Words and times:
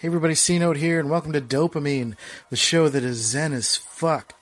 Hey 0.00 0.06
everybody, 0.06 0.36
C 0.36 0.60
Note 0.60 0.76
here, 0.76 1.00
and 1.00 1.10
welcome 1.10 1.32
to 1.32 1.40
DOPEamine, 1.40 2.14
the 2.50 2.56
show 2.56 2.88
that 2.88 3.02
is 3.02 3.16
zen 3.16 3.52
as 3.52 3.74
fuck. 3.74 4.34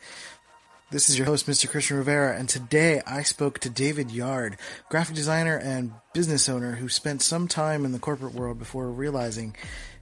This 0.91 1.09
is 1.09 1.17
your 1.17 1.27
host, 1.27 1.47
Mr. 1.47 1.67
Christian 1.67 1.97
Rivera, 1.97 2.37
and 2.37 2.47
today 2.47 3.01
I 3.07 3.23
spoke 3.23 3.59
to 3.61 3.71
David 3.71 4.11
Yarde, 4.11 4.59
graphic 4.91 5.17
designer 5.17 5.57
and 5.57 5.93
business 6.13 6.51
owner 6.51 6.73
who 6.73 6.91
spent 6.91 7.23
some 7.23 7.49
time 7.49 7.87
in 7.87 7.93
the 7.93 7.99
corporate 7.99 8.35
world 8.35 8.59
before 8.59 8.91
realizing 8.91 9.57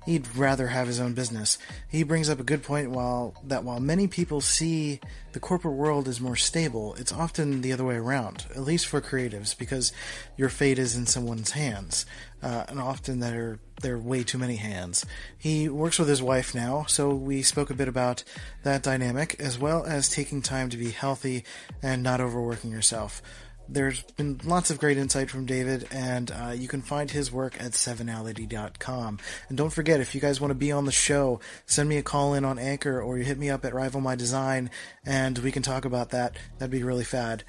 he'd 0.05 0.35
rather 0.37 0.69
have 0.69 0.87
his 0.87 1.01
own 1.01 1.15
business. 1.15 1.59
He 1.89 2.03
brings 2.03 2.29
up 2.29 2.41
a 2.41 2.45
good 2.45 2.63
point 2.63 2.91
while 2.91 3.35
that 3.45 3.65
while 3.65 3.81
many 3.81 4.07
people 4.07 4.41
see 4.41 5.01
the 5.33 5.41
corporate 5.41 5.75
world 5.75 6.09
as 6.09 6.21
more 6.21 6.37
stable, 6.37 6.95
it's 6.95 7.13
often 7.13 7.61
the 7.61 7.73
other 7.73 7.85
way 7.85 7.97
around, 7.97 8.47
at 8.51 8.63
least 8.63 8.87
for 8.87 9.01
creatives, 9.01 9.57
because 9.57 9.93
your 10.37 10.49
fate 10.49 10.79
is 10.79 10.97
in 10.97 11.07
someone's 11.07 11.53
hands. 11.53 12.07
Uh, 12.43 12.65
and 12.69 12.79
often 12.79 13.21
there 13.21 13.59
there 13.81 13.95
are 13.95 13.99
way 13.99 14.23
too 14.23 14.39
many 14.39 14.57
hands. 14.57 15.05
He 15.37 15.69
works 15.69 15.99
with 15.99 16.09
his 16.09 16.23
wife 16.23 16.55
now, 16.55 16.85
so 16.87 17.15
we 17.15 17.43
spoke 17.43 17.71
a 17.71 17.75
bit 17.75 17.89
about 17.89 18.23
that 18.63 18.83
dynamic, 18.83 19.37
as 19.41 19.59
well 19.59 19.85
as 19.85 20.09
taking 20.09 20.43
time 20.43 20.71
to 20.71 20.77
be 20.77 20.91
healthy 20.91 21.45
and 21.83 22.03
not 22.03 22.21
overworking 22.21 22.71
yourself. 22.71 23.21
There's 23.69 24.03
been 24.03 24.41
lots 24.45 24.71
of 24.71 24.79
great 24.79 24.99
insight 24.99 25.31
from 25.31 25.47
David, 25.47 25.89
and 25.91 26.31
uh, 26.31 26.53
you 26.55 26.69
can 26.69 26.83
find 26.83 27.11
his 27.11 27.33
work 27.33 27.61
at 27.61 27.75
sevenality.com. 27.75 29.19
And 29.49 29.59
don't 29.59 29.73
forget, 29.73 30.01
if 30.01 30.15
you 30.15 30.21
guys 30.21 30.41
want 30.41 30.51
to 30.51 30.55
be 30.55 30.71
on 30.71 30.85
the 30.85 30.93
show, 30.93 31.41
send 31.67 31.89
me 31.89 31.97
a 31.97 32.03
call 32.03 32.35
in 32.35 32.45
on 32.45 32.59
Anchor 32.59 33.01
or 33.01 33.17
you 33.19 33.25
hit 33.25 33.39
me 33.39 33.51
up 33.51 33.65
at 33.65 33.75
Rival 33.75 34.01
My 34.01 34.17
Design, 34.17 34.71
and 35.07 35.39
we 35.39 35.51
can 35.51 35.63
talk 35.63 35.85
about 35.85 36.11
that. 36.11 36.37
That'd 36.59 36.71
be 36.71 36.83
really 36.83 37.05
fad. 37.05 37.45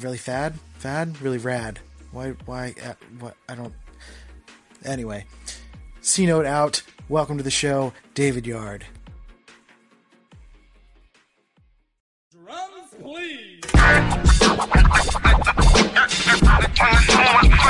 Really 0.00 0.18
fad? 0.18 0.54
Fad? 0.78 1.20
Really 1.22 1.38
rad. 1.38 1.78
Why? 2.12 2.30
Why? 2.46 2.74
Uh, 2.82 2.94
what? 3.20 3.36
I 3.48 3.54
don't. 3.54 3.74
Anyway, 4.84 5.26
C 6.00 6.26
Note 6.26 6.46
out. 6.46 6.82
Welcome 7.08 7.36
to 7.38 7.44
the 7.44 7.50
show, 7.50 7.92
David 8.14 8.46
Yarde. 8.46 8.84
Drums, 12.32 12.94
please. 13.00 13.60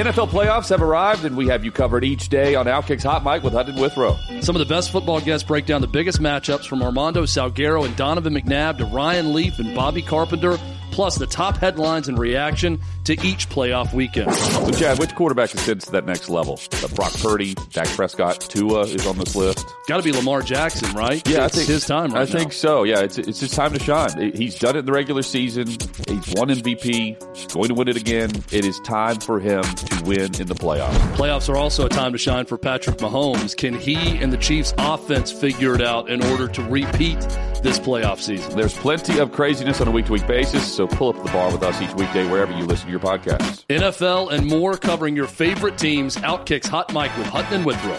NFL 0.00 0.30
playoffs 0.30 0.70
have 0.70 0.80
arrived, 0.80 1.26
and 1.26 1.36
we 1.36 1.48
have 1.48 1.66
you 1.66 1.70
covered 1.70 2.02
each 2.02 2.30
day 2.30 2.54
on 2.54 2.64
Outkick's 2.64 3.04
Hot 3.04 3.22
Mic 3.22 3.42
with 3.42 3.52
Hutton 3.52 3.78
Withrow. 3.78 4.16
Some 4.40 4.56
of 4.56 4.60
the 4.60 4.66
best 4.66 4.90
football 4.90 5.20
guests 5.20 5.46
break 5.46 5.66
down 5.66 5.82
the 5.82 5.86
biggest 5.86 6.18
matchups 6.18 6.66
from 6.66 6.82
Armando 6.82 7.24
Salguero 7.24 7.84
and 7.84 7.94
Donovan 7.94 8.32
McNabb 8.32 8.78
to 8.78 8.86
Ryan 8.86 9.34
Leaf 9.34 9.58
and 9.58 9.74
Bobby 9.74 10.00
Carpenter, 10.00 10.58
plus 10.92 11.16
the 11.16 11.26
top 11.26 11.58
headlines 11.58 12.08
and 12.08 12.18
reaction 12.18 12.80
to 13.04 13.12
each 13.26 13.48
playoff 13.48 13.92
weekend. 13.92 14.32
So, 14.34 14.70
Chad, 14.72 14.98
which 14.98 15.14
quarterback 15.14 15.52
ascends 15.54 15.86
to 15.86 15.92
that 15.92 16.06
next 16.06 16.28
level? 16.28 16.60
Uh, 16.72 16.88
Brock 16.88 17.12
Purdy, 17.14 17.54
Dak 17.70 17.88
Prescott, 17.88 18.40
Tua 18.40 18.82
is 18.82 19.06
on 19.06 19.18
this 19.18 19.34
list. 19.34 19.66
Got 19.88 19.96
to 19.98 20.02
be 20.02 20.12
Lamar 20.12 20.42
Jackson, 20.42 20.92
right? 20.94 21.26
Yeah, 21.28 21.46
it's 21.46 21.54
I 21.54 21.58
think 21.58 21.68
his 21.68 21.86
time 21.86 22.12
right 22.12 22.20
I 22.22 22.24
now. 22.24 22.38
think 22.38 22.52
so. 22.52 22.84
Yeah, 22.84 23.00
it's 23.00 23.18
it's 23.18 23.40
his 23.40 23.50
time 23.50 23.72
to 23.72 23.78
shine. 23.80 24.32
He's 24.34 24.58
done 24.58 24.76
it 24.76 24.80
in 24.80 24.86
the 24.86 24.92
regular 24.92 25.22
season. 25.22 25.66
He's 25.68 26.34
won 26.36 26.48
MVP. 26.48 27.36
He's 27.36 27.46
going 27.52 27.68
to 27.68 27.74
win 27.74 27.88
it 27.88 27.96
again. 27.96 28.30
It 28.52 28.64
is 28.64 28.78
time 28.80 29.18
for 29.20 29.40
him 29.40 29.62
to 29.62 30.04
win 30.04 30.34
in 30.40 30.46
the 30.46 30.54
playoffs. 30.54 30.92
Playoffs 31.16 31.48
are 31.48 31.56
also 31.56 31.86
a 31.86 31.88
time 31.88 32.12
to 32.12 32.18
shine 32.18 32.46
for 32.46 32.56
Patrick 32.58 32.98
Mahomes. 32.98 33.56
Can 33.56 33.74
he 33.74 33.96
and 34.18 34.32
the 34.32 34.36
Chiefs 34.36 34.72
offense 34.78 35.32
figure 35.32 35.74
it 35.74 35.80
out 35.82 36.08
in 36.08 36.22
order 36.24 36.46
to 36.48 36.62
repeat 36.64 37.18
this 37.62 37.78
playoff 37.78 38.20
season? 38.20 38.56
There's 38.56 38.76
plenty 38.76 39.18
of 39.18 39.32
craziness 39.32 39.80
on 39.80 39.88
a 39.88 39.90
week 39.90 40.06
to 40.06 40.12
week 40.12 40.26
basis, 40.26 40.72
so 40.72 40.86
pull 40.86 41.08
up 41.10 41.24
the 41.24 41.30
bar 41.32 41.50
with 41.52 41.62
us 41.62 41.80
each 41.82 41.92
weekday 41.94 42.28
wherever 42.30 42.52
you 42.52 42.64
listen 42.64 42.90
your 42.92 43.00
podcasts. 43.00 43.66
NFL 43.66 44.30
and 44.30 44.46
more 44.46 44.76
covering 44.76 45.16
your 45.16 45.26
favorite 45.26 45.76
teams. 45.76 46.16
Outkick's 46.18 46.68
Hot 46.68 46.92
Mic 46.92 47.16
with 47.16 47.26
Hutton 47.26 47.54
and 47.54 47.66
Withrow. 47.66 47.98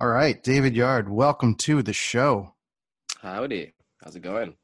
All 0.00 0.08
right, 0.08 0.42
David 0.42 0.74
Yarde, 0.74 1.10
welcome 1.10 1.54
to 1.56 1.82
the 1.82 1.92
show. 1.92 2.54
Howdy. 3.20 3.74
How's 4.02 4.16
it 4.16 4.22
going? 4.22 4.54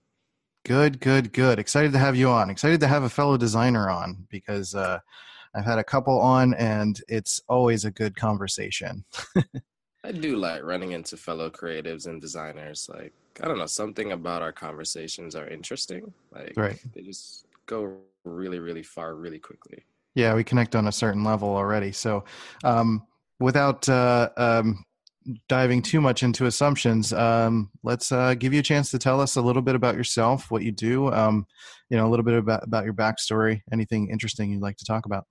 Good, 0.65 0.99
good, 0.99 1.31
good. 1.35 1.59
Excited 1.59 1.93
to 1.93 1.99
have 1.99 2.17
you 2.17 2.31
on. 2.31 2.49
Excited 2.49 2.81
to 2.81 2.87
have 2.87 3.03
a 3.03 3.11
fellow 3.11 3.37
designer 3.37 3.91
on 3.91 4.27
because 4.31 4.75
uh, 4.75 4.99
I've 5.55 5.67
had 5.67 5.79
a 5.79 5.85
couple 5.85 6.19
on 6.19 6.55
and 6.55 6.99
it's 7.07 7.39
always 7.49 7.85
a 7.85 7.91
good 7.91 8.17
conversation. 8.17 9.05
I 10.05 10.13
do 10.13 10.37
like 10.37 10.63
running 10.63 10.93
into 10.93 11.19
fellow 11.19 11.51
creatives 11.51 12.07
and 12.07 12.19
designers. 12.19 12.89
Like, 12.91 13.13
I 13.43 13.47
don't 13.47 13.59
know, 13.59 13.67
something 13.67 14.13
about 14.13 14.41
our 14.41 14.53
conversations 14.53 15.37
are 15.37 15.49
interesting. 15.49 16.15
Like, 16.33 16.55
Right. 16.57 16.79
they 16.95 17.03
just 17.03 17.45
go 17.67 17.99
really, 18.25 18.59
really 18.59 18.83
far 18.83 19.15
really 19.17 19.39
quickly. 19.39 19.85
Yeah, 20.15 20.35
we 20.35 20.45
connect 20.45 20.75
on 20.75 20.87
a 20.87 20.93
certain 20.93 21.25
level 21.25 21.51
already. 21.55 21.93
So, 21.93 22.25
um, 22.65 23.07
without 23.39 23.87
uh, 23.87 24.31
um, 24.39 24.83
diving 25.49 25.83
too 25.83 26.01
much 26.01 26.23
into 26.23 26.47
assumptions, 26.47 27.13
um, 27.13 27.71
let's 27.83 28.13
uh, 28.13 28.35
give 28.35 28.53
you 28.53 28.61
a 28.61 28.63
chance 28.63 28.91
to 28.91 28.99
tell 28.99 29.21
us 29.21 29.37
a 29.37 29.43
little 29.43 29.63
bit 29.63 29.75
about 29.75 29.97
yourself, 29.97 30.51
what 30.51 30.63
you 30.63 30.73
do, 30.73 31.13
um, 31.13 31.47
you 31.91 31.97
know, 31.97 32.07
a 32.07 32.11
little 32.11 32.25
bit 32.25 32.35
about, 32.35 32.65
about 32.65 32.85
your 32.85 32.95
backstory, 32.95 33.61
anything 33.73 34.11
interesting 34.11 34.51
you'd 34.51 34.63
like 34.63 34.77
to 34.77 34.85
talk 34.85 35.07
about. 35.07 35.25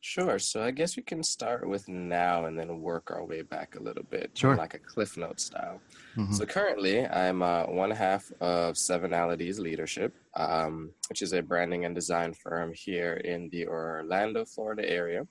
Sure. 0.00 0.38
So 0.38 0.62
I 0.62 0.70
guess 0.70 0.98
we 0.98 1.02
can 1.02 1.22
start 1.22 1.66
with 1.66 1.88
now 1.88 2.44
and 2.44 2.58
then 2.58 2.82
work 2.82 3.10
our 3.10 3.24
way 3.24 3.40
back 3.40 3.74
a 3.74 3.82
little 3.82 4.02
bit. 4.02 4.32
Sure. 4.34 4.54
Like 4.54 4.74
a 4.74 4.78
Cliff 4.78 5.16
Note 5.16 5.40
style. 5.40 5.80
Mhm. 6.14 6.34
So 6.34 6.44
currently, 6.44 7.06
I'm 7.06 7.42
uh, 7.42 7.64
one 7.64 7.90
half 7.90 8.30
of 8.42 8.76
Sevenality's 8.76 9.58
Leadership, 9.58 10.14
um, 10.34 10.90
which 11.08 11.22
is 11.22 11.32
a 11.32 11.40
branding 11.40 11.86
and 11.86 11.94
design 11.94 12.34
firm 12.34 12.74
here 12.74 13.14
in 13.14 13.48
the 13.48 13.66
Orlando, 13.66 14.44
Florida 14.44 14.86
area. 14.86 15.26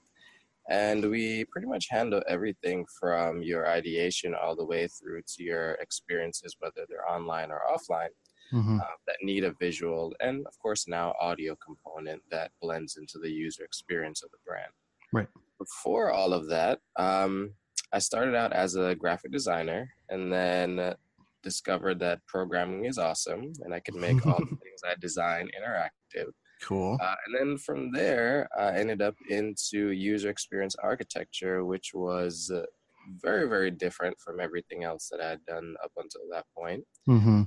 And 0.70 1.10
we 1.10 1.46
pretty 1.46 1.68
much 1.68 1.88
handle 1.90 2.22
everything 2.28 2.86
from 3.00 3.42
your 3.44 3.68
ideation 3.68 4.34
all 4.34 4.56
the 4.56 4.66
way 4.66 4.88
through 4.88 5.22
to 5.36 5.44
your 5.44 5.74
experiences, 5.74 6.56
whether 6.60 6.86
they're 6.88 7.10
online 7.10 7.52
or 7.52 7.62
offline, 7.70 8.10
Mhm. 8.54 8.80
uh, 8.82 8.96
that 9.08 9.18
need 9.24 9.44
a 9.44 9.54
visual 9.54 10.14
and, 10.20 10.46
of 10.48 10.58
course, 10.60 10.88
now 10.88 11.14
audio 11.20 11.56
component 11.56 12.22
that 12.30 12.52
blends 12.62 12.98
into 12.98 13.18
the 13.20 13.30
user 13.32 13.64
experience 13.66 14.24
of 14.24 14.32
the 14.32 14.38
brand. 14.46 14.72
Right. 15.12 15.28
Before 15.58 16.12
all 16.12 16.34
of 16.34 16.48
that, 16.50 16.80
um, 16.98 17.56
I 17.92 18.00
started 18.00 18.36
out 18.36 18.54
as 18.54 18.76
a 18.76 18.96
graphic 18.96 19.32
designer 19.32 19.90
and 20.10 20.32
then 20.32 20.96
discovered 21.42 22.00
that 22.00 22.26
programming 22.28 22.86
is 22.86 22.98
awesome 22.98 23.52
and 23.62 23.74
I 23.74 23.80
can 23.82 24.00
make 24.00 24.26
all 24.26 24.40
the 24.40 24.46
things 24.64 24.82
I 24.86 24.96
design 24.96 25.50
interactive. 25.60 26.32
Cool. 26.64 27.04
Uh, 27.04 27.16
and 27.26 27.36
then 27.36 27.58
from 27.58 27.92
there, 27.92 28.48
I 28.58 28.78
ended 28.78 29.02
up 29.02 29.16
into 29.30 29.92
user 29.92 30.30
experience 30.30 30.76
architecture, 30.76 31.66
which 31.66 31.92
was 31.94 32.52
uh, 32.54 32.66
very, 33.22 33.48
very 33.50 33.72
different 33.72 34.20
from 34.20 34.40
everything 34.40 34.84
else 34.84 35.10
that 35.12 35.22
I 35.22 35.30
had 35.32 35.46
done 35.46 35.76
up 35.84 35.92
until 35.98 36.22
that 36.32 36.46
point. 36.58 36.86
hmm 37.08 37.44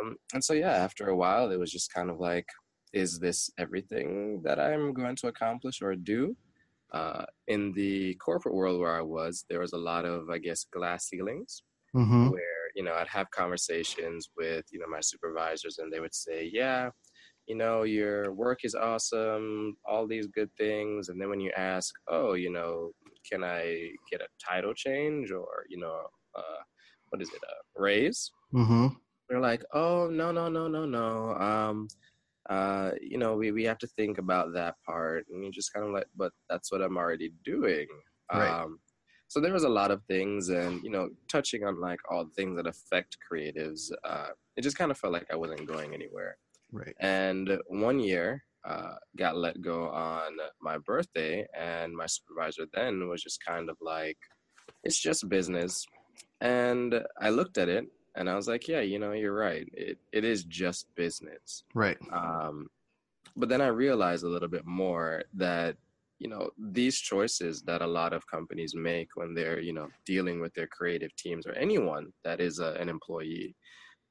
Um, 0.00 0.16
and 0.32 0.44
so, 0.44 0.52
yeah, 0.52 0.72
after 0.72 1.08
a 1.08 1.16
while, 1.16 1.50
it 1.50 1.58
was 1.58 1.70
just 1.70 1.92
kind 1.92 2.10
of 2.10 2.18
like, 2.18 2.46
is 2.92 3.18
this 3.18 3.50
everything 3.58 4.42
that 4.42 4.58
I'm 4.58 4.92
going 4.94 5.16
to 5.16 5.28
accomplish 5.28 5.82
or 5.82 5.94
do? 5.96 6.36
uh, 6.90 7.26
in 7.48 7.74
the 7.74 8.14
corporate 8.16 8.56
world 8.56 8.80
where 8.80 8.96
I 8.96 9.02
was, 9.02 9.44
there 9.50 9.60
was 9.60 9.74
a 9.74 9.78
lot 9.78 10.06
of, 10.06 10.30
I 10.30 10.38
guess, 10.38 10.64
glass 10.64 11.10
ceilings 11.10 11.64
Mm-hmm. 11.94 12.28
where, 12.28 12.70
you 12.76 12.82
know, 12.84 12.94
I'd 12.94 13.08
have 13.08 13.30
conversations 13.30 14.28
with, 14.36 14.66
you 14.72 14.80
know, 14.80 14.88
my 14.88 15.00
supervisors 15.02 15.78
and 15.78 15.92
they 15.92 16.00
would 16.00 16.14
say, 16.14 16.50
yeah, 16.52 16.90
you 17.46 17.54
know, 17.54 17.84
your 17.84 18.32
work 18.32 18.64
is 18.64 18.74
awesome, 18.74 19.76
all 19.84 20.06
these 20.06 20.26
good 20.26 20.50
things. 20.58 21.08
And 21.08 21.20
then 21.20 21.28
when 21.28 21.40
you 21.40 21.52
ask, 21.56 21.94
oh, 22.08 22.34
you 22.34 22.50
know, 22.50 22.90
can 23.30 23.44
I 23.44 23.90
get 24.10 24.20
a 24.20 24.26
title 24.44 24.74
change 24.74 25.30
or, 25.30 25.64
you 25.68 25.78
know, 25.78 26.00
uh, 26.34 26.62
what 27.10 27.22
is 27.22 27.28
it, 27.28 27.40
a 27.44 27.80
raise? 27.80 28.30
Mm-hmm. 28.52 28.88
They're 29.28 29.40
like, 29.40 29.64
oh, 29.72 30.08
no, 30.08 30.32
no, 30.32 30.48
no, 30.48 30.68
no, 30.68 30.84
no. 30.84 31.34
Um, 31.34 31.88
uh, 32.48 32.92
you 33.00 33.18
know, 33.18 33.36
we, 33.36 33.50
we 33.52 33.64
have 33.64 33.78
to 33.78 33.86
think 33.88 34.18
about 34.18 34.52
that 34.54 34.74
part. 34.84 35.26
And 35.30 35.44
you 35.44 35.50
just 35.50 35.72
kind 35.72 35.86
of 35.86 35.92
like, 35.92 36.06
but 36.16 36.32
that's 36.48 36.70
what 36.70 36.82
I'm 36.82 36.96
already 36.96 37.32
doing. 37.44 37.86
Right. 38.32 38.48
Um, 38.48 38.80
so 39.28 39.40
there 39.40 39.52
was 39.52 39.64
a 39.64 39.68
lot 39.68 39.90
of 39.90 40.02
things 40.04 40.50
and, 40.50 40.82
you 40.84 40.90
know, 40.90 41.08
touching 41.28 41.64
on 41.64 41.80
like 41.80 41.98
all 42.08 42.24
the 42.24 42.30
things 42.30 42.56
that 42.56 42.66
affect 42.68 43.18
creatives, 43.30 43.90
uh, 44.04 44.28
it 44.56 44.62
just 44.62 44.78
kind 44.78 44.92
of 44.92 44.98
felt 44.98 45.12
like 45.12 45.26
I 45.32 45.36
wasn't 45.36 45.66
going 45.66 45.94
anywhere. 45.94 46.36
Right. 46.76 46.94
And 47.00 47.58
one 47.68 48.00
year, 48.00 48.42
uh, 48.64 48.96
got 49.16 49.36
let 49.36 49.60
go 49.62 49.88
on 49.88 50.36
my 50.60 50.78
birthday, 50.78 51.46
and 51.56 51.94
my 51.96 52.06
supervisor 52.06 52.66
then 52.74 53.08
was 53.08 53.22
just 53.22 53.44
kind 53.44 53.70
of 53.70 53.76
like, 53.80 54.18
"It's 54.84 55.00
just 55.00 55.28
business." 55.28 55.86
And 56.40 57.02
I 57.20 57.30
looked 57.30 57.58
at 57.58 57.68
it, 57.68 57.86
and 58.16 58.28
I 58.28 58.34
was 58.34 58.48
like, 58.48 58.68
"Yeah, 58.68 58.80
you 58.80 58.98
know, 58.98 59.12
you're 59.12 59.34
right. 59.34 59.66
It 59.72 59.98
it 60.12 60.24
is 60.24 60.44
just 60.44 60.94
business." 60.94 61.64
Right. 61.74 61.98
Um, 62.12 62.68
but 63.36 63.48
then 63.48 63.60
I 63.62 63.68
realized 63.68 64.24
a 64.24 64.28
little 64.28 64.48
bit 64.48 64.66
more 64.66 65.22
that 65.34 65.76
you 66.18 66.28
know 66.28 66.50
these 66.58 66.98
choices 66.98 67.62
that 67.62 67.82
a 67.82 67.86
lot 67.86 68.12
of 68.12 68.26
companies 68.26 68.74
make 68.74 69.08
when 69.16 69.34
they're 69.34 69.60
you 69.60 69.72
know 69.72 69.88
dealing 70.04 70.40
with 70.40 70.52
their 70.54 70.66
creative 70.66 71.14
teams 71.16 71.46
or 71.46 71.52
anyone 71.52 72.12
that 72.24 72.40
is 72.40 72.58
a, 72.58 72.72
an 72.74 72.88
employee 72.88 73.54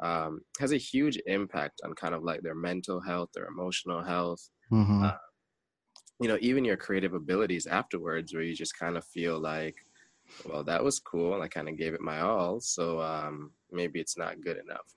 um, 0.01 0.41
has 0.59 0.71
a 0.73 0.77
huge 0.77 1.17
impact 1.27 1.81
on 1.83 1.93
kind 1.95 2.15
of 2.15 2.23
like 2.23 2.41
their 2.41 2.55
mental 2.55 3.01
health, 3.01 3.29
their 3.33 3.47
emotional 3.47 4.03
health, 4.03 4.49
Mm-hmm. 4.71 5.03
uh, 5.05 5.11
you 6.19 6.27
know, 6.27 6.37
even 6.41 6.63
your 6.65 6.77
creative 6.77 7.13
abilities 7.13 7.67
afterwards, 7.67 8.33
where 8.33 8.43
you 8.43 8.55
just 8.55 8.77
kind 8.79 8.97
of 8.97 9.05
feel 9.05 9.39
like, 9.39 9.75
well, 10.45 10.63
that 10.63 10.83
was 10.83 10.99
cool, 10.99 11.33
and 11.35 11.43
I 11.43 11.47
kind 11.47 11.69
of 11.69 11.77
gave 11.77 11.93
it 11.93 12.01
my 12.01 12.21
all, 12.21 12.59
so 12.59 13.01
um, 13.01 13.53
maybe 13.71 13.99
it's 13.99 14.17
not 14.17 14.41
good 14.41 14.57
enough. 14.57 14.87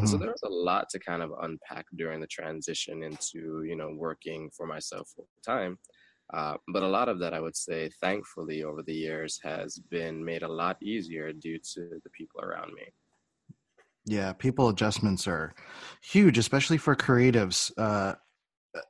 And 0.00 0.08
so 0.08 0.18
there 0.18 0.30
was 0.30 0.42
a 0.44 0.48
lot 0.48 0.88
to 0.90 0.98
kind 0.98 1.22
of 1.22 1.32
unpack 1.42 1.86
during 1.96 2.20
the 2.20 2.26
transition 2.26 3.02
into, 3.02 3.64
you 3.64 3.76
know, 3.76 3.90
working 3.96 4.50
for 4.56 4.66
myself 4.66 5.08
full 5.16 5.28
time. 5.46 5.78
Uh, 6.34 6.56
but 6.72 6.82
a 6.82 6.88
lot 6.88 7.08
of 7.08 7.18
that, 7.20 7.32
I 7.34 7.40
would 7.40 7.56
say, 7.56 7.90
thankfully, 8.00 8.64
over 8.64 8.82
the 8.82 8.94
years, 8.94 9.40
has 9.44 9.78
been 9.78 10.24
made 10.24 10.42
a 10.42 10.48
lot 10.48 10.82
easier 10.82 11.32
due 11.32 11.58
to 11.74 12.00
the 12.04 12.10
people 12.10 12.40
around 12.42 12.74
me. 12.74 12.84
Yeah, 14.06 14.32
people 14.32 14.68
adjustments 14.68 15.26
are 15.26 15.54
huge, 16.02 16.38
especially 16.38 16.78
for 16.78 16.94
creatives. 16.94 17.72
Uh, 17.76 18.14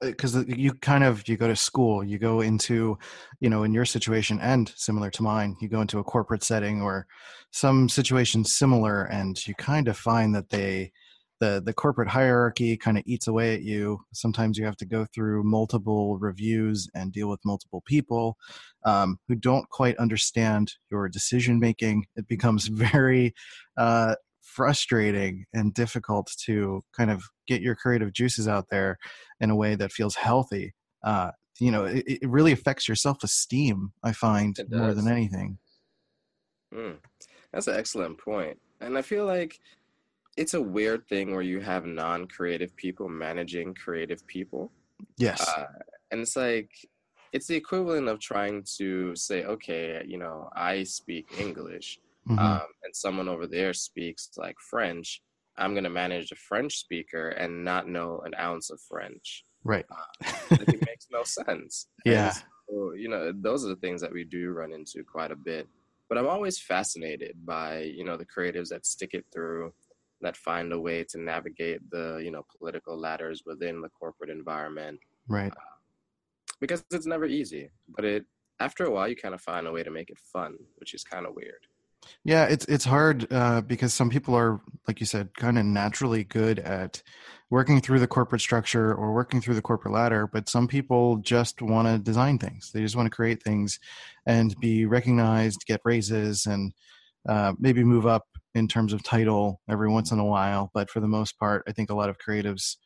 because 0.02 0.36
you 0.48 0.74
kind 0.74 1.04
of 1.04 1.28
you 1.28 1.36
go 1.36 1.48
to 1.48 1.56
school, 1.56 2.04
you 2.04 2.18
go 2.18 2.40
into, 2.40 2.98
you 3.40 3.50
know, 3.50 3.64
in 3.64 3.72
your 3.72 3.84
situation 3.84 4.38
and 4.40 4.72
similar 4.76 5.10
to 5.10 5.22
mine, 5.22 5.56
you 5.60 5.68
go 5.68 5.80
into 5.80 5.98
a 6.00 6.04
corporate 6.04 6.44
setting 6.44 6.82
or 6.82 7.06
some 7.52 7.88
situation 7.88 8.44
similar, 8.44 9.04
and 9.04 9.46
you 9.46 9.54
kind 9.56 9.88
of 9.88 9.96
find 9.96 10.34
that 10.34 10.50
they, 10.50 10.92
the 11.40 11.62
the 11.64 11.72
corporate 11.74 12.08
hierarchy 12.08 12.76
kind 12.76 12.98
of 12.98 13.04
eats 13.06 13.28
away 13.28 13.54
at 13.54 13.62
you. 13.62 14.00
Sometimes 14.12 14.58
you 14.58 14.64
have 14.66 14.76
to 14.78 14.86
go 14.86 15.06
through 15.14 15.44
multiple 15.44 16.18
reviews 16.18 16.88
and 16.94 17.12
deal 17.12 17.28
with 17.28 17.40
multiple 17.44 17.82
people 17.86 18.36
um, 18.84 19.18
who 19.28 19.34
don't 19.36 19.68
quite 19.70 19.96
understand 19.98 20.74
your 20.90 21.08
decision 21.08 21.60
making. 21.60 22.06
It 22.16 22.28
becomes 22.28 22.66
very 22.68 23.34
uh, 23.76 24.16
frustrating 24.46 25.44
and 25.52 25.74
difficult 25.74 26.32
to 26.44 26.82
kind 26.96 27.10
of 27.10 27.22
get 27.46 27.60
your 27.60 27.74
creative 27.74 28.12
juices 28.12 28.48
out 28.48 28.66
there 28.70 28.96
in 29.40 29.50
a 29.50 29.56
way 29.56 29.74
that 29.74 29.92
feels 29.92 30.14
healthy. 30.14 30.72
Uh, 31.04 31.30
you 31.60 31.70
know, 31.70 31.84
it, 31.84 32.04
it 32.06 32.28
really 32.28 32.52
affects 32.52 32.88
your 32.88 32.94
self 32.94 33.22
esteem. 33.22 33.92
I 34.02 34.12
find 34.12 34.58
more 34.70 34.94
than 34.94 35.08
anything. 35.08 35.58
Mm, 36.74 36.96
that's 37.52 37.66
an 37.66 37.76
excellent 37.76 38.18
point. 38.18 38.58
And 38.80 38.96
I 38.98 39.02
feel 39.02 39.26
like 39.26 39.58
it's 40.36 40.54
a 40.54 40.60
weird 40.60 41.06
thing 41.08 41.32
where 41.32 41.42
you 41.42 41.60
have 41.60 41.86
non 41.86 42.26
creative 42.26 42.74
people 42.76 43.08
managing 43.08 43.74
creative 43.74 44.26
people. 44.26 44.70
Yes. 45.18 45.46
Uh, 45.48 45.66
and 46.10 46.20
it's 46.20 46.36
like, 46.36 46.70
it's 47.32 47.46
the 47.46 47.56
equivalent 47.56 48.08
of 48.08 48.20
trying 48.20 48.64
to 48.76 49.14
say, 49.16 49.44
okay, 49.44 50.02
you 50.06 50.18
know, 50.18 50.48
I 50.54 50.84
speak 50.84 51.26
English, 51.38 51.98
Mhm. 52.28 52.38
um, 52.38 52.66
and 52.82 52.94
someone 52.94 53.28
over 53.28 53.46
there 53.46 53.72
speaks 53.72 54.30
like 54.36 54.56
French. 54.60 55.22
I'm 55.56 55.72
going 55.72 55.84
to 55.84 55.90
manage 55.90 56.32
a 56.32 56.36
French 56.36 56.76
speaker 56.78 57.28
and 57.30 57.64
not 57.64 57.88
know 57.88 58.20
an 58.24 58.34
ounce 58.34 58.70
of 58.70 58.80
French. 58.80 59.44
right. 59.64 59.84
Like, 60.50 60.68
it 60.68 60.86
makes 60.86 61.06
no 61.10 61.24
sense. 61.24 61.88
Yeah. 62.04 62.32
so, 62.68 62.92
you 62.92 63.08
know, 63.08 63.32
those 63.34 63.64
are 63.64 63.68
the 63.68 63.76
things 63.76 64.00
that 64.00 64.12
we 64.12 64.22
do 64.24 64.50
run 64.52 64.72
into 64.72 65.02
quite 65.04 65.30
a 65.32 65.36
bit. 65.36 65.68
But 66.08 66.18
I'm 66.18 66.28
always 66.28 66.58
fascinated 66.60 67.44
by, 67.44 67.80
you 67.82 68.04
know, 68.04 68.16
the 68.16 68.26
creatives 68.26 68.68
that 68.68 68.86
stick 68.86 69.10
it 69.14 69.24
through, 69.32 69.72
that 70.20 70.36
find 70.36 70.72
a 70.72 70.78
way 70.80 71.02
to 71.04 71.18
navigate 71.18 71.80
the, 71.90 72.20
you 72.22 72.30
know, 72.30 72.44
political 72.58 72.96
ladders 72.96 73.42
within 73.44 73.80
the 73.80 73.88
corporate 73.88 74.30
environment 74.30 75.00
Right. 75.28 75.52
because 76.60 76.84
it's 76.92 77.06
never 77.06 77.24
easy. 77.26 77.70
But 77.88 78.04
it, 78.04 78.24
after 78.60 78.84
a 78.84 78.90
while, 78.90 79.08
you 79.08 79.16
kind 79.16 79.34
of 79.34 79.40
find 79.40 79.66
a 79.66 79.72
way 79.72 79.82
to 79.82 79.90
make 79.90 80.10
it 80.10 80.18
fun, 80.18 80.56
which 80.76 80.94
is 80.94 81.02
kind 81.02 81.26
of 81.26 81.34
weird. 81.34 81.66
Yeah, 82.24 82.44
it's 82.46 82.64
it's 82.66 82.84
hard 82.84 83.30
uh, 83.32 83.60
because 83.62 83.94
some 83.94 84.10
people 84.10 84.34
are, 84.34 84.60
like 84.88 85.00
you 85.00 85.06
said, 85.06 85.34
kind 85.36 85.58
of 85.58 85.64
naturally 85.64 86.24
good 86.24 86.58
at 86.58 87.02
working 87.50 87.80
through 87.80 88.00
the 88.00 88.06
corporate 88.08 88.40
structure 88.40 88.92
or 88.94 89.12
working 89.14 89.40
through 89.40 89.54
the 89.54 89.62
corporate 89.62 89.94
ladder, 89.94 90.26
but 90.26 90.48
some 90.48 90.66
people 90.66 91.16
just 91.18 91.62
want 91.62 91.86
to 91.86 91.98
design 91.98 92.38
things. 92.38 92.72
They 92.72 92.82
just 92.82 92.96
want 92.96 93.06
to 93.06 93.14
create 93.14 93.42
things 93.42 93.78
and 94.26 94.54
be 94.60 94.84
recognized, 94.86 95.64
get 95.66 95.80
raises, 95.84 96.46
and 96.46 96.72
uh, 97.28 97.52
maybe 97.58 97.84
move 97.84 98.06
up 98.06 98.26
in 98.54 98.66
terms 98.68 98.92
of 98.92 99.02
title 99.04 99.60
every 99.68 99.88
once 99.88 100.10
in 100.10 100.18
a 100.18 100.24
while. 100.24 100.70
But 100.74 100.90
for 100.90 101.00
the 101.00 101.08
most 101.08 101.38
part, 101.38 101.62
I 101.68 101.72
think 101.72 101.90
a 101.90 101.94
lot 101.94 102.08
of 102.10 102.18
creatives. 102.18 102.76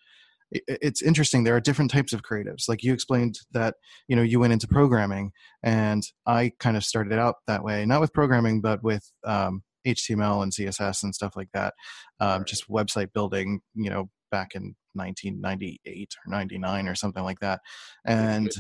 It's 0.52 1.02
interesting. 1.02 1.44
There 1.44 1.55
are 1.55 1.61
different 1.61 1.91
types 1.91 2.12
of 2.12 2.23
creatives. 2.23 2.69
Like 2.69 2.82
you 2.82 2.93
explained 2.93 3.38
that 3.52 3.76
you 4.08 4.17
know 4.17 4.23
you 4.23 4.41
went 4.41 4.52
into 4.52 4.67
programming, 4.67 5.32
and 5.62 6.02
I 6.26 6.52
kind 6.58 6.76
of 6.76 6.85
started 6.85 7.19
out 7.19 7.37
that 7.47 7.62
way, 7.62 7.87
not 7.87 8.00
with 8.00 8.12
programming, 8.12 8.61
but 8.61 8.83
with 8.83 9.11
um, 9.25 9.62
HTML 9.87 10.42
and 10.42 10.52
CSS 10.52 11.02
and 11.02 11.14
stuff 11.14 11.37
like 11.37 11.50
that. 11.54 11.75
Um, 12.19 12.45
Just 12.45 12.69
website 12.69 13.12
building, 13.12 13.61
you 13.75 13.90
know, 13.90 14.11
back 14.30 14.54
in 14.54 14.75
1998 14.95 16.14
or 16.26 16.30
99 16.30 16.88
or 16.88 16.95
something 16.95 17.23
like 17.23 17.40
that. 17.40 17.61
And 18.04 18.50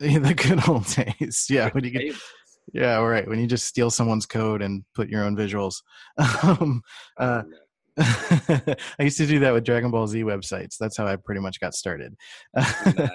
Good 0.00 0.22
the 0.24 0.34
good 0.34 0.68
old 0.68 0.86
days, 0.86 1.46
yeah, 1.48 1.70
when 1.70 1.84
you 1.84 1.92
could, 1.92 2.16
yeah, 2.72 2.96
right, 2.96 3.28
when 3.28 3.38
you 3.38 3.46
just 3.46 3.66
steal 3.66 3.90
someone's 3.90 4.26
code 4.26 4.62
and 4.62 4.84
put 4.94 5.08
your 5.08 5.24
own 5.24 5.36
visuals. 5.36 5.76
Um, 6.42 6.82
uh, 7.18 7.42
I 7.98 8.76
used 9.00 9.18
to 9.18 9.26
do 9.26 9.38
that 9.40 9.52
with 9.52 9.64
Dragon 9.64 9.90
Ball 9.90 10.06
Z 10.06 10.22
websites. 10.22 10.76
That's 10.78 10.96
how 10.96 11.06
I 11.06 11.16
pretty 11.16 11.40
much 11.40 11.60
got 11.60 11.74
started. 11.74 12.14
nice. 12.56 13.10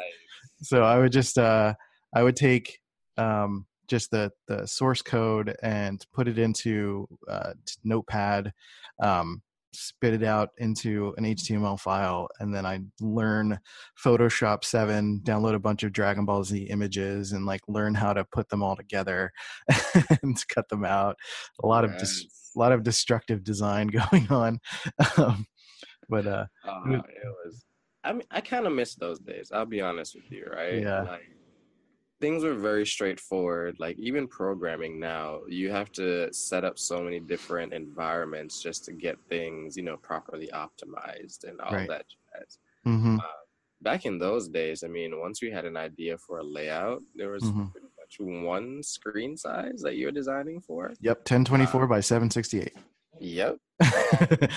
so 0.62 0.84
I 0.84 1.00
would 1.00 1.12
just 1.12 1.38
uh, 1.38 1.74
I 2.16 2.24
would 2.24 2.36
take 2.36 2.80
um, 3.18 3.66
just 3.88 4.12
the 4.12 4.32
the 4.48 4.68
source 4.68 5.02
code 5.02 5.56
and 5.64 6.06
put 6.14 6.28
it 6.28 6.38
into 6.38 7.08
uh, 7.28 7.54
Notepad, 7.84 8.54
um, 9.02 9.42
spit 9.74 10.14
it 10.14 10.24
out 10.24 10.50
into 10.58 11.14
an 11.18 11.24
HTML 11.24 11.80
file, 11.80 12.28
and 12.40 12.54
then 12.54 12.66
I'd 12.66 12.86
learn 13.02 13.60
Photoshop 14.04 14.64
Seven, 14.64 15.22
download 15.24 15.56
a 15.56 15.60
bunch 15.60 15.84
of 15.84 15.92
Dragon 15.92 16.26
Ball 16.26 16.44
Z 16.44 16.58
images, 16.70 17.32
and 17.32 17.46
like 17.46 17.62
learn 17.68 17.96
how 17.96 18.14
to 18.14 18.26
put 18.32 18.50
them 18.50 18.62
all 18.62 18.76
together 18.76 19.32
and 20.22 20.38
cut 20.54 20.70
them 20.70 20.86
out. 20.86 21.16
A 21.64 21.68
lot 21.68 21.84
of 21.84 21.98
dis- 21.98 22.24
Yes. 22.24 22.34
A 22.58 22.60
lot 22.60 22.72
of 22.72 22.84
destructive 22.84 23.44
design 23.44 23.88
going 24.12 24.28
on. 24.30 24.60
um, 25.18 25.46
but 26.10 26.26
uh, 26.28 26.46
was- 26.66 27.02
it 27.10 27.34
was. 27.46 27.64
I 28.04 28.14
mean, 28.14 28.24
I 28.32 28.42
kind 28.42 28.66
of 28.66 28.74
miss 28.74 28.96
those 28.96 29.20
days. 29.20 29.52
I'll 29.54 29.66
be 29.66 29.82
honest 29.82 30.16
with 30.16 30.32
you, 30.32 30.46
right? 30.52 30.82
Yeah. 30.82 31.02
Like 31.02 31.30
things 32.22 32.44
were 32.44 32.54
very 32.56 32.86
straightforward. 32.86 33.76
Like 33.80 33.98
even 34.00 34.28
programming 34.28 34.98
now, 35.00 35.42
you 35.48 35.70
have 35.72 35.92
to 35.94 36.32
set 36.34 36.64
up 36.64 36.80
so 36.80 37.02
many 37.02 37.20
different 37.20 37.74
environments 37.74 38.62
just 38.62 38.86
to 38.86 38.94
get 38.94 39.18
things, 39.30 39.76
you 39.76 39.84
know, 39.84 39.98
properly 39.98 40.50
optimized 40.54 41.44
and 41.44 41.60
all 41.60 41.74
Right. 41.74 41.90
that 41.90 42.06
jazz. 42.10 42.58
mhm, 42.86 43.20
Back 43.82 44.06
in 44.06 44.18
those 44.18 44.48
days, 44.48 44.84
I 44.84 44.88
mean, 44.88 45.20
once 45.20 45.42
we 45.42 45.52
had 45.52 45.66
an 45.66 45.78
idea 45.78 46.18
for 46.18 46.40
a 46.40 46.44
layout, 46.44 47.04
there 47.14 47.30
was 47.30 47.44
Mhm. 47.44 47.72
One 48.20 48.82
screen 48.84 49.38
size 49.38 49.82
that 49.84 49.96
you're 49.98 50.12
designing 50.12 50.62
for. 50.62 50.94
yep, 51.02 51.24
ten 51.24 51.46
twenty 51.46 51.66
four 51.66 51.88
by 51.88 52.00
seven 52.00 52.30
sixty 52.30 52.62
eight. 52.62 52.74
Yep. 53.20 53.58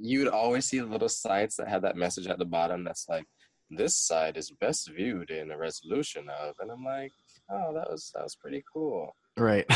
You'd 0.00 0.28
always 0.28 0.66
see 0.66 0.80
little 0.80 1.08
sites 1.08 1.56
that 1.56 1.68
had 1.68 1.82
that 1.82 1.96
message 1.96 2.26
at 2.26 2.38
the 2.38 2.44
bottom 2.44 2.84
that's 2.84 3.06
like, 3.08 3.26
this 3.70 3.96
side 3.96 4.36
is 4.36 4.50
best 4.50 4.90
viewed 4.96 5.30
in 5.30 5.50
a 5.50 5.58
resolution 5.58 6.28
of, 6.28 6.54
and 6.60 6.70
I'm 6.70 6.84
like, 6.84 7.12
oh, 7.50 7.72
that 7.74 7.90
was 7.90 8.10
that 8.14 8.24
was 8.24 8.36
pretty 8.36 8.64
cool. 8.72 9.14
Right. 9.36 9.66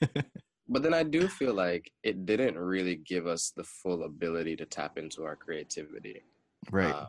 But 0.72 0.84
then 0.84 0.94
I 0.94 1.02
do 1.02 1.26
feel 1.26 1.52
like 1.52 1.90
it 2.04 2.26
didn't 2.26 2.56
really 2.56 2.94
give 2.94 3.26
us 3.26 3.52
the 3.56 3.64
full 3.64 4.04
ability 4.04 4.54
to 4.54 4.64
tap 4.64 4.98
into 4.98 5.24
our 5.24 5.34
creativity. 5.34 6.22
right. 6.70 6.94
Uh, 6.94 7.06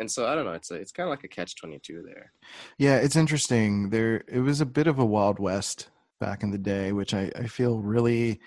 and 0.00 0.10
so 0.10 0.26
I 0.26 0.34
don't 0.34 0.46
know. 0.46 0.54
It's 0.54 0.72
a, 0.72 0.76
it's 0.76 0.92
kind 0.92 1.08
of 1.08 1.12
like 1.12 1.24
a 1.24 1.28
catch 1.28 1.56
twenty 1.56 1.78
two 1.80 2.02
there. 2.06 2.32
Yeah, 2.78 2.96
it's 2.96 3.16
interesting. 3.16 3.90
There, 3.90 4.24
it 4.28 4.40
was 4.40 4.60
a 4.60 4.66
bit 4.66 4.86
of 4.86 4.98
a 4.98 5.04
wild 5.04 5.38
west 5.38 5.90
back 6.18 6.42
in 6.42 6.50
the 6.50 6.58
day, 6.58 6.92
which 6.92 7.14
I, 7.14 7.30
I 7.36 7.46
feel 7.46 7.78
really. 7.80 8.40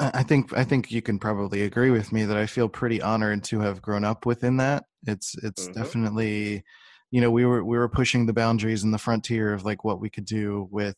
I 0.00 0.24
think 0.24 0.52
I 0.54 0.64
think 0.64 0.92
you 0.92 1.02
can 1.02 1.18
probably 1.18 1.62
agree 1.62 1.90
with 1.90 2.12
me 2.12 2.24
that 2.26 2.36
I 2.36 2.46
feel 2.46 2.68
pretty 2.68 3.02
honored 3.02 3.44
to 3.44 3.60
have 3.60 3.82
grown 3.82 4.04
up 4.04 4.26
within 4.26 4.58
that. 4.58 4.84
It's 5.06 5.36
it's 5.42 5.68
Mhm. 5.68 5.72
definitely, 5.74 6.64
you 7.10 7.20
know, 7.20 7.30
we 7.30 7.46
were 7.46 7.64
we 7.64 7.78
were 7.78 7.88
pushing 7.88 8.26
the 8.26 8.34
boundaries 8.34 8.84
and 8.84 8.94
the 8.94 8.98
frontier 8.98 9.54
of 9.54 9.64
like 9.64 9.84
what 9.84 10.00
we 10.00 10.10
could 10.10 10.26
do 10.26 10.68
with, 10.72 10.96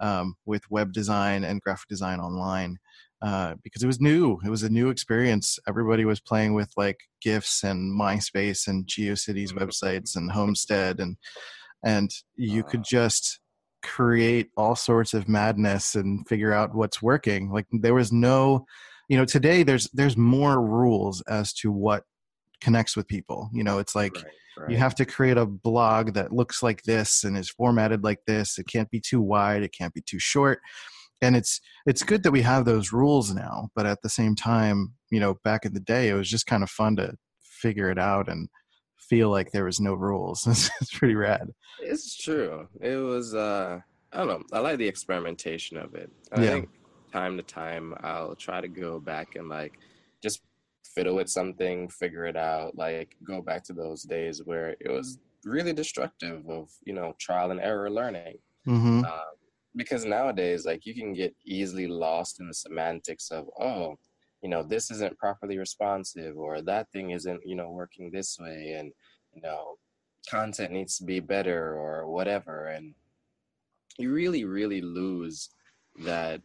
um, 0.00 0.36
with 0.46 0.70
web 0.70 0.92
design 0.92 1.44
and 1.44 1.60
graphic 1.60 1.88
design 1.88 2.20
online, 2.20 2.78
uh, 3.24 3.54
because 3.62 3.82
it 3.82 3.86
was 3.86 4.02
new. 4.02 4.38
It 4.44 4.50
was 4.50 4.64
a 4.64 4.68
new 4.68 4.90
experience. 4.90 5.58
Everybody 5.66 6.04
was 6.04 6.20
playing 6.20 6.52
with 6.52 6.70
like 6.76 6.98
GIFs 7.22 7.64
and 7.64 7.98
MySpace 7.98 8.68
and 8.68 8.86
GeoCities 8.86 9.52
websites 9.52 10.14
and 10.16 10.30
Homestead 10.30 11.00
and 11.00 11.16
and 11.82 12.10
you 12.36 12.62
could 12.62 12.82
just 12.82 13.40
create 13.82 14.50
all 14.56 14.74
sorts 14.76 15.14
of 15.14 15.28
madness 15.28 15.94
and 15.94 16.26
figure 16.28 16.52
out 16.52 16.74
what's 16.74 17.00
working. 17.00 17.50
Like 17.50 17.66
there 17.72 17.94
was 17.94 18.12
no 18.12 18.66
you 19.08 19.16
know 19.16 19.24
today 19.24 19.62
there's 19.62 19.88
there's 19.94 20.18
more 20.18 20.60
rules 20.60 21.22
as 21.22 21.54
to 21.54 21.72
what 21.72 22.04
connects 22.60 22.94
with 22.94 23.08
people. 23.08 23.48
You 23.54 23.64
know 23.64 23.78
it's 23.78 23.94
like 23.94 24.16
right, 24.58 24.70
you 24.70 24.76
have 24.76 24.94
to 24.96 25.06
create 25.06 25.38
a 25.38 25.46
blog 25.46 26.12
that 26.12 26.30
looks 26.30 26.62
like 26.62 26.82
this 26.82 27.24
and 27.24 27.38
is 27.38 27.48
formatted 27.48 28.04
like 28.04 28.20
this. 28.26 28.58
It 28.58 28.66
can't 28.66 28.90
be 28.90 29.00
too 29.00 29.22
wide 29.22 29.62
it 29.62 29.72
can't 29.72 29.94
be 29.94 30.02
too 30.02 30.18
short 30.18 30.60
and 31.24 31.36
it's 31.36 31.60
it's 31.86 32.02
good 32.02 32.22
that 32.22 32.32
we 32.32 32.42
have 32.42 32.64
those 32.64 32.92
rules 32.92 33.34
now 33.34 33.68
but 33.74 33.86
at 33.86 34.00
the 34.02 34.08
same 34.08 34.34
time 34.34 34.92
you 35.10 35.20
know 35.20 35.34
back 35.44 35.64
in 35.64 35.72
the 35.74 35.80
day 35.80 36.08
it 36.08 36.14
was 36.14 36.28
just 36.28 36.46
kind 36.46 36.62
of 36.62 36.70
fun 36.70 36.96
to 36.96 37.12
figure 37.40 37.90
it 37.90 37.98
out 37.98 38.28
and 38.28 38.48
feel 38.98 39.30
like 39.30 39.50
there 39.50 39.64
was 39.64 39.80
no 39.80 39.94
rules 39.94 40.46
it's, 40.80 40.98
pretty 40.98 41.14
rad 41.14 41.48
It's 41.80 42.16
true. 42.16 42.68
It 42.80 42.96
was 42.96 43.34
uh 43.34 43.80
I 44.12 44.16
don't 44.18 44.28
know. 44.28 44.42
I 44.52 44.60
like 44.60 44.78
the 44.78 44.86
experimentation 44.88 45.76
of 45.76 45.94
it. 45.94 46.10
And 46.32 46.42
Yeah. 46.42 46.48
I 46.50 46.52
think 46.52 46.68
time 47.12 47.36
to 47.36 47.42
time 47.42 47.94
I'll 48.00 48.36
try 48.36 48.60
to 48.60 48.68
go 48.68 49.00
back 49.00 49.34
and 49.36 49.48
like 49.48 49.74
just 50.22 50.42
fiddle 50.94 51.16
with 51.16 51.28
something, 51.28 51.88
figure 51.88 52.24
it 52.26 52.36
out, 52.36 52.76
like 52.76 53.16
go 53.26 53.42
back 53.42 53.64
to 53.64 53.72
those 53.72 54.02
days 54.02 54.40
where 54.44 54.76
it 54.80 54.90
was 54.90 55.18
really 55.44 55.72
destructive 55.72 56.48
of, 56.48 56.70
you 56.86 56.94
know, 56.94 57.14
trial 57.20 57.50
and 57.50 57.60
error 57.60 57.90
learning. 57.90 58.38
hmm 58.64 59.00
Um, 59.04 59.34
because 59.76 60.04
nowadays, 60.04 60.64
like 60.64 60.86
you 60.86 60.94
can 60.94 61.12
get 61.12 61.34
easily 61.44 61.86
lost 61.86 62.40
in 62.40 62.48
the 62.48 62.54
semantics 62.54 63.30
of, 63.30 63.46
oh, 63.60 63.96
you 64.42 64.48
know, 64.48 64.62
this 64.62 64.90
isn't 64.90 65.18
properly 65.18 65.58
responsive, 65.58 66.36
or 66.36 66.60
that 66.62 66.90
thing 66.92 67.10
isn't, 67.10 67.40
you 67.44 67.56
know, 67.56 67.70
working 67.70 68.10
this 68.10 68.36
way, 68.38 68.76
and 68.78 68.92
you 69.32 69.42
know, 69.42 69.74
content 70.28 70.72
needs 70.72 70.98
to 70.98 71.04
be 71.04 71.20
better, 71.20 71.74
or 71.76 72.06
whatever, 72.08 72.66
and 72.66 72.94
you 73.98 74.12
really, 74.12 74.44
really 74.44 74.80
lose 74.80 75.50
that, 76.04 76.40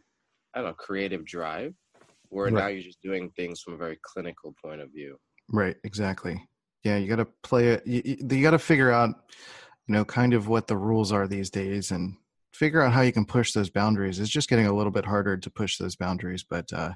I 0.54 0.60
don't 0.60 0.68
know, 0.68 0.74
creative 0.74 1.24
drive, 1.24 1.74
where 2.28 2.50
now 2.50 2.68
you're 2.68 2.82
just 2.82 3.02
doing 3.02 3.30
things 3.30 3.60
from 3.60 3.74
a 3.74 3.76
very 3.76 3.98
clinical 4.02 4.54
point 4.64 4.80
of 4.80 4.92
view. 4.92 5.16
Right, 5.48 5.76
exactly. 5.82 6.40
Yeah, 6.84 6.96
you 6.96 7.08
got 7.08 7.16
to 7.16 7.26
play 7.42 7.68
it. 7.68 7.86
You, 7.86 8.02
you, 8.04 8.16
you 8.30 8.42
got 8.42 8.52
to 8.52 8.58
figure 8.58 8.90
out, 8.90 9.10
you 9.86 9.94
know, 9.94 10.04
kind 10.04 10.32
of 10.32 10.46
what 10.46 10.68
the 10.68 10.76
rules 10.76 11.10
are 11.12 11.26
these 11.26 11.50
days, 11.50 11.90
and 11.90 12.16
figure 12.60 12.82
out 12.82 12.92
how 12.92 13.00
you 13.00 13.10
can 13.10 13.24
push 13.24 13.52
those 13.52 13.70
boundaries. 13.70 14.20
It's 14.20 14.28
just 14.28 14.50
getting 14.50 14.66
a 14.66 14.74
little 14.74 14.92
bit 14.92 15.06
harder 15.06 15.38
to 15.38 15.50
push 15.50 15.78
those 15.78 15.96
boundaries, 15.96 16.44
but 16.44 16.70
uh, 16.74 16.92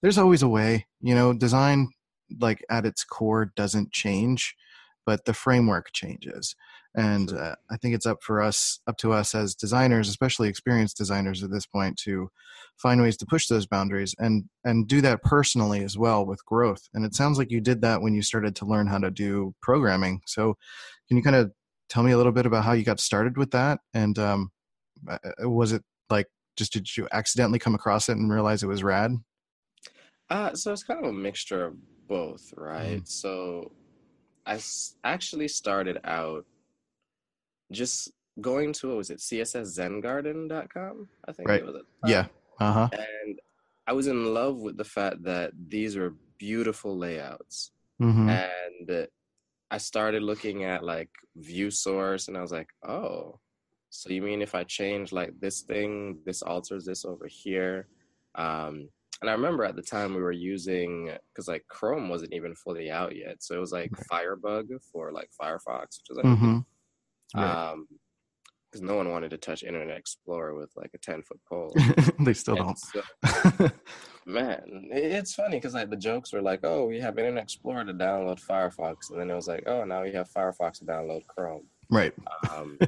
there's 0.00 0.16
always 0.16 0.42
a 0.42 0.48
way. 0.48 0.86
You 1.02 1.14
know, 1.14 1.34
design, 1.34 1.90
like 2.40 2.64
at 2.70 2.86
its 2.86 3.04
core, 3.04 3.52
doesn't 3.54 3.92
change, 3.92 4.56
but 5.04 5.26
the 5.26 5.34
framework 5.34 5.92
changes. 5.92 6.56
And 6.94 7.30
uh, 7.30 7.56
I 7.70 7.76
think 7.76 7.94
it's 7.94 8.06
up 8.06 8.22
for 8.22 8.40
us, 8.40 8.80
up 8.86 8.96
to 8.98 9.12
us 9.12 9.34
as 9.34 9.54
designers, 9.54 10.08
especially 10.08 10.48
experienced 10.48 10.96
designers 10.96 11.42
at 11.42 11.50
this 11.50 11.66
point, 11.66 11.98
to 12.04 12.30
find 12.78 13.02
ways 13.02 13.18
to 13.18 13.26
push 13.26 13.48
those 13.48 13.66
boundaries 13.66 14.14
and 14.18 14.44
and 14.64 14.88
do 14.88 15.02
that 15.02 15.22
personally 15.22 15.84
as 15.84 15.98
well 15.98 16.24
with 16.24 16.44
growth 16.46 16.88
and 16.94 17.04
it 17.04 17.14
sounds 17.14 17.36
like 17.38 17.50
you 17.50 17.60
did 17.60 17.82
that 17.82 18.00
when 18.00 18.14
you 18.14 18.22
started 18.22 18.56
to 18.56 18.64
learn 18.64 18.86
how 18.86 18.98
to 18.98 19.10
do 19.10 19.54
programming 19.60 20.20
so 20.26 20.56
can 21.06 21.16
you 21.16 21.22
kind 21.22 21.36
of 21.36 21.52
tell 21.88 22.02
me 22.02 22.12
a 22.12 22.16
little 22.16 22.32
bit 22.32 22.46
about 22.46 22.64
how 22.64 22.72
you 22.72 22.82
got 22.82 22.98
started 22.98 23.36
with 23.36 23.50
that 23.50 23.78
and 23.94 24.18
um 24.18 24.50
was 25.40 25.72
it 25.72 25.82
like 26.10 26.28
just 26.56 26.72
did 26.72 26.96
you 26.96 27.08
accidentally 27.12 27.58
come 27.58 27.74
across 27.74 28.08
it 28.08 28.16
and 28.16 28.32
realize 28.32 28.62
it 28.62 28.66
was 28.68 28.82
rad 28.84 29.12
Uh, 30.30 30.54
so 30.54 30.72
it's 30.72 30.84
kind 30.84 31.00
of 31.04 31.10
a 31.10 31.12
mixture 31.12 31.64
of 31.66 31.74
both, 32.08 32.52
right? 32.56 33.02
So 33.06 33.72
I 34.46 34.54
s- 34.54 34.96
actually 35.04 35.48
started 35.48 35.98
out 36.04 36.44
just 37.70 38.10
going 38.40 38.72
to, 38.74 38.88
what 38.88 38.96
was 38.98 39.10
it, 39.10 39.18
csszengarden.com? 39.18 41.08
I 41.28 41.32
think 41.32 41.48
Right. 41.48 41.60
it 41.60 41.66
was 41.66 41.76
at 41.76 41.82
the 41.82 42.08
time. 42.08 42.10
yeah 42.10 42.26
uh-huh 42.66 42.88
And 42.92 43.38
I 43.86 43.92
was 43.92 44.06
in 44.06 44.32
love 44.32 44.58
with 44.60 44.76
the 44.76 44.84
fact 44.84 45.22
that 45.24 45.52
these 45.68 45.96
were 45.96 46.14
beautiful 46.38 46.96
layouts. 46.96 47.72
hmm 47.98 48.28
And 48.28 49.06
I 49.70 49.78
started 49.78 50.22
looking 50.22 50.64
at 50.64 50.84
like 50.84 51.10
view 51.36 51.70
source 51.70 52.28
and 52.28 52.36
I 52.36 52.42
was 52.42 52.52
like, 52.52 52.68
oh, 52.86 53.38
so 53.94 54.10
you 54.10 54.22
mean 54.22 54.40
if 54.42 54.54
I 54.54 54.64
change 54.64 55.12
like 55.12 55.32
this 55.40 55.60
thing, 55.60 56.18
this 56.24 56.40
alters 56.42 56.84
this 56.86 57.04
over 57.04 57.26
here? 57.28 57.88
Um, 58.34 58.88
and 59.20 59.28
I 59.30 59.34
remember 59.34 59.64
at 59.64 59.76
the 59.76 59.82
time 59.82 60.14
we 60.14 60.22
were 60.22 60.32
using, 60.32 61.10
because 61.32 61.46
like 61.46 61.64
Chrome 61.68 62.08
wasn't 62.08 62.32
even 62.32 62.54
fully 62.54 62.90
out 62.90 63.14
yet. 63.14 63.42
So 63.42 63.54
it 63.54 63.60
was 63.60 63.70
like 63.72 63.90
Firebug 64.08 64.68
for 64.90 65.12
like 65.12 65.30
Firefox, 65.40 65.98
which 65.98 66.08
was 66.10 66.18
like, 66.22 66.38
hmm 66.38 66.58
Right. 67.34 67.70
um, 67.70 67.86
because 68.70 68.82
no 68.82 68.96
one 68.96 69.10
wanted 69.10 69.30
to 69.32 69.36
touch 69.38 69.62
Internet 69.62 69.98
Explorer 69.98 70.54
with 70.54 70.70
like 70.76 70.90
a 70.94 70.98
10 70.98 71.22
foot 71.22 71.40
pole. 71.46 71.74
they 72.20 72.32
still 72.32 72.56
And 72.56 72.64
don't 72.66 72.78
so- 72.78 73.68
Man, 74.26 74.88
it's 74.90 75.34
funny 75.34 75.56
because 75.58 75.74
like 75.74 75.90
the 75.90 75.96
jokes 75.96 76.32
were 76.32 76.40
like, 76.40 76.60
"Oh, 76.62 76.86
we 76.86 77.00
have 77.00 77.18
Internet 77.18 77.42
Explorer 77.42 77.84
to 77.84 77.92
download 77.92 78.40
Firefox," 78.40 79.10
and 79.10 79.20
then 79.20 79.30
it 79.30 79.34
was 79.34 79.48
like, 79.48 79.64
"Oh, 79.66 79.84
now 79.84 80.02
we 80.04 80.12
have 80.12 80.30
Firefox 80.30 80.78
to 80.78 80.84
download 80.84 81.26
Chrome." 81.26 81.66
Right 81.92 82.12
Um, 82.50 82.78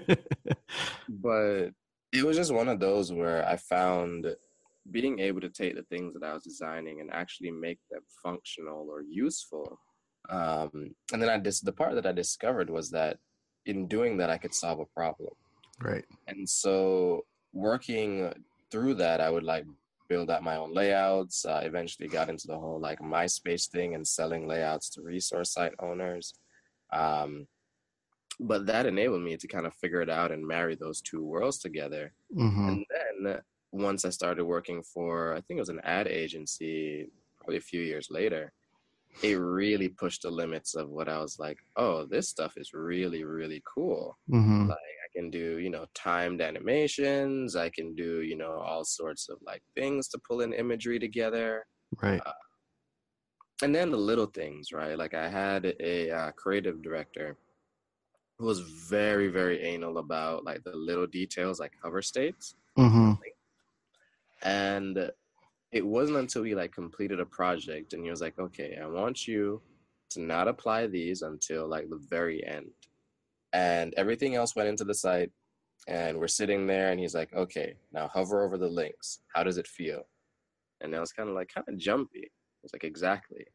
but 1.09 1.69
it 2.13 2.25
was 2.25 2.37
just 2.37 2.53
one 2.53 2.69
of 2.69 2.81
those 2.81 3.13
where 3.13 3.47
I 3.47 3.57
found 3.57 4.35
being 4.91 5.19
able 5.19 5.41
to 5.41 5.49
take 5.49 5.77
the 5.77 5.83
things 5.85 6.15
that 6.15 6.23
I 6.23 6.33
was 6.33 6.43
designing 6.43 7.01
and 7.01 7.13
actually 7.13 7.51
make 7.51 7.79
them 7.91 8.03
functional 8.23 8.89
or 8.91 9.03
useful. 9.03 9.79
Um, 10.31 10.95
and 11.13 11.23
then 11.23 11.29
I 11.29 11.39
just 11.39 11.65
the 11.65 11.73
part 11.73 11.95
that 11.95 12.07
I 12.07 12.13
discovered 12.13 12.71
was 12.71 12.91
that 12.91 13.19
in 13.67 13.87
doing 13.87 14.17
that, 14.19 14.31
I 14.31 14.39
could 14.39 14.55
solve 14.55 14.81
a 14.81 14.87
problem. 14.87 15.33
right 15.81 16.05
And 16.27 16.49
so 16.49 17.25
working 17.53 18.33
through 18.71 18.95
that, 18.95 19.21
I 19.21 19.31
would 19.31 19.45
like 19.45 19.65
build 20.09 20.31
out 20.31 20.43
my 20.43 20.57
own 20.57 20.75
layouts. 20.75 21.45
Uh, 21.45 21.61
eventually 21.65 22.09
got 22.09 22.29
into 22.29 22.47
the 22.47 22.59
whole 22.59 22.81
like 22.81 23.01
MySpace 23.01 23.69
thing 23.69 23.95
and 23.95 24.07
selling 24.07 24.47
layouts 24.47 24.91
to 24.91 25.03
resource 25.03 25.53
site 25.53 25.75
owners. 25.79 26.35
Um, 26.93 27.47
but 28.41 28.67
that 28.67 28.87
enabled 28.87 29.23
me 29.23 29.37
to 29.37 29.49
kind 29.49 29.67
of 29.67 29.75
figure 29.75 30.01
it 30.03 30.11
out 30.11 30.33
and 30.33 30.47
marry 30.47 30.75
those 30.75 31.01
two 31.01 31.23
worlds 31.25 31.59
together. 31.59 32.15
hmm 32.35 32.69
And 32.69 32.85
then 32.91 33.43
once 33.73 34.05
I 34.05 34.11
started 34.11 34.45
working 34.45 34.83
for, 34.83 35.35
I 35.35 35.41
think 35.41 35.59
it 35.59 35.63
was 35.63 35.69
an 35.69 35.81
ad 35.85 36.09
agency, 36.09 37.11
probably 37.39 37.57
a 37.59 37.61
few 37.61 37.81
years 37.83 38.09
later, 38.11 38.53
it 39.23 39.35
really 39.35 39.89
pushed 39.89 40.23
the 40.23 40.31
limits 40.31 40.75
of 40.75 40.91
what 40.91 41.09
I 41.09 41.19
was 41.21 41.39
like, 41.39 41.59
oh, 41.77 42.07
this 42.07 42.29
stuff 42.29 42.57
is 42.57 42.73
really, 42.75 43.25
really 43.25 43.63
cool 43.67 44.19
hmm 44.29 44.71
like 44.71 44.79
I 44.79 45.09
can 45.19 45.31
do, 45.31 45.59
you 45.59 45.71
know, 45.71 45.87
timed 45.95 46.41
animations. 46.41 47.57
I 47.57 47.71
can 47.71 47.95
do, 47.95 48.23
you 48.23 48.37
know, 48.37 48.53
all 48.61 48.85
sorts 48.85 49.29
of 49.29 49.39
like 49.43 49.63
things 49.75 50.09
to 50.09 50.19
pull 50.19 50.41
in 50.41 50.55
imagery 50.55 50.99
together. 50.99 51.67
right 52.03 52.25
And 53.63 53.75
then 53.75 53.91
the 53.91 53.97
little 53.97 54.27
things, 54.27 54.73
right? 54.73 54.97
Like 54.99 55.15
I 55.15 55.29
had 55.29 55.65
a 55.81 56.11
uh, 56.11 56.33
creative 56.33 56.83
director 56.83 57.37
was 58.41 58.61
very, 58.61 59.29
very 59.29 59.63
anal 59.63 59.99
about 59.99 60.45
like 60.45 60.65
the 60.65 60.75
little 60.75 61.07
details, 61.07 61.61
like 61.61 61.73
hover 61.83 62.03
states. 62.03 62.57
hmm 62.77 63.13
And 64.43 65.11
it 65.73 65.85
wasn't 65.85 66.19
until 66.19 66.43
we 66.43 66.55
like 66.55 66.73
completed 66.73 67.21
a 67.21 67.27
project 67.27 67.93
and 67.93 68.05
he 68.05 68.11
was 68.11 68.21
like, 68.21 68.39
okay, 68.39 68.79
I 68.81 68.87
want 68.87 69.27
you 69.27 69.63
to 70.11 70.21
not 70.21 70.49
apply 70.49 70.87
these 70.87 71.23
until 71.23 71.67
like 71.67 71.89
the 71.89 72.01
very 72.09 72.45
end. 72.47 72.71
And 73.53 73.95
everything 73.97 74.35
else 74.35 74.55
went 74.55 74.69
into 74.69 74.85
the 74.85 74.95
site 74.95 75.31
and 75.89 76.19
we're 76.19 76.29
sitting 76.29 76.67
there 76.67 76.91
and 76.91 77.01
he's 77.01 77.15
like, 77.15 77.33
okay, 77.33 77.75
now 77.93 78.09
hover 78.09 78.45
over 78.45 78.59
the 78.59 78.69
links. 78.69 79.21
How 79.35 79.43
does 79.45 79.59
it 79.59 79.67
feel? 79.67 80.03
And 80.81 80.95
I 80.95 81.01
was 81.01 81.13
kind 81.13 81.29
of 81.29 81.35
like, 81.35 81.51
kind 81.55 81.67
of 81.69 81.79
jumpy. 81.79 82.25
I 82.25 82.63
was 82.63 82.73
like, 82.73 82.85
exactly. 82.85 83.47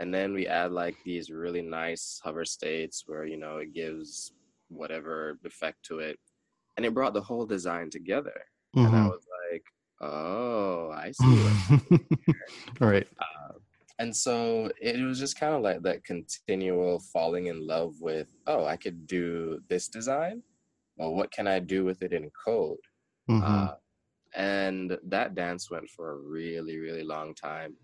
And 0.00 0.12
then 0.12 0.32
we 0.32 0.46
add 0.46 0.72
like 0.72 0.96
these 1.04 1.30
really 1.30 1.62
nice 1.62 2.20
hover 2.22 2.44
states 2.44 3.04
where 3.06 3.24
you 3.24 3.36
know 3.36 3.56
it 3.58 3.72
gives 3.72 4.32
whatever 4.68 5.38
effect 5.44 5.82
to 5.84 5.98
it 6.00 6.18
and 6.76 6.84
it 6.84 6.94
brought 6.94 7.14
the 7.14 7.20
whole 7.20 7.46
design 7.46 7.88
together 7.90 8.38
and 8.74 8.94
i 8.94 9.00
Mhm. 9.04 9.08
was 9.10 9.24
like 9.50 9.64
oh 10.00 10.90
i 10.90 11.10
see 11.12 11.36
what 11.44 11.80
right. 12.80 13.06
and 13.98 14.14
so 14.14 14.70
it 14.80 15.00
was 15.00 15.18
just 15.18 15.38
kind 15.40 15.54
of 15.54 15.62
like 15.62 15.80
that 15.82 16.04
continual 16.04 16.98
falling 17.12 17.46
in 17.46 17.66
love 17.66 17.94
with 18.00 18.28
oh 18.46 18.64
i 18.66 18.76
could 18.76 19.06
do 19.06 19.60
this 19.68 19.88
design 19.88 20.42
well 20.96 21.14
what 21.14 21.30
can 21.30 21.46
i 21.46 21.58
do 21.58 21.84
with 21.84 22.02
it 22.02 22.12
in 22.12 22.30
code 22.44 22.78
Mhm. 23.30 23.42
uh, 23.42 23.74
and 24.34 24.98
that 25.04 25.34
dance 25.34 25.70
went 25.70 25.88
for 25.88 26.10
a 26.12 26.16
really 26.16 26.76
really 26.78 27.02
long 27.02 27.34
time 27.34 27.74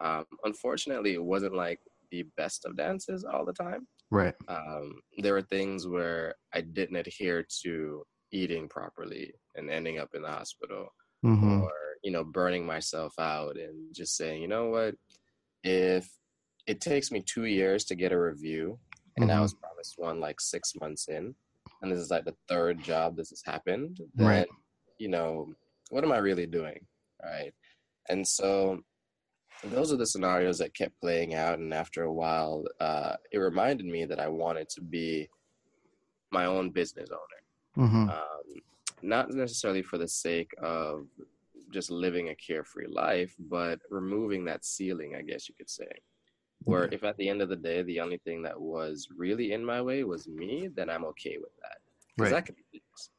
um, 0.00 0.24
unfortunately 0.44 1.14
it 1.14 1.22
wasn't 1.24 1.54
like 1.54 1.80
the 2.10 2.24
best 2.36 2.64
of 2.64 2.76
dances 2.76 3.24
all 3.24 3.44
the 3.44 3.52
time 3.52 3.86
right. 4.10 4.34
um, 4.48 4.94
there 5.18 5.34
were 5.34 5.42
things 5.42 5.86
where 5.86 6.34
i 6.54 6.60
didn't 6.60 6.96
adhere 6.96 7.44
to 7.62 8.02
eating 8.32 8.68
properly 8.68 9.32
and 9.56 9.70
ending 9.70 9.98
up 9.98 10.10
in 10.14 10.22
the 10.22 10.28
hospital 10.28 10.88
hmm 11.22 11.60
or 11.62 11.70
you 12.04 12.10
know 12.12 12.24
burning 12.24 12.64
myself 12.64 13.12
out 13.18 13.56
and 13.56 13.94
just 13.94 14.16
saying 14.16 14.40
you 14.40 14.48
know 14.48 14.66
what 14.68 14.94
if 15.64 16.08
it 16.66 16.80
takes 16.80 17.10
me 17.10 17.20
two 17.22 17.44
years 17.46 17.84
to 17.84 17.94
get 17.94 18.12
a 18.12 18.20
review 18.20 18.78
and 19.16 19.30
i 19.32 19.36
Mhm. 19.38 19.42
was 19.42 19.54
promised 19.54 19.94
one 19.98 20.20
like 20.20 20.40
six 20.40 20.74
months 20.80 21.08
in 21.08 21.34
and 21.82 21.90
this 21.92 21.98
is 21.98 22.10
like 22.10 22.24
the 22.24 22.36
third 22.48 22.82
job 22.82 23.16
this 23.16 23.30
has 23.30 23.42
happened 23.44 24.00
then 24.14 24.26
Right. 24.28 24.48
you 24.98 25.08
know 25.08 25.52
what 25.90 26.04
am 26.04 26.12
i 26.12 26.18
really 26.18 26.46
doing 26.46 26.78
right 27.22 27.52
and 28.08 28.26
so 28.26 28.80
those 29.64 29.92
are 29.92 29.96
the 29.96 30.06
scenarios 30.06 30.58
that 30.58 30.74
kept 30.74 31.00
playing 31.00 31.34
out 31.34 31.58
and 31.58 31.74
after 31.74 32.04
a 32.04 32.12
while 32.12 32.64
uh, 32.80 33.14
it 33.32 33.38
reminded 33.38 33.86
me 33.86 34.04
that 34.04 34.20
i 34.20 34.28
wanted 34.28 34.68
to 34.68 34.80
be 34.80 35.28
my 36.30 36.44
own 36.44 36.70
business 36.70 37.10
owner 37.10 37.88
hmm 37.90 38.08
um, 38.08 38.62
not 39.02 39.30
necessarily 39.30 39.82
for 39.82 39.98
the 39.98 40.08
sake 40.08 40.50
of 40.62 41.06
just 41.70 41.90
living 41.90 42.30
a 42.30 42.34
carefree 42.34 42.86
life, 42.88 43.34
but 43.38 43.78
removing 43.90 44.44
that 44.44 44.64
ceiling, 44.64 45.14
I 45.16 45.22
guess 45.22 45.48
you 45.48 45.54
could 45.54 45.70
say. 45.70 45.88
Where 46.64 46.88
if 46.92 47.04
at 47.04 47.16
the 47.16 47.28
end 47.28 47.40
of 47.40 47.48
the 47.48 47.56
day, 47.56 47.82
the 47.82 48.00
only 48.00 48.18
thing 48.18 48.42
that 48.42 48.60
was 48.60 49.08
really 49.16 49.52
in 49.52 49.64
my 49.64 49.80
way 49.80 50.04
was 50.04 50.28
me, 50.28 50.68
then 50.74 50.90
I'm 50.90 51.04
okay 51.06 51.38
with 51.38 51.54
that. 51.62 51.78
Because 52.16 52.32
Right. 52.32 52.36
that 52.36 52.46
could 52.46 52.56
be 52.56 52.64
things. 52.72 53.10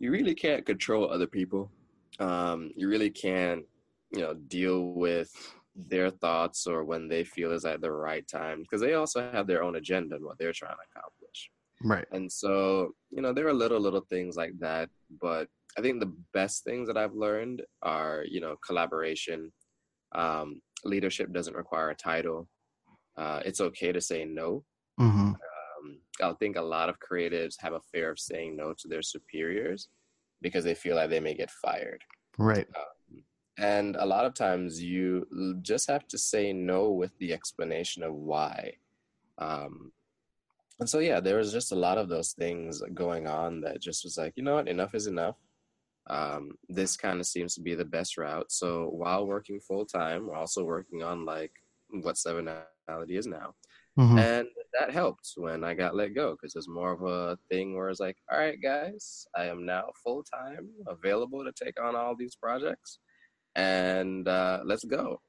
You 0.00 0.10
really 0.10 0.34
can't 0.34 0.66
control 0.66 1.10
other 1.10 1.26
people. 1.26 1.70
Um, 2.18 2.72
you 2.74 2.88
really 2.88 3.10
can't, 3.10 3.64
you 4.12 4.20
know, 4.20 4.34
deal 4.34 4.92
with 4.94 5.30
their 5.74 6.10
thoughts 6.10 6.66
or 6.66 6.84
when 6.84 7.08
they 7.08 7.24
feel 7.24 7.52
is 7.52 7.64
at 7.64 7.80
the 7.80 7.90
right 7.90 8.26
time 8.26 8.62
because 8.62 8.80
they 8.80 8.94
also 8.94 9.30
have 9.32 9.46
their 9.46 9.62
own 9.62 9.76
agenda 9.76 10.16
and 10.16 10.24
what 10.24 10.38
they're 10.38 10.52
trying 10.52 10.72
to 10.72 10.98
accomplish. 10.98 11.50
Right. 11.84 12.06
And 12.10 12.30
so, 12.30 12.92
you 13.10 13.22
know, 13.22 13.32
there 13.32 13.46
are 13.46 13.52
little, 13.52 13.80
little 13.80 14.04
things 14.08 14.36
like 14.36 14.58
that. 14.58 14.88
But 15.20 15.48
I 15.76 15.82
think 15.82 16.00
the 16.00 16.12
best 16.34 16.64
things 16.64 16.88
that 16.88 16.96
I've 16.96 17.14
learned 17.14 17.62
are, 17.82 18.24
you 18.28 18.40
know, 18.40 18.56
collaboration. 18.66 19.52
Um, 20.14 20.60
leadership 20.84 21.32
doesn't 21.32 21.56
require 21.56 21.90
a 21.90 21.94
title. 21.94 22.48
Uh, 23.16 23.42
it's 23.44 23.60
okay 23.60 23.92
to 23.92 24.00
say 24.00 24.24
no. 24.24 24.64
hmm 24.98 25.32
Um, 25.34 26.00
I 26.22 26.32
think 26.40 26.56
a 26.56 26.62
lot 26.62 26.88
of 26.88 26.96
creatives 26.98 27.54
have 27.60 27.74
a 27.74 27.80
fear 27.92 28.10
of 28.10 28.18
saying 28.18 28.56
no 28.56 28.74
to 28.78 28.88
their 28.88 29.02
superiors 29.02 29.88
because 30.42 30.64
they 30.64 30.74
feel 30.74 30.96
like 30.96 31.10
they 31.10 31.20
may 31.20 31.34
get 31.34 31.50
fired. 31.50 32.02
Right. 32.38 32.66
And 33.58 33.96
a 33.96 34.06
lot 34.06 34.24
of 34.24 34.34
times 34.34 34.80
you 34.80 35.26
just 35.62 35.90
have 35.90 36.06
to 36.08 36.18
say 36.18 36.52
no 36.52 36.90
with 36.90 37.16
the 37.18 37.32
explanation 37.32 38.04
of 38.04 38.14
why. 38.14 38.74
Um, 39.38 39.92
and 40.78 40.88
so, 40.88 41.00
yeah, 41.00 41.18
there 41.18 41.38
was 41.38 41.52
just 41.52 41.72
a 41.72 41.76
lot 41.76 41.98
of 41.98 42.08
those 42.08 42.32
things 42.32 42.80
going 42.94 43.26
on 43.26 43.60
that 43.62 43.80
just 43.80 44.04
was 44.04 44.16
like, 44.16 44.34
you 44.36 44.44
know 44.44 44.54
what, 44.54 44.68
enough 44.68 44.94
is 44.94 45.08
enough. 45.08 45.36
Um, 46.08 46.56
this 46.68 46.96
kind 46.96 47.18
of 47.18 47.26
seems 47.26 47.54
to 47.56 47.60
be 47.60 47.74
the 47.74 47.84
best 47.84 48.16
route. 48.16 48.50
So 48.52 48.88
while 48.90 49.26
working 49.26 49.60
full 49.60 49.84
time, 49.84 50.28
we're 50.28 50.36
also 50.36 50.64
working 50.64 51.02
on 51.02 51.24
like 51.24 51.52
what 51.90 52.16
Seven 52.16 52.48
Reality 52.88 53.16
is 53.16 53.26
now. 53.26 53.54
hmm 53.96 54.18
And 54.18 54.46
that 54.78 54.92
helped 54.92 55.32
when 55.36 55.64
I 55.64 55.74
got 55.74 55.96
let 55.96 56.14
go 56.14 56.32
because 56.32 56.54
it's 56.54 56.68
more 56.68 56.92
of 56.92 57.02
a 57.02 57.36
thing 57.50 57.76
where 57.76 57.88
it's 57.88 57.98
like, 57.98 58.16
all 58.30 58.38
right, 58.38 58.60
guys, 58.62 59.26
I 59.36 59.46
am 59.46 59.66
now 59.66 59.90
full 60.04 60.22
time 60.22 60.68
available 60.86 61.44
to 61.44 61.52
take 61.52 61.82
on 61.82 61.96
all 61.96 62.14
these 62.14 62.36
projects 62.36 63.00
and 63.54 64.26
uh, 64.28 64.60
let's 64.64 64.84
go. 64.84 65.20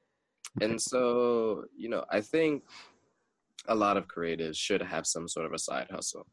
And 0.60 0.80
so, 0.80 1.64
you 1.76 1.88
know, 1.88 2.04
I 2.10 2.20
think 2.20 2.64
a 3.68 3.74
lot 3.74 3.96
of 3.96 4.08
creatives 4.08 4.56
should 4.56 4.82
have 4.82 5.06
some 5.06 5.28
sort 5.28 5.46
of 5.46 5.52
a 5.52 5.58
side 5.58 5.88
hustle. 5.90 6.26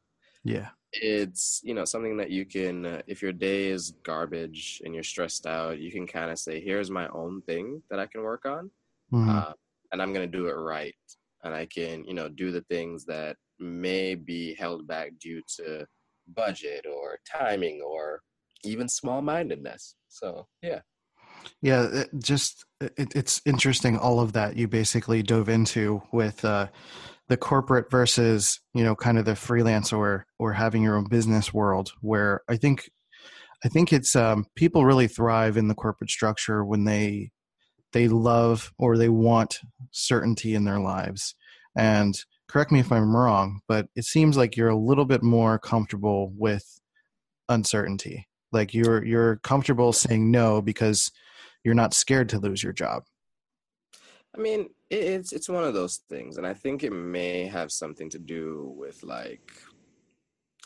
Yeah. 0.43 0.69
It's, 0.93 1.62
you 1.63 1.73
know, 1.73 1.86
something 1.86 2.17
that 2.17 2.32
you 2.32 2.45
can, 2.45 2.86
uh, 2.86 3.02
if 3.08 3.21
your 3.21 3.34
day 3.34 3.67
is 3.67 3.93
garbage 4.04 4.82
and 4.86 4.93
you're 4.93 5.04
stressed 5.04 5.45
out, 5.45 5.80
you 5.80 5.91
can 5.91 6.08
kind 6.08 6.32
of 6.32 6.39
say, 6.39 6.62
here's 6.62 6.89
my 6.89 7.08
own 7.10 7.41
thing 7.41 7.84
that 7.89 8.00
I 8.00 8.08
can 8.08 8.21
work 8.21 8.45
on 8.45 8.71
hmm 9.12 9.30
uh, 9.30 9.54
and 9.91 10.02
I'm 10.02 10.13
going 10.13 10.30
to 10.30 10.38
do 10.38 10.47
it 10.47 10.54
right. 10.54 10.95
And 11.43 11.54
I 11.54 11.65
can, 11.65 12.04
you 12.04 12.13
know, 12.13 12.28
do 12.28 12.52
the 12.52 12.62
things 12.69 13.06
that 13.06 13.38
may 13.60 14.15
be 14.15 14.54
held 14.56 14.88
back 14.88 15.12
due 15.19 15.41
to 15.58 15.86
budget 16.36 16.86
or 16.86 17.19
timing 17.26 17.82
or 17.82 18.21
even 18.63 18.89
small 18.89 19.21
mindedness. 19.21 19.95
So, 20.10 20.47
yeah. 20.62 20.82
Yeah, 21.62 21.88
it 21.91 22.10
just 22.19 22.65
it, 22.80 23.15
it's 23.15 23.41
interesting 23.45 23.97
all 23.97 24.19
of 24.19 24.34
that 24.34 24.58
you 24.58 24.67
basically 24.67 25.23
dove 25.23 25.50
into 25.50 26.02
with 26.12 26.45
uh, 26.45 26.67
the 27.28 27.38
corporate 27.38 27.89
versus 27.89 28.60
you 28.73 28.84
know 28.84 28.95
kind 28.95 29.17
of 29.17 29.26
the 29.26 29.36
freelance 29.36 29.91
or 29.91 30.26
or 30.39 30.54
having 30.54 30.84
your 30.84 30.97
own 30.97 31.08
business 31.10 31.54
world. 31.54 31.91
Where 32.02 32.41
I 32.47 32.58
think 32.58 32.89
I 33.65 33.69
think 33.69 33.91
it's 33.91 34.15
um, 34.15 34.45
people 34.56 34.86
really 34.86 35.08
thrive 35.08 35.58
in 35.58 35.67
the 35.67 35.76
corporate 35.76 36.10
structure 36.10 36.63
when 36.63 36.84
they 36.84 37.32
they 37.93 38.08
love 38.08 38.71
or 38.78 38.97
they 38.97 39.10
want 39.10 39.60
certainty 39.91 40.54
in 40.54 40.65
their 40.65 40.80
lives. 40.80 41.36
And 41.76 42.19
correct 42.47 42.71
me 42.71 42.80
if 42.80 42.91
I'm 42.91 43.15
wrong, 43.15 43.62
but 43.67 43.88
it 43.95 44.06
seems 44.06 44.38
like 44.38 44.56
you're 44.56 44.69
a 44.69 44.78
little 44.78 45.06
bit 45.06 45.23
more 45.23 45.58
comfortable 45.58 46.32
with 46.36 46.80
uncertainty. 47.50 48.28
Like 48.52 48.73
you're 48.73 49.04
you're 49.04 49.38
comfortable 49.38 49.93
saying 49.93 50.32
no 50.32 50.62
because 50.62 51.12
you're 51.67 51.75
not 51.75 51.93
scared 51.93 52.30
to 52.30 52.39
lose 52.39 52.63
your 52.63 52.71
job. 52.71 53.03
I 54.34 54.39
mean, 54.39 54.69
it's 54.89 55.34
it's 55.34 55.49
one 55.49 55.65
of 55.65 55.73
those 55.73 55.97
things, 56.08 56.38
and 56.38 56.47
I 56.47 56.53
think 56.53 56.82
it 56.82 56.93
may 56.93 57.45
have 57.45 57.73
something 57.73 58.10
to 58.12 58.19
do 58.19 58.73
with 58.77 59.03
like, 59.03 59.51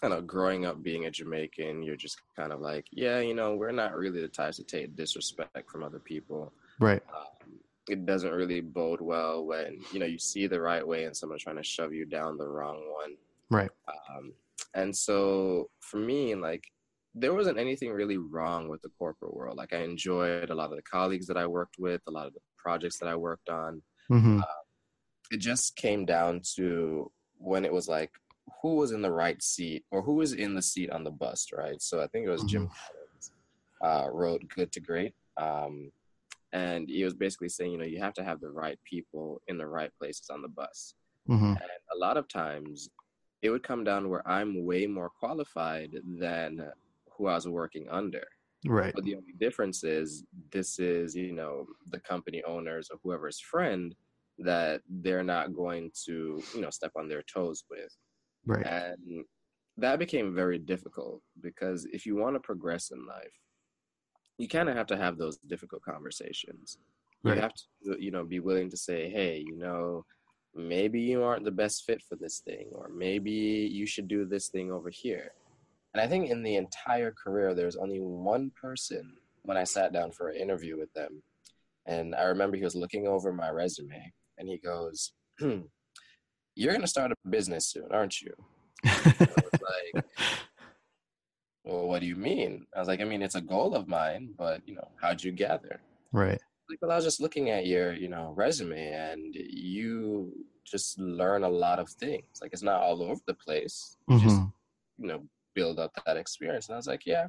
I 0.04 0.10
know, 0.10 0.22
growing 0.22 0.68
up 0.68 0.84
being 0.84 1.06
a 1.06 1.12
Jamaican. 1.12 1.82
You're 1.82 1.96
just 1.96 2.22
kind 2.36 2.54
of 2.54 2.60
like, 2.60 2.86
yeah, 2.92 3.20
you 3.20 3.34
know, 3.34 3.56
we're 3.56 3.72
not 3.72 3.98
really 3.98 4.22
the 4.22 4.28
types 4.28 4.58
to 4.58 4.64
take 4.64 4.96
disrespect 4.96 5.72
from 5.72 5.82
other 5.82 5.98
people. 5.98 6.54
Right. 6.80 7.02
Um, 7.12 7.60
it 7.90 8.06
doesn't 8.06 8.32
really 8.32 8.62
bode 8.62 9.02
well 9.02 9.44
when 9.44 9.80
you 9.92 10.00
know 10.00 10.06
you 10.06 10.20
see 10.20 10.46
the 10.46 10.62
right 10.62 10.88
way 10.88 11.06
and 11.06 11.18
someone's 11.18 11.42
trying 11.42 11.58
to 11.58 11.64
shove 11.64 11.96
you 11.96 12.06
down 12.06 12.38
the 12.38 12.48
wrong 12.48 12.80
one. 13.02 13.16
Right. 13.50 13.72
Um, 13.88 14.34
and 14.76 14.96
so 14.96 15.72
for 15.80 15.98
me, 15.98 16.36
like, 16.36 16.64
there 17.14 17.34
wasn't 17.34 17.58
anything 17.60 17.92
really 17.92 18.18
wrong 18.18 18.70
with 18.70 18.82
the 18.82 18.92
corporate 18.98 19.34
world. 19.34 19.58
Like, 19.58 19.74
I 19.74 19.84
enjoyed 19.84 20.50
a 20.50 20.56
lot 20.56 20.70
of 20.72 20.78
the 20.78 20.84
colleagues 20.84 21.28
that 21.28 21.38
I 21.38 21.46
worked 21.46 21.76
with, 21.78 22.02
a 22.08 22.12
lot 22.12 22.28
of 22.28 22.34
the 22.34 22.40
projects 22.58 23.00
that 23.00 23.08
I 23.08 23.16
worked 23.16 23.50
on. 23.50 23.82
hmm 24.08 24.40
It 25.32 25.38
just 25.38 25.76
came 25.76 26.06
down 26.06 26.42
to 26.56 27.12
when 27.38 27.66
it 27.66 27.74
was 27.74 27.88
like, 27.88 28.12
who 28.62 28.76
was 28.76 28.92
in 28.92 29.02
the 29.02 29.12
right 29.12 29.42
seat 29.42 29.86
or 29.92 30.02
who 30.02 30.16
was 30.16 30.34
in 30.34 30.56
the 30.56 30.62
seat 30.62 30.90
on 30.90 31.04
the 31.04 31.12
bus, 31.12 31.48
right? 31.56 31.82
So 31.82 32.02
I 32.02 32.08
think 32.08 32.26
it 32.26 32.30
was 32.30 32.44
Jim 32.44 32.68
Collins 32.68 33.32
uh, 33.82 34.10
wrote 34.12 34.48
Good 34.50 34.72
to 34.74 34.80
Great. 34.80 35.14
Um, 35.38 35.92
and 36.54 36.90
he 36.90 37.04
was 37.04 37.14
basically 37.14 37.50
saying, 37.50 37.72
you 37.72 37.78
know, 37.78 37.86
you 37.86 38.00
have 38.00 38.14
to 38.16 38.24
have 38.24 38.42
the 38.42 38.50
right 38.50 38.78
people 38.84 39.42
in 39.48 39.58
the 39.58 39.68
right 39.68 39.92
places 39.98 40.30
on 40.30 40.42
the 40.42 40.50
bus. 40.50 40.96
hmm 41.28 41.54
And 41.54 41.72
a 41.94 41.98
lot 41.98 42.18
of 42.18 42.28
times 42.28 42.90
it 43.42 43.50
would 43.50 43.64
come 43.64 43.84
down 43.84 44.10
where 44.10 44.28
I'm 44.28 44.66
way 44.66 44.86
more 44.86 45.10
qualified 45.10 45.92
than 46.20 46.70
who 47.22 47.28
I 47.28 47.36
was 47.36 47.48
working 47.48 47.88
under. 47.90 48.24
Right. 48.66 48.94
But 48.94 49.04
the 49.04 49.16
only 49.16 49.34
difference 49.40 49.84
is 49.84 50.24
this 50.52 50.80
is, 50.80 51.16
you 51.16 51.34
know, 51.34 51.66
the 51.92 52.00
company 52.00 52.44
owners 52.48 52.90
or 52.92 52.98
whoever's 53.04 53.40
friend 53.40 53.96
that 54.40 54.82
they're 54.90 55.24
not 55.24 55.56
going 55.56 55.92
to, 56.06 56.42
you 56.56 56.62
know, 56.62 56.70
step 56.70 56.92
on 56.96 57.08
their 57.08 57.24
toes 57.24 57.64
with. 57.70 57.96
Right. 58.46 58.66
And 58.66 59.24
that 59.78 60.00
became 60.00 60.34
very 60.34 60.58
difficult 60.58 61.22
because 61.42 61.88
if 61.92 62.06
you 62.06 62.16
want 62.16 62.36
to 62.36 62.40
progress 62.40 62.92
in 62.92 63.06
life, 63.06 63.34
you 64.38 64.48
kind 64.48 64.70
of 64.70 64.76
have 64.76 64.88
to 64.88 64.98
have 64.98 65.18
those 65.18 65.38
difficult 65.48 65.84
conversations. 65.84 66.78
You 67.24 67.34
have 67.34 67.54
to, 67.54 67.98
you 68.00 68.10
know, 68.10 68.24
be 68.24 68.40
willing 68.40 68.72
to 68.72 68.78
say, 68.78 69.08
hey, 69.08 69.44
you 69.46 69.56
know, 69.56 70.06
maybe 70.56 71.00
you 71.00 71.22
aren't 71.22 71.46
the 71.46 71.52
best 71.52 71.84
fit 71.86 72.02
for 72.02 72.16
this 72.16 72.40
thing, 72.40 72.70
or 72.72 72.90
maybe 72.90 73.32
you 73.32 73.86
should 73.86 74.08
do 74.08 74.26
this 74.26 74.48
thing 74.48 74.72
over 74.72 74.90
here. 74.90 75.32
And 75.94 76.02
I 76.02 76.08
think 76.08 76.30
in 76.30 76.44
the 76.44 76.56
entire 76.56 77.12
career, 77.12 77.54
there's 77.54 77.76
only 77.76 78.00
one 78.00 78.52
person 78.60 79.14
when 79.44 79.58
I 79.58 79.64
sat 79.64 79.94
down 79.94 80.12
for 80.12 80.30
an 80.30 80.38
interview 80.38 80.78
with 80.78 80.92
them. 80.94 81.22
And 81.86 82.16
I 82.16 82.24
remember 82.24 82.58
he 82.58 82.64
was 82.64 82.76
looking 82.76 83.08
over 83.08 83.34
my 83.34 83.50
resume 83.50 84.14
and 84.38 84.48
he 84.48 84.58
goes, 84.58 85.14
you're 86.56 86.74
going 86.74 86.82
to 86.82 86.88
start 86.88 87.12
a 87.12 87.30
business 87.30 87.68
soon, 87.68 87.88
aren't 87.92 88.22
you? 88.22 88.34
like, 88.84 90.06
well, 91.64 91.88
what 91.88 92.02
do 92.02 92.08
you 92.08 92.16
mean? 92.16 92.66
I 92.76 92.80
was 92.80 92.88
like, 92.88 93.02
I 93.02 93.06
mean, 93.06 93.22
it's 93.22 93.36
a 93.36 93.42
goal 93.42 93.76
of 93.76 93.88
mine, 93.88 94.34
but 94.38 94.62
you 94.66 94.76
know, 94.76 94.88
how'd 95.02 95.24
you 95.24 95.32
gather? 95.32 95.82
Right. 96.12 96.40
Like, 96.70 96.80
well, 96.82 96.92
I 96.92 96.96
was 96.96 97.06
just 97.06 97.22
looking 97.22 97.50
at 97.50 97.68
your, 97.68 97.94
you 97.94 98.08
know, 98.08 98.34
resume, 98.36 98.94
and 98.94 99.36
you 99.36 100.32
just 100.66 100.98
learn 101.00 101.44
a 101.44 101.50
lot 101.50 101.80
of 101.80 101.90
things. 101.90 102.40
Like, 102.42 102.54
it's 102.54 102.64
not 102.64 102.82
all 102.82 103.04
over 103.04 103.20
the 103.28 103.34
place. 103.34 103.98
Mm-hmm. 104.10 104.28
just, 104.28 104.42
you 104.98 105.08
know, 105.08 105.24
build 105.54 105.80
up 105.80 105.92
that 106.06 106.18
experience. 106.18 106.68
And 106.68 106.76
I 106.76 106.78
was 106.78 106.88
like, 106.88 107.06
yeah, 107.06 107.28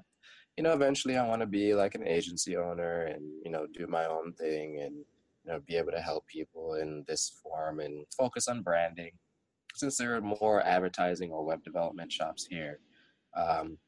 you 0.57 0.63
know, 0.65 0.73
eventually 0.75 1.17
I 1.17 1.27
want 1.27 1.41
to 1.41 1.47
be 1.47 1.75
like 1.75 1.95
an 1.95 2.07
agency 2.07 2.57
owner 2.57 3.03
and 3.05 3.23
you 3.45 3.51
know, 3.51 3.67
do 3.73 3.87
my 3.87 4.07
own 4.07 4.35
thing 4.35 4.81
and 4.81 4.97
you 4.97 5.53
know, 5.53 5.61
be 5.67 5.77
able 5.77 5.93
to 5.93 6.01
help 6.01 6.27
people 6.27 6.75
in 6.75 7.05
this 7.09 7.41
form 7.43 7.81
and 7.81 8.07
focus 8.17 8.49
on 8.49 8.63
branding. 8.63 9.13
Since 9.75 9.97
there 9.99 10.15
are 10.17 10.21
more 10.21 10.63
advertising 10.63 11.33
or 11.33 11.45
web 11.45 11.65
development 11.65 12.13
shops 12.13 12.47
here, 12.47 12.81
um, 13.37 13.79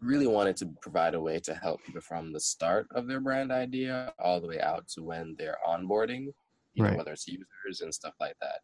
really 0.00 0.26
wanted 0.26 0.56
to 0.56 0.66
provide 0.80 1.14
a 1.14 1.20
way 1.20 1.38
to 1.40 1.54
help 1.54 1.84
people 1.84 2.00
from 2.00 2.32
the 2.32 2.40
start 2.40 2.86
of 2.94 3.06
their 3.06 3.20
brand 3.20 3.52
idea 3.52 4.14
all 4.18 4.40
the 4.40 4.48
way 4.48 4.60
out 4.60 4.88
to 4.88 5.02
when 5.02 5.34
they're 5.38 5.58
onboarding, 5.66 6.32
you 6.74 6.82
Right. 6.82 6.92
know, 6.92 6.96
whether 6.98 7.12
it's 7.12 7.28
users 7.28 7.82
and 7.82 7.94
stuff 7.94 8.14
like 8.20 8.36
that. 8.40 8.60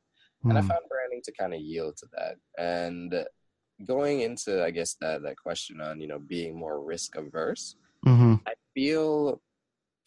And 0.48 0.56
I 0.58 0.62
Mhm. 0.62 0.68
found 0.68 0.88
branding 0.88 1.20
to 1.24 1.32
kind 1.32 1.52
of 1.54 1.60
yield 1.60 1.96
to 1.98 2.06
that. 2.16 2.36
And 2.58 3.26
going 3.84 4.20
into, 4.20 4.64
I 4.64 4.70
guess, 4.70 4.94
that, 5.00 5.22
that 5.22 5.36
question 5.36 5.80
on, 5.80 6.00
you 6.00 6.06
know, 6.08 6.18
being 6.18 6.56
more 6.56 6.80
risk 6.80 7.16
averse, 7.16 7.76
Mhm. 8.06 8.40
I 8.46 8.54
feel 8.74 9.40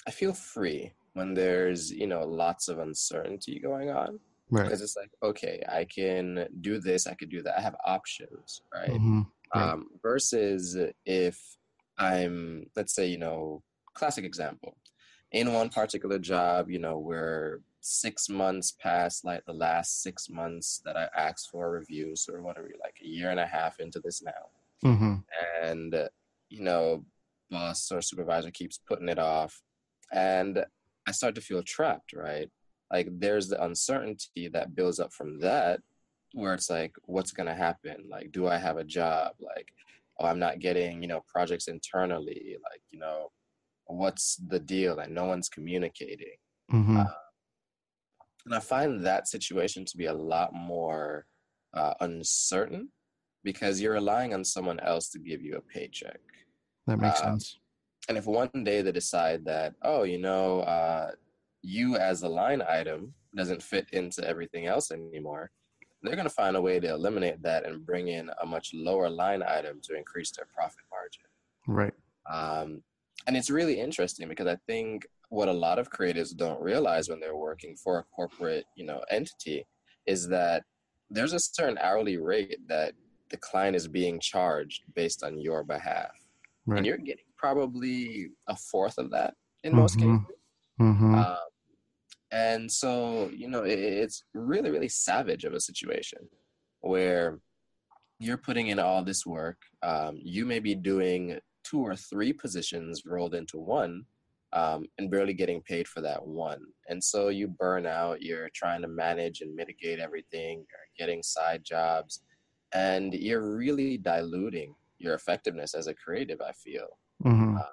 I 0.07 0.11
feel 0.11 0.33
free 0.33 0.93
when 1.13 1.33
there's 1.33 1.91
you 1.91 2.07
know 2.07 2.21
lots 2.25 2.69
of 2.69 2.79
uncertainty 2.79 3.59
going 3.59 3.89
on 3.89 4.19
Right. 4.49 4.63
because 4.63 4.81
it's 4.81 4.95
like 4.95 5.11
okay 5.21 5.61
I 5.67 5.83
can 5.83 6.47
do 6.61 6.79
this 6.79 7.05
I 7.05 7.15
could 7.15 7.29
do 7.29 7.41
that 7.43 7.57
I 7.57 7.61
have 7.61 7.75
options 7.85 8.61
right 8.73 8.91
Mhm. 8.91 9.25
Right. 9.53 9.61
um, 9.73 9.89
versus 10.01 10.77
if 11.05 11.57
I'm 11.97 12.67
let's 12.77 12.93
say 12.95 13.07
you 13.07 13.17
know 13.17 13.61
classic 13.93 14.23
example 14.23 14.77
in 15.31 15.51
one 15.53 15.69
particular 15.69 16.19
job 16.19 16.69
you 16.71 16.79
know 16.79 16.97
we're 16.97 17.59
six 17.81 18.27
months 18.29 18.71
past 18.71 19.23
like 19.23 19.43
the 19.45 19.53
last 19.53 20.01
six 20.03 20.29
months 20.29 20.81
that 20.85 20.97
I 20.97 21.07
asked 21.15 21.49
for 21.49 21.71
reviews 21.71 22.27
or 22.31 22.41
whatever 22.41 22.69
like 22.83 22.95
a 23.01 23.07
year 23.07 23.31
and 23.31 23.39
a 23.39 23.45
half 23.45 23.79
into 23.79 23.99
this 23.99 24.21
now. 24.21 24.43
Mhm. 24.83 25.23
and 25.61 25.93
uh, 25.93 26.07
you 26.49 26.61
know 26.61 27.03
boss 27.49 27.91
or 27.91 28.01
supervisor 28.01 28.51
keeps 28.51 28.77
putting 28.77 29.09
it 29.09 29.19
off. 29.19 29.61
And 30.11 30.65
i 31.07 31.11
start 31.11 31.35
to 31.35 31.41
feel 31.41 31.63
trapped 31.63 32.13
right? 32.13 32.49
Like 32.91 33.07
there's 33.19 33.47
the 33.49 33.63
uncertainty 33.63 34.47
that 34.49 34.75
builds 34.75 34.99
up 34.99 35.11
from 35.13 35.39
that 35.39 35.81
where 36.33 36.53
it's 36.53 36.69
like 36.69 36.93
what's 37.05 37.31
going 37.31 37.47
to 37.47 37.55
happen? 37.55 38.07
Like 38.09 38.31
do 38.31 38.47
i 38.47 38.57
have 38.57 38.77
a 38.77 38.83
job? 38.83 39.33
Like 39.39 39.69
oh 40.19 40.25
i'm 40.27 40.39
not 40.39 40.59
getting 40.59 41.01
you 41.01 41.07
know 41.07 41.23
projects 41.27 41.67
internally. 41.67 42.57
Like 42.69 42.81
you 42.91 42.99
know 42.99 43.31
what's 43.85 44.35
the 44.47 44.59
deal? 44.59 44.95
Like 44.95 45.09
no 45.09 45.25
one's 45.25 45.49
communicating. 45.49 46.37
Mhm. 46.71 47.11
And 48.45 48.55
I 48.55 48.59
find 48.59 49.05
that 49.05 49.27
situation 49.27 49.85
to 49.85 49.97
be 49.97 50.05
a 50.05 50.13
lot 50.13 50.53
more 50.53 51.25
uh, 51.73 51.93
uncertain 52.01 52.89
because 53.43 53.79
you're 53.79 53.93
relying 53.93 54.33
on 54.33 54.43
someone 54.43 54.79
else 54.79 55.09
to 55.09 55.19
give 55.19 55.41
you 55.41 55.55
a 55.55 55.61
paycheck. 55.61 56.19
That 56.87 56.99
makes 56.99 57.21
uh, 57.21 57.25
sense. 57.25 57.59
And 58.07 58.17
if 58.17 58.25
one 58.25 58.49
day 58.63 58.81
they 58.81 58.91
decide 58.91 59.45
that, 59.45 59.75
oh, 59.83 60.03
you 60.03 60.17
know, 60.17 60.61
uh, 60.61 61.11
you 61.61 61.97
as 61.97 62.23
a 62.23 62.29
line 62.29 62.63
item 62.67 63.13
doesn't 63.35 63.61
fit 63.61 63.87
into 63.91 64.27
everything 64.27 64.65
else 64.65 64.91
anymore, 64.91 65.51
they're 66.01 66.15
going 66.15 66.27
to 66.27 66.33
find 66.33 66.55
a 66.55 66.61
way 66.61 66.79
to 66.79 66.89
eliminate 66.89 67.41
that 67.43 67.65
and 67.65 67.85
bring 67.85 68.07
in 68.07 68.31
a 68.41 68.45
much 68.45 68.71
lower 68.73 69.09
line 69.09 69.43
item 69.43 69.79
to 69.83 69.95
increase 69.95 70.31
their 70.31 70.47
profit 70.53 70.83
margin. 70.89 71.23
Right. 71.67 71.93
Um, 72.29 72.81
and 73.27 73.35
it's 73.35 73.49
really 73.49 73.79
interesting 73.79 74.27
because 74.27 74.47
I 74.47 74.57
think 74.67 75.05
what 75.29 75.47
a 75.47 75.53
lot 75.53 75.79
of 75.79 75.91
creatives 75.91 76.35
don't 76.35 76.61
realize 76.61 77.07
when 77.07 77.19
they're 77.19 77.35
working 77.35 77.75
for 77.75 77.99
a 77.99 78.03
corporate, 78.03 78.65
you 78.75 78.85
know, 78.85 79.03
entity 79.09 79.65
is 80.05 80.27
that 80.27 80.63
there's 81.09 81.33
a 81.33 81.39
certain 81.39 81.77
hourly 81.77 82.17
rate 82.17 82.57
that 82.67 82.93
the 83.29 83.37
client 83.37 83.75
is 83.75 83.87
being 83.87 84.19
charged 84.19 84.83
based 84.95 85.23
on 85.23 85.39
your 85.39 85.63
behalf. 85.63 86.11
Right. 86.65 86.77
And 86.77 86.85
you're 86.85 86.97
getting 86.97 87.25
probably 87.37 88.29
a 88.47 88.55
fourth 88.55 88.97
of 88.97 89.11
that 89.11 89.35
in 89.63 89.75
most 89.75 89.97
Mhm. 89.97 90.25
cases. 90.25 90.37
Mhm. 90.79 91.25
Um, 91.25 91.37
and 92.31 92.71
so, 92.71 93.29
you 93.29 93.47
know, 93.47 93.63
it, 93.63 93.77
it's 93.79 94.23
really, 94.33 94.71
really 94.71 94.89
savage 94.89 95.45
of 95.45 95.53
a 95.53 95.59
situation 95.59 96.27
where 96.81 97.39
you're 98.19 98.37
putting 98.37 98.67
in 98.67 98.79
all 98.79 99.03
this 99.03 99.25
work. 99.25 99.61
Um, 99.83 100.17
you 100.21 100.45
may 100.45 100.59
be 100.59 100.75
doing 100.75 101.39
two 101.63 101.79
or 101.81 101.95
three 101.95 102.33
positions 102.33 103.05
rolled 103.05 103.35
into 103.35 103.57
one 103.59 104.05
um, 104.53 104.85
and 104.97 105.11
barely 105.11 105.33
getting 105.33 105.61
paid 105.61 105.87
for 105.87 106.01
that 106.01 106.25
one. 106.25 106.63
And 106.87 107.03
so 107.03 107.29
you 107.29 107.47
burn 107.47 107.85
out, 107.85 108.21
you're 108.21 108.49
trying 108.53 108.81
to 108.81 108.87
manage 108.87 109.41
and 109.41 109.55
mitigate 109.55 109.99
everything, 109.99 110.59
you're 110.69 110.97
getting 111.07 111.23
side 111.23 111.63
jobs, 111.63 112.23
and 112.73 113.13
you're 113.13 113.55
really 113.55 113.97
diluting 113.97 114.75
your 114.97 115.13
effectiveness 115.15 115.73
as 115.75 115.87
a 115.87 115.93
creative, 115.93 116.41
I 116.41 116.51
feel 116.51 116.99
Mhm. 117.23 117.63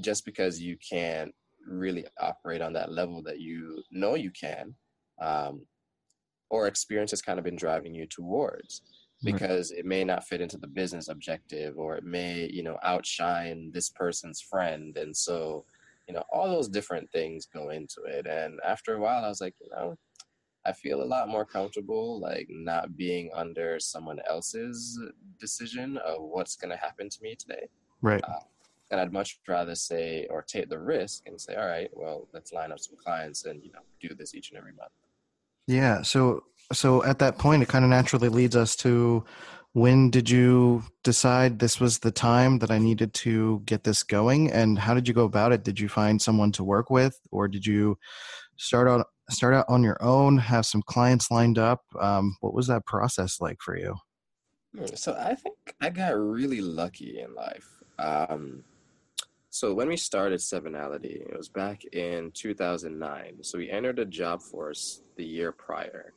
just 0.00 0.24
because 0.24 0.60
you 0.60 0.76
can't 0.78 1.34
really 1.66 2.04
operate 2.20 2.60
on 2.60 2.72
that 2.74 2.90
level 2.92 3.22
that 3.22 3.40
you 3.40 3.82
know 3.90 4.14
you 4.14 4.30
can 4.30 4.74
um, 5.20 5.66
or 6.50 6.66
experience 6.66 7.10
has 7.12 7.22
kind 7.22 7.38
of 7.38 7.44
been 7.44 7.56
driving 7.56 7.94
you 7.94 8.06
towards 8.06 8.82
because 9.24 9.70
it 9.72 9.86
may 9.86 10.04
not 10.04 10.24
fit 10.24 10.40
into 10.40 10.58
the 10.58 10.68
business 10.68 11.08
objective 11.08 11.78
or 11.78 11.96
it 11.96 12.04
may 12.04 12.48
you 12.52 12.62
know 12.62 12.78
outshine 12.82 13.70
this 13.72 13.90
person's 13.90 14.40
friend 14.40 14.96
and 14.98 15.16
so 15.16 15.66
you 16.08 16.14
know 16.14 16.22
all 16.32 16.48
those 16.48 16.68
different 16.68 17.10
things 17.10 17.46
go 17.46 17.70
into 17.70 18.02
it 18.06 18.26
and 18.26 18.60
after 18.66 18.94
a 18.94 19.00
while 19.00 19.24
i 19.24 19.28
was 19.28 19.40
like 19.40 19.54
you 19.60 19.70
know 19.70 19.94
i 20.66 20.72
feel 20.72 21.02
a 21.02 21.04
lot 21.04 21.28
more 21.28 21.44
comfortable 21.44 22.20
like 22.20 22.46
not 22.50 22.96
being 22.96 23.30
under 23.34 23.78
someone 23.80 24.18
else's 24.28 24.98
decision 25.38 25.96
of 25.98 26.16
what's 26.20 26.56
going 26.56 26.70
to 26.70 26.76
happen 26.76 27.08
to 27.08 27.18
me 27.22 27.34
today 27.34 27.66
Right. 28.04 28.22
Uh, 28.22 28.40
and 28.90 29.00
I'd 29.00 29.12
much 29.14 29.40
rather 29.48 29.74
say 29.74 30.26
or 30.28 30.42
take 30.42 30.68
the 30.68 30.78
risk 30.78 31.22
and 31.26 31.40
say, 31.40 31.54
all 31.54 31.66
right, 31.66 31.88
well, 31.94 32.28
let's 32.34 32.52
line 32.52 32.70
up 32.70 32.78
some 32.78 32.96
clients 33.02 33.46
and 33.46 33.62
you 33.64 33.72
know 33.72 33.80
do 33.98 34.14
this 34.14 34.34
each 34.34 34.50
and 34.50 34.58
every 34.58 34.72
month. 34.72 34.92
Yeah. 35.66 36.02
So 36.02 36.44
so 36.72 37.02
at 37.02 37.18
that 37.20 37.38
point, 37.38 37.62
it 37.62 37.68
kind 37.68 37.84
of 37.84 37.90
naturally 37.90 38.28
leads 38.28 38.56
us 38.56 38.76
to 38.76 39.24
when 39.74 40.08
did 40.08 40.30
you 40.30 40.84
decide 41.02 41.58
this 41.58 41.80
was 41.80 41.98
the 41.98 42.12
time 42.12 42.60
that 42.60 42.70
I 42.70 42.78
needed 42.78 43.12
to 43.14 43.60
get 43.66 43.82
this 43.82 44.04
going, 44.04 44.50
and 44.52 44.78
how 44.78 44.94
did 44.94 45.06
you 45.06 45.14
go 45.14 45.24
about 45.24 45.52
it? 45.52 45.64
Did 45.64 45.78
you 45.78 45.88
find 45.88 46.22
someone 46.22 46.52
to 46.52 46.64
work 46.64 46.90
with, 46.90 47.18
or 47.32 47.48
did 47.48 47.66
you 47.66 47.98
start 48.56 48.88
out 48.88 49.06
start 49.30 49.52
out 49.52 49.64
on 49.68 49.82
your 49.82 50.00
own, 50.00 50.38
have 50.38 50.64
some 50.64 50.82
clients 50.82 51.30
lined 51.30 51.58
up? 51.58 51.80
Um, 52.00 52.36
what 52.40 52.54
was 52.54 52.68
that 52.68 52.86
process 52.86 53.40
like 53.40 53.58
for 53.60 53.76
you? 53.76 53.96
Hmm, 54.76 54.86
So 54.94 55.16
I 55.18 55.34
think 55.34 55.56
I 55.80 55.90
got 55.90 56.16
really 56.16 56.60
lucky 56.60 57.20
in 57.20 57.34
life. 57.34 57.68
Um, 57.98 58.62
so 59.50 59.74
when 59.74 59.88
we 59.88 59.96
started 59.96 60.40
Sevenality, 60.40 61.22
it 61.28 61.36
was 61.36 61.48
back 61.48 61.84
in 61.92 62.30
2009. 62.34 63.42
So 63.42 63.58
we 63.58 63.70
entered 63.70 63.98
a 63.98 64.04
job 64.04 64.40
force 64.42 65.02
the 65.16 65.24
year 65.24 65.50
prior, 65.52 66.12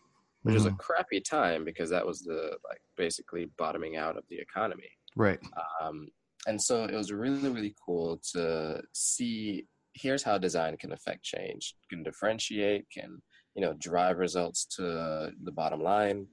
which 0.47 0.55
was 0.55 0.65
a 0.65 0.71
crappy 0.71 1.19
time 1.19 1.63
because 1.63 1.89
that 1.89 2.05
was 2.05 2.21
the 2.21 2.57
like 2.67 2.81
basically 2.95 3.49
bottoming 3.57 3.97
out 3.97 4.17
of 4.17 4.23
the 4.29 4.37
economy. 4.37 4.89
Right. 5.15 5.39
Um, 5.81 6.07
and 6.47 6.61
so 6.61 6.85
it 6.85 6.93
was 6.93 7.11
really, 7.11 7.49
really 7.49 7.75
cool 7.85 8.21
to 8.33 8.81
see 8.93 9.65
here's 9.93 10.23
how 10.23 10.37
design 10.37 10.77
can 10.77 10.93
affect 10.93 11.23
change, 11.23 11.75
can 11.89 12.03
differentiate, 12.03 12.85
can, 12.91 13.21
you 13.55 13.61
know, 13.61 13.73
drive 13.79 14.17
results 14.17 14.65
to 14.77 15.31
the 15.43 15.51
bottom 15.51 15.81
line. 15.81 16.27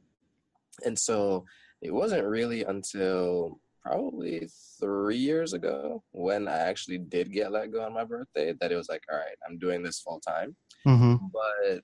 And 0.85 0.99
so 0.99 1.45
it 1.81 1.93
wasn't 1.93 2.27
really 2.27 2.65
until 2.65 3.59
probably 3.83 4.49
three 4.81 5.17
years 5.17 5.53
ago 5.53 6.03
when 6.13 6.49
I 6.49 6.59
actually 6.59 6.99
did 6.99 7.33
get 7.33 7.53
let 7.53 7.73
go 7.73 7.83
on 7.83 7.93
my 7.93 8.05
birthday 8.05 8.55
that 8.61 8.73
it 8.73 8.77
was 8.77 8.89
like, 8.89 9.03
all 9.11 9.19
right, 9.19 9.37
I'm 9.49 9.59
doing 9.59 9.83
this 9.83 10.01
full 10.01 10.21
time. 10.21 10.57
Mm-hmm. 10.87 11.27
But 11.33 11.83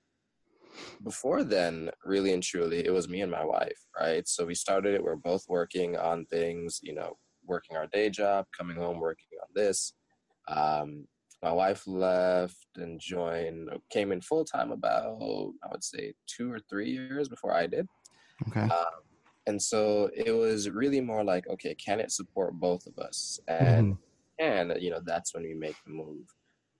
before 1.03 1.43
then, 1.43 1.89
really 2.05 2.33
and 2.33 2.43
truly, 2.43 2.85
it 2.85 2.91
was 2.91 3.09
me 3.09 3.21
and 3.21 3.31
my 3.31 3.43
wife, 3.43 3.79
right? 3.99 4.27
So 4.27 4.45
we 4.45 4.55
started 4.55 4.93
it. 4.93 5.03
We're 5.03 5.15
both 5.15 5.45
working 5.47 5.97
on 5.97 6.25
things, 6.25 6.79
you 6.83 6.93
know, 6.93 7.17
working 7.45 7.77
our 7.77 7.87
day 7.87 8.09
job, 8.09 8.45
coming 8.57 8.77
home, 8.77 8.99
working 8.99 9.27
on 9.41 9.49
this. 9.53 9.93
Um, 10.47 11.07
my 11.43 11.51
wife 11.51 11.87
left 11.87 12.67
and 12.77 12.99
joined, 12.99 13.69
came 13.89 14.11
in 14.11 14.21
full 14.21 14.45
time 14.45 14.71
about, 14.71 15.17
I 15.63 15.67
would 15.71 15.83
say, 15.83 16.13
two 16.27 16.51
or 16.51 16.59
three 16.69 16.91
years 16.91 17.27
before 17.27 17.53
I 17.53 17.67
did. 17.67 17.87
Okay. 18.49 18.61
Um, 18.61 19.01
and 19.47 19.61
so 19.61 20.09
it 20.15 20.31
was 20.31 20.69
really 20.69 21.01
more 21.01 21.23
like, 21.23 21.47
okay, 21.47 21.75
can 21.75 21.99
it 21.99 22.11
support 22.11 22.53
both 22.53 22.85
of 22.85 22.97
us? 22.99 23.39
And 23.47 23.97
and 24.39 24.73
you 24.79 24.89
know, 24.89 25.01
that's 25.03 25.33
when 25.33 25.43
we 25.43 25.53
make 25.53 25.75
the 25.85 25.91
move. 25.91 26.25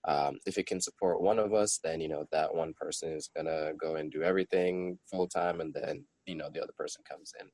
Um, 0.04 0.38
if 0.46 0.58
it 0.58 0.66
can 0.66 0.80
support 0.80 1.22
one 1.22 1.38
of 1.38 1.52
us, 1.54 1.78
then 1.82 2.00
you 2.00 2.08
know 2.08 2.26
that 2.32 2.54
one 2.54 2.74
person 2.74 3.12
is 3.12 3.30
gonna 3.34 3.72
go 3.80 3.96
and 3.96 4.10
do 4.12 4.22
everything 4.22 4.98
full 5.10 5.28
time, 5.28 5.60
and 5.60 5.72
then 5.74 6.04
you 6.26 6.34
know 6.36 6.50
the 6.52 6.62
other 6.62 6.74
person 6.76 7.02
comes 7.08 7.32
in. 7.40 7.48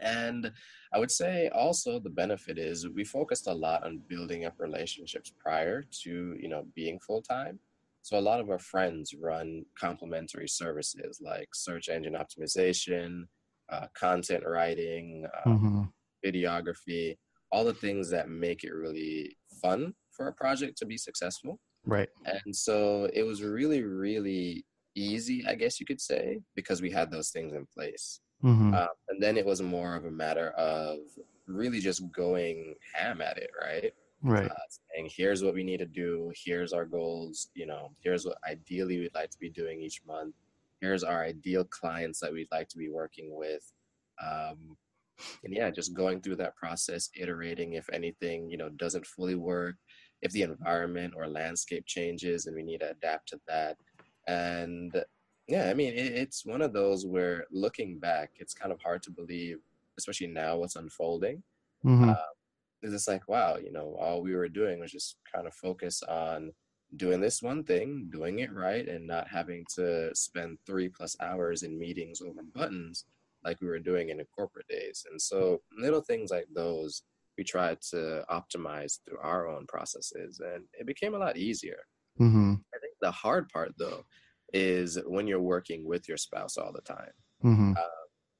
And 0.00 0.52
I 0.92 0.98
would 0.98 1.10
say 1.10 1.48
also 1.48 1.98
the 2.00 2.10
benefit 2.10 2.58
is 2.58 2.88
we 2.88 3.04
focused 3.04 3.46
a 3.46 3.54
lot 3.54 3.84
on 3.84 4.02
building 4.08 4.44
up 4.44 4.54
relationships 4.58 5.32
prior 5.38 5.82
to 6.02 6.36
you 6.40 6.48
know 6.48 6.64
being 6.74 6.98
full 7.00 7.22
time. 7.22 7.60
So 8.02 8.18
a 8.18 8.20
lot 8.20 8.40
of 8.40 8.50
our 8.50 8.58
friends 8.58 9.14
run 9.14 9.64
complementary 9.78 10.48
services 10.48 11.20
like 11.22 11.48
search 11.54 11.88
engine 11.88 12.14
optimization, 12.14 13.24
uh, 13.70 13.86
content 13.94 14.44
writing, 14.46 15.26
uh, 15.34 15.46
Mm-hmm. 15.46 15.84
videography, 16.24 17.16
all 17.52 17.64
the 17.64 17.74
things 17.74 18.10
that 18.10 18.28
make 18.28 18.64
it 18.64 18.72
really 18.72 19.36
fun 19.62 19.94
for 20.16 20.28
a 20.28 20.32
project 20.32 20.78
to 20.78 20.86
be 20.86 20.96
successful. 20.96 21.58
Right. 21.86 22.08
And 22.24 22.54
so 22.54 23.08
it 23.12 23.22
was 23.22 23.42
really, 23.42 23.82
really 23.82 24.64
easy, 24.94 25.44
I 25.46 25.54
guess 25.54 25.80
you 25.80 25.86
could 25.86 26.00
say, 26.00 26.40
because 26.54 26.80
we 26.80 26.90
had 26.90 27.10
those 27.10 27.30
things 27.30 27.52
in 27.52 27.66
place. 27.66 28.20
Mm-hmm. 28.42 28.74
Um, 28.74 28.88
and 29.08 29.22
then 29.22 29.36
it 29.36 29.46
was 29.46 29.60
more 29.62 29.96
of 29.96 30.04
a 30.04 30.10
matter 30.10 30.50
of 30.50 30.98
really 31.46 31.80
just 31.80 32.10
going 32.12 32.74
ham 32.94 33.20
at 33.20 33.38
it, 33.38 33.50
right? 33.60 33.92
right. 34.22 34.50
Uh, 34.50 34.54
saying, 34.68 35.10
here's 35.14 35.42
what 35.42 35.54
we 35.54 35.64
need 35.64 35.78
to 35.78 35.86
do, 35.86 36.32
here's 36.44 36.72
our 36.72 36.84
goals, 36.84 37.48
you 37.54 37.66
know, 37.66 37.90
here's 38.00 38.24
what 38.24 38.38
ideally 38.48 38.98
we'd 38.98 39.14
like 39.14 39.30
to 39.30 39.38
be 39.38 39.50
doing 39.50 39.80
each 39.80 40.00
month, 40.06 40.34
here's 40.80 41.04
our 41.04 41.24
ideal 41.24 41.64
clients 41.64 42.20
that 42.20 42.32
we'd 42.32 42.48
like 42.50 42.68
to 42.68 42.78
be 42.78 42.88
working 42.88 43.34
with. 43.34 43.72
Um, 44.22 44.76
and 45.44 45.54
yeah, 45.54 45.70
just 45.70 45.94
going 45.94 46.20
through 46.20 46.36
that 46.36 46.56
process, 46.56 47.10
iterating 47.14 47.74
if 47.74 47.88
anything, 47.92 48.50
you 48.50 48.56
know, 48.56 48.68
doesn't 48.70 49.06
fully 49.06 49.34
work, 49.34 49.76
if 50.24 50.32
the 50.32 50.42
environment 50.42 51.14
or 51.16 51.28
landscape 51.28 51.84
changes 51.86 52.46
and 52.46 52.56
we 52.56 52.62
need 52.62 52.80
to 52.80 52.90
adapt 52.90 53.28
to 53.28 53.40
that. 53.46 53.76
And 54.26 55.04
yeah, 55.46 55.68
I 55.70 55.74
mean, 55.74 55.92
it, 55.92 56.12
it's 56.12 56.46
one 56.46 56.62
of 56.62 56.72
those 56.72 57.06
where 57.06 57.44
looking 57.52 57.98
back, 57.98 58.30
it's 58.36 58.54
kind 58.54 58.72
of 58.72 58.80
hard 58.80 59.02
to 59.04 59.10
believe, 59.10 59.58
especially 59.98 60.28
now 60.28 60.56
what's 60.56 60.76
unfolding. 60.76 61.42
Mm-hmm. 61.84 62.08
Uh, 62.08 62.14
it's 62.82 62.92
just 62.92 63.08
like, 63.08 63.28
wow, 63.28 63.56
you 63.62 63.70
know, 63.70 63.96
all 64.00 64.22
we 64.22 64.34
were 64.34 64.48
doing 64.48 64.80
was 64.80 64.90
just 64.90 65.16
kind 65.32 65.46
of 65.46 65.54
focus 65.54 66.02
on 66.02 66.52
doing 66.96 67.20
this 67.20 67.42
one 67.42 67.62
thing, 67.62 68.08
doing 68.10 68.38
it 68.38 68.52
right, 68.52 68.88
and 68.88 69.06
not 69.06 69.28
having 69.28 69.64
to 69.74 70.14
spend 70.14 70.58
three 70.66 70.88
plus 70.88 71.16
hours 71.20 71.62
in 71.62 71.78
meetings 71.78 72.22
over 72.22 72.42
buttons 72.54 73.04
like 73.44 73.60
we 73.60 73.68
were 73.68 73.78
doing 73.78 74.08
in 74.08 74.18
the 74.18 74.26
corporate 74.34 74.68
days. 74.68 75.04
And 75.10 75.20
so 75.20 75.60
little 75.78 76.00
things 76.00 76.30
like 76.30 76.46
those 76.54 77.02
we 77.36 77.44
tried 77.44 77.80
to 77.90 78.24
optimize 78.30 78.98
through 79.04 79.18
our 79.22 79.48
own 79.48 79.66
processes 79.66 80.40
and 80.40 80.64
it 80.78 80.86
became 80.86 81.14
a 81.14 81.18
lot 81.18 81.36
easier. 81.36 81.78
mm-hmm. 82.20 82.54
I 82.74 82.78
think 82.78 82.94
the 83.00 83.10
hard 83.10 83.48
part 83.48 83.72
though 83.78 84.04
is 84.52 84.98
when 85.06 85.26
you're 85.26 85.40
working 85.40 85.86
with 85.86 86.08
your 86.08 86.16
spouse 86.16 86.56
all 86.56 86.72
the 86.72 86.80
time. 86.80 87.10
Mm-hmm. 87.44 87.72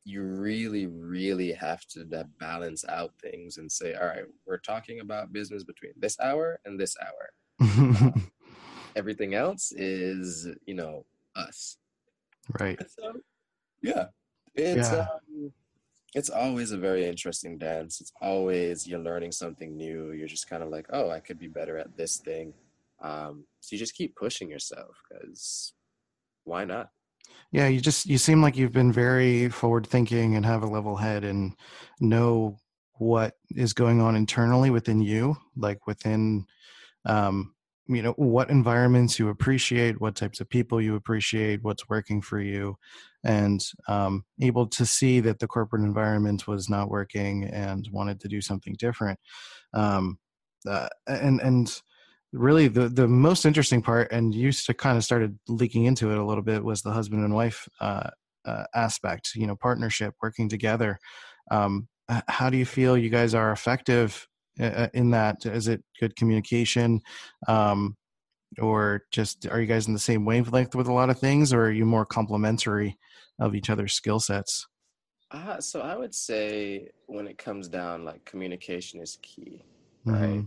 You 0.07 0.23
really, 0.23 0.87
really 0.87 1.53
have 1.53 1.85
to 1.89 2.05
that 2.05 2.27
balance 2.39 2.85
out 2.89 3.13
things 3.23 3.57
and 3.57 3.71
say, 3.71 3.95
all 3.95 4.07
right, 4.07 4.25
we're 4.47 4.59
talking 4.59 5.01
about 5.01 5.33
business 5.33 5.65
between 5.65 5.93
this 5.97 6.19
hour 6.21 6.61
and 6.65 6.79
this 6.79 6.95
hour. 7.03 8.13
Everything 8.97 9.35
else 9.35 9.73
is, 9.73 10.47
you 10.67 10.75
know, 10.75 11.05
us. 11.35 11.79
right. 12.61 12.79
So, 12.89 13.15
yeah, 13.83 14.07
it's 14.55 14.91
Yeah. 14.91 15.07
Um, 15.35 15.53
it's 16.15 16.31
always 16.31 16.71
a 16.71 16.79
very 16.79 17.05
interesting 17.07 17.59
dance. 17.59 18.01
It's 18.01 18.13
always 18.21 18.87
you're 18.87 19.01
learning 19.01 19.33
something 19.33 19.77
new. 19.77 20.13
You're 20.13 20.29
just 20.29 20.49
kind 20.49 20.63
of 20.63 20.69
like, 20.69 20.87
oh, 20.93 21.11
I 21.11 21.21
could 21.21 21.39
be 21.39 21.49
better 21.49 21.77
at 21.77 21.97
this 21.97 22.19
thing. 22.19 22.55
Um, 23.03 23.45
so 23.61 23.75
you 23.75 23.79
just 23.79 23.95
keep 23.95 24.15
pushing 24.15 24.49
yourself 24.49 24.97
because 25.09 25.73
why 26.45 26.65
not? 26.65 26.91
Yeah, 27.51 27.69
you 27.69 27.81
just 27.81 28.07
you 28.07 28.19
seem 28.19 28.43
like 28.43 28.57
you've 28.57 28.73
been 28.73 28.93
very 28.93 29.49
forward 29.49 29.87
thinking 29.87 30.37
and 30.37 30.47
have 30.47 30.63
a 30.63 30.69
level 30.69 30.97
head 30.97 31.25
and 31.25 31.55
know 32.01 32.59
what 32.99 33.35
is 33.51 33.73
going 33.73 34.01
on 34.01 34.15
internally 34.15 34.71
within 34.71 35.01
you, 35.01 35.37
like 35.57 35.87
within 35.87 36.47
um 37.07 37.54
you 37.87 38.03
know 38.03 38.13
what 38.13 38.51
environments 38.51 39.19
you 39.19 39.29
appreciate, 39.29 40.01
what 40.01 40.17
types 40.17 40.41
of 40.41 40.49
people 40.49 40.81
you 40.81 40.95
appreciate, 40.97 41.63
what's 41.63 41.89
working 41.89 42.21
for 42.21 42.41
you 42.41 42.77
and 43.25 43.65
um 43.89 44.25
able 44.41 44.67
to 44.67 44.85
see 44.85 45.21
that 45.21 45.39
the 45.39 45.47
corporate 45.47 45.83
environment 45.83 46.47
was 46.47 46.69
not 46.69 46.91
working 46.91 47.45
and 47.45 47.89
wanted 47.93 48.21
to 48.21 48.29
do 48.29 48.41
something 48.41 48.75
different. 48.79 49.19
Um 49.73 50.19
uh, 50.69 50.89
and 51.07 51.41
and 51.41 51.81
really 52.33 52.69
the 52.69 52.89
the 52.89 53.07
most 53.07 53.45
interesting 53.45 53.81
part 53.81 54.11
and 54.11 54.35
you 54.35 54.51
to 54.51 54.75
kind 54.75 54.97
of 54.97 55.05
started 55.05 55.39
leaking 55.49 55.85
into 55.85 56.11
it 56.11 56.19
a 56.19 56.25
little 56.25 56.43
bit 56.43 56.65
was 56.65 56.83
the 56.83 56.93
husband 56.93 57.25
and 57.25 57.35
wife 57.35 57.69
uh, 57.81 58.11
uh, 58.45 58.65
aspect 58.75 59.31
you 59.37 59.47
know 59.47 59.57
partnership 59.57 60.15
working 60.21 60.49
together 60.49 60.99
um, 61.51 61.87
how 62.29 62.51
do 62.51 62.57
you 62.57 62.67
feel 62.67 62.99
you 62.99 63.09
guys 63.09 63.35
are 63.35 63.53
effective 63.53 64.27
in 64.59 65.11
that 65.11 65.45
is 65.47 65.69
it 65.69 65.83
good 66.01 66.15
communication 66.17 67.01
um, 67.49 67.97
or 68.61 69.03
just 69.11 69.47
are 69.49 69.61
you 69.61 69.67
guys 69.67 69.87
in 69.89 69.93
the 69.93 69.99
same 69.99 70.25
wavelength 70.25 70.75
with 70.75 70.87
a 70.87 70.93
lot 70.93 71.11
of 71.11 71.19
things 71.19 71.53
or 71.53 71.63
are 71.63 71.73
you 71.73 71.85
more 71.85 72.07
complementary 72.07 72.97
of 73.41 73.55
each 73.55 73.69
other's 73.71 73.95
skill 73.95 74.21
sets 74.21 74.67
Uh, 75.31 75.61
so 75.61 75.81
I 75.81 75.97
would 75.97 76.15
say 76.15 76.91
when 77.07 77.27
it 77.27 77.39
comes 77.39 77.69
down, 77.69 78.05
like 78.05 78.25
communication 78.25 79.01
is 79.01 79.19
key, 79.23 79.65
right? 80.05 80.45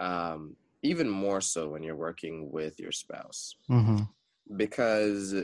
Um, 0.00 0.56
even 0.82 1.08
more 1.08 1.40
so 1.40 1.68
when 1.68 1.82
you're 1.82 1.96
working 1.96 2.50
with 2.52 2.78
your 2.78 2.92
spouse. 2.92 3.56
Mhm. 3.70 4.08
because 4.56 5.34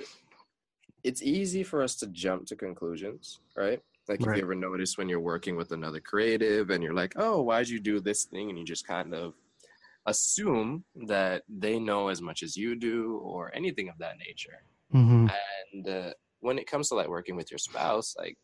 it's 1.03 1.23
easy 1.23 1.63
for 1.63 1.83
us 1.83 1.95
to 1.97 2.07
jump 2.09 2.47
to 2.47 2.57
conclusions, 2.57 3.41
right? 3.57 3.81
Like 4.09 4.25
if 4.25 4.35
you 4.35 4.43
ever 4.43 4.55
notice 4.55 4.99
when 4.99 5.09
you're 5.09 5.21
working 5.21 5.57
with 5.57 5.73
another 5.73 6.01
creative 6.01 6.71
and 6.71 6.83
you're 6.83 6.95
like, 6.95 7.15
oh, 7.17 7.43
why'd 7.43 7.69
you 7.69 7.81
do 7.81 8.01
this 8.01 8.25
thing? 8.25 8.51
And 8.51 8.59
you 8.59 8.65
just 8.65 8.87
kind 8.87 9.15
of 9.15 9.35
assume 10.07 10.85
that 11.07 11.45
they 11.49 11.79
know 11.81 12.09
as 12.09 12.23
much 12.23 12.43
as 12.43 12.57
you 12.57 12.77
do 12.77 13.19
or 13.19 13.55
anything 13.55 13.89
of 13.89 13.99
that 13.99 14.19
nature. 14.19 14.65
Mhm. 14.93 15.31
And 15.75 15.89
uh, 15.89 16.15
when 16.41 16.59
it 16.59 16.67
comes 16.67 16.89
to 16.91 16.95
like 16.97 17.09
working 17.09 17.37
with 17.37 17.51
your 17.51 17.59
spouse, 17.59 18.15
like 18.17 18.39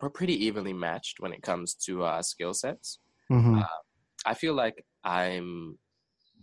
we're 0.00 0.10
pretty 0.10 0.44
evenly 0.46 0.72
matched 0.72 1.20
when 1.20 1.32
it 1.32 1.42
comes 1.42 1.74
to 1.86 2.04
uh, 2.04 2.22
skill 2.22 2.54
sets. 2.54 2.98
Mhm. 3.30 3.66
I 4.26 4.34
feel 4.34 4.54
like 4.54 4.84
I'm 5.04 5.78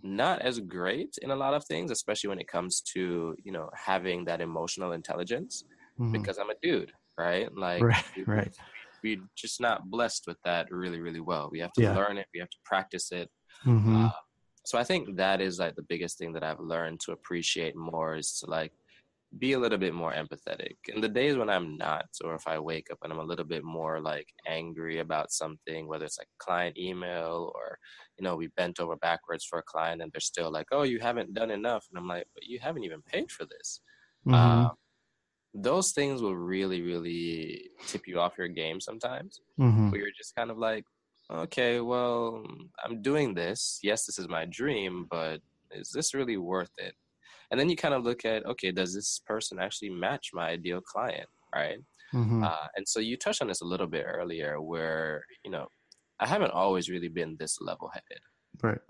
not 0.03 0.41
as 0.41 0.59
great 0.59 1.17
in 1.21 1.31
a 1.31 1.35
lot 1.35 1.53
of 1.53 1.65
things, 1.65 1.91
especially 1.91 2.29
when 2.29 2.39
it 2.39 2.47
comes 2.47 2.81
to 2.93 3.35
you 3.43 3.51
know 3.51 3.69
having 3.75 4.25
that 4.25 4.41
emotional 4.41 4.91
intelligence 4.93 5.65
Mhm. 5.99 6.13
because 6.13 6.37
I'm 6.39 6.49
a 6.49 6.55
dude, 6.61 6.93
right? 7.17 7.53
Like 7.55 7.81
right 7.81 8.05
we- 8.15 8.23
right 8.23 8.55
we're 9.03 9.21
just 9.35 9.59
not 9.59 9.89
blessed 9.89 10.23
with 10.27 10.37
that 10.45 10.71
really, 10.71 11.01
really 11.01 11.19
well. 11.19 11.49
We 11.51 11.59
have 11.59 11.73
to 11.73 11.81
Yeah. 11.81 11.93
learn 11.93 12.17
it. 12.17 12.27
We 12.33 12.39
have 12.39 12.49
to 12.49 12.57
practice 12.63 13.11
it. 13.11 13.29
Mhm. 13.65 14.05
Uh, 14.07 14.11
so 14.65 14.77
I 14.77 14.85
think 14.85 15.17
that 15.17 15.41
is 15.41 15.59
like 15.59 15.75
the 15.75 15.83
biggest 15.83 16.17
thing 16.17 16.31
that 16.33 16.43
I've 16.43 16.61
learned 16.61 17.01
to 17.01 17.11
appreciate 17.11 17.75
more 17.75 18.15
is 18.15 18.39
to 18.39 18.49
like 18.49 18.71
be 19.39 19.53
a 19.53 19.59
little 19.59 19.77
bit 19.77 19.93
more 19.93 20.13
empathetic. 20.13 20.77
In 20.87 21.01
the 21.01 21.09
days 21.09 21.35
when 21.35 21.49
I'm 21.49 21.75
not, 21.75 22.05
or 22.23 22.33
if 22.35 22.47
I 22.47 22.59
wake 22.59 22.91
up 22.91 22.99
and 23.03 23.11
I'm 23.11 23.19
a 23.19 23.23
little 23.25 23.43
bit 23.43 23.65
more 23.65 23.99
like 23.99 24.27
angry 24.47 24.99
about 24.99 25.33
something, 25.33 25.85
whether 25.85 26.05
it's 26.05 26.17
like 26.19 26.29
client 26.37 26.77
email 26.77 27.51
or, 27.55 27.77
you 28.17 28.23
know, 28.23 28.37
we 28.37 28.47
bent 28.55 28.79
over 28.79 28.95
backwards 28.95 29.43
for 29.43 29.59
a 29.59 29.63
client 29.63 30.01
and 30.01 30.13
they're 30.13 30.21
still 30.21 30.49
like, 30.49 30.67
oh, 30.71 30.83
you 30.83 30.99
haven't 31.01 31.33
done 31.33 31.51
enough. 31.51 31.85
And 31.89 31.97
I'm 31.99 32.07
like, 32.07 32.27
but 32.33 32.45
you 32.45 32.59
haven't 32.59 32.85
even 32.85 33.01
paid 33.01 33.31
for 33.31 33.43
this. 33.43 33.81
Mhm. 34.25 34.33
Um, 34.35 34.71
those 35.53 35.91
things 35.91 36.21
will 36.21 36.35
really, 36.37 36.81
really 36.81 37.69
tip 37.87 38.07
you 38.07 38.19
off 38.19 38.37
your 38.37 38.47
game 38.47 38.79
sometimes 38.81 39.39
Mhm. 39.57 39.89
where 39.89 40.01
you're 40.01 40.11
just 40.17 40.35
kind 40.35 40.51
of 40.51 40.57
like, 40.57 40.85
okay, 41.31 41.79
well, 41.81 42.45
I'm 42.83 43.01
doing 43.01 43.33
this. 43.35 43.79
Yes, 43.83 44.05
this 44.05 44.19
is 44.19 44.27
my 44.27 44.45
dream, 44.45 45.07
but 45.09 45.41
is 45.71 45.91
this 45.91 46.13
really 46.13 46.37
worth 46.37 46.71
it? 46.77 46.95
And 47.51 47.59
then 47.59 47.69
you 47.69 47.75
kind 47.75 47.93
of 47.93 48.03
look 48.03 48.25
at, 48.25 48.45
okay, 48.45 48.71
does 48.71 48.93
this 48.95 49.19
person 49.19 49.59
actually 49.59 49.91
match 49.91 50.31
my 50.33 50.49
ideal 50.49 50.81
client, 50.81 51.29
right? 51.53 51.79
Mhm. 52.13 52.51
Uh, 52.51 52.67
and 52.75 52.87
so 52.87 52.99
you 52.99 53.17
touched 53.17 53.41
on 53.41 53.47
this 53.47 53.61
a 53.61 53.65
little 53.65 53.87
bit 53.87 54.05
earlier, 54.07 54.61
where 54.61 55.23
you 55.45 55.51
know, 55.51 55.67
I 56.19 56.27
haven't 56.27 56.51
always 56.51 56.89
really 56.89 57.09
been 57.09 57.37
this 57.39 57.59
level-headed, 57.61 58.21
right 58.61 58.81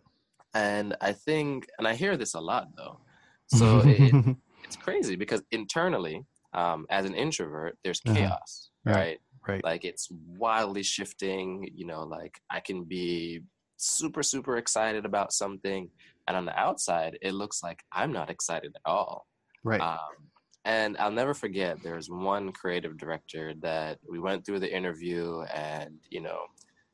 and 0.54 0.96
I 1.02 1.14
think, 1.14 1.68
and 1.78 1.88
I 1.88 1.96
hear 1.96 2.18
this 2.18 2.34
a 2.34 2.40
lot 2.40 2.68
though. 2.76 3.02
So 3.48 3.80
it, 3.86 4.18
it's 4.64 4.76
crazy 4.76 5.16
because 5.16 5.44
internally, 5.52 6.26
um, 6.54 6.86
as 6.90 7.06
an 7.06 7.16
introvert, 7.16 7.78
there's 7.84 8.02
Uh-huh. 8.06 8.14
chaos, 8.14 8.72
Right. 8.86 8.96
right? 8.96 9.20
right 9.48 9.66
like 9.66 9.86
it's 9.86 10.10
wildly 10.12 10.84
shifting 10.84 11.70
you 11.74 11.86
know 11.86 12.04
like 12.04 12.40
i 12.50 12.60
can 12.60 12.84
be 12.86 13.42
super 13.78 14.24
super 14.24 14.58
excited 14.58 15.06
about 15.06 15.32
something 15.34 15.90
and 16.28 16.36
on 16.38 16.46
the 16.46 16.58
outside 16.60 17.18
it 17.22 17.34
looks 17.34 17.62
like 17.62 17.84
i'm 17.92 18.12
not 18.12 18.30
excited 18.30 18.74
at 18.76 18.82
all 18.90 19.28
right 19.64 19.82
um, 19.82 20.30
and 20.66 20.98
i'll 20.98 21.12
never 21.12 21.34
forget 21.34 21.82
there's 21.84 22.10
one 22.10 22.52
creative 22.52 22.98
director 22.98 23.54
that 23.62 24.00
we 24.10 24.20
went 24.20 24.46
through 24.46 24.60
the 24.60 24.74
interview 24.76 25.42
and 25.54 26.00
you 26.10 26.22
know 26.22 26.40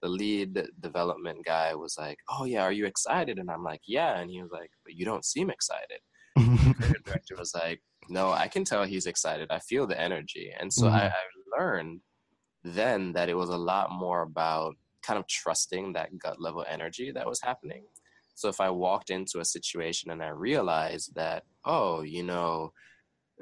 the 0.02 0.10
lead 0.10 0.58
development 0.80 1.44
guy 1.46 1.76
was 1.76 1.98
like, 1.98 2.18
"Oh 2.30 2.46
yeah, 2.46 2.64
are 2.64 2.72
you 2.72 2.86
excited?" 2.86 3.38
And 3.38 3.52
I'm 3.52 3.64
like, 3.66 3.82
"Yeah." 3.86 4.18
And 4.20 4.32
he 4.32 4.42
was 4.42 4.50
like, 4.50 4.72
"But 4.86 4.94
you 4.94 5.04
don't 5.04 5.26
seem 5.26 5.50
excited." 5.50 6.00
the 6.64 6.72
creative 6.72 7.04
director 7.04 7.36
was 7.38 7.54
like, 7.56 7.82
"No, 8.10 8.32
I 8.32 8.48
can 8.48 8.64
tell 8.64 8.84
he's 8.84 9.06
excited. 9.06 9.48
I 9.52 9.60
feel 9.60 9.88
the 9.88 10.00
energy." 10.00 10.52
And 10.60 10.72
so 10.72 10.88
I, 10.88 11.08
I 11.08 11.60
learned 11.60 12.02
then 12.64 13.14
that 13.14 13.30
it 13.30 13.36
was 13.36 13.50
a 13.50 13.58
lot 13.58 13.92
more 13.92 14.22
about 14.24 14.76
kind 15.02 15.18
of 15.20 15.28
trusting 15.28 15.94
that 15.94 16.18
gut 16.18 16.42
level 16.42 16.66
energy 16.68 17.12
that 17.12 17.28
was 17.28 17.42
happening. 17.42 17.86
So 18.36 18.50
if 18.50 18.62
I 18.62 18.70
walked 18.70 19.10
into 19.10 19.40
a 19.40 19.46
situation 19.46 20.12
and 20.12 20.24
I 20.24 20.30
realized 20.30 21.16
that, 21.16 21.44
oh, 21.66 22.02
you 22.02 22.24
know, 22.24 22.72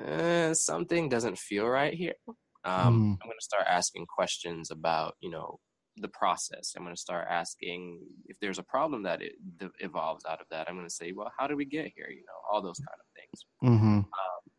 eh, 0.04 0.54
something 0.54 1.10
doesn't 1.10 1.38
feel 1.38 1.68
right 1.68 1.94
here, 1.94 2.16
um, 2.28 2.38
Mm. 2.66 3.18
I'm 3.22 3.30
going 3.30 3.40
to 3.40 3.44
start 3.44 3.66
asking 3.68 4.06
questions 4.08 4.72
about, 4.72 5.16
you 5.20 5.30
know, 5.30 5.60
the 5.98 6.10
process. 6.10 6.74
I'm 6.76 6.84
going 6.84 6.96
to 6.96 7.02
start 7.02 7.28
asking 7.30 8.00
if 8.26 8.40
there's 8.40 8.60
a 8.60 8.64
problem 8.64 9.04
that 9.04 9.22
it 9.22 9.34
that 9.60 9.72
evolves 9.80 10.26
out 10.26 10.42
of 10.42 10.48
that. 10.52 10.68
I'm 10.68 10.76
going 10.76 10.88
to 10.88 10.94
say, 10.94 11.12
well, 11.12 11.32
how 11.38 11.48
did 11.48 11.58
we 11.58 11.66
get 11.66 11.92
here? 11.96 12.10
You 12.10 12.24
know, 12.28 12.40
all 12.52 12.62
those 12.62 12.80
kind 12.80 13.00
of 13.00 13.08
things. 13.16 13.46
Mm-hmm. 13.64 14.00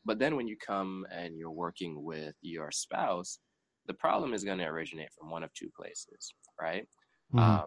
But 0.08 0.18
then 0.20 0.36
when 0.36 0.48
you 0.48 0.56
come 0.58 1.06
and 1.12 1.38
you're 1.38 1.52
working 1.52 2.04
with 2.04 2.36
your 2.42 2.72
spouse, 2.72 3.40
the 3.86 3.94
problem 3.94 4.34
is 4.34 4.44
going 4.44 4.58
to 4.58 4.66
originate 4.66 5.12
from 5.18 5.30
one 5.30 5.44
of 5.44 5.54
two 5.54 5.70
places, 5.76 6.34
right? 6.60 6.88
Mhm. 7.32 7.62
Um, 7.62 7.66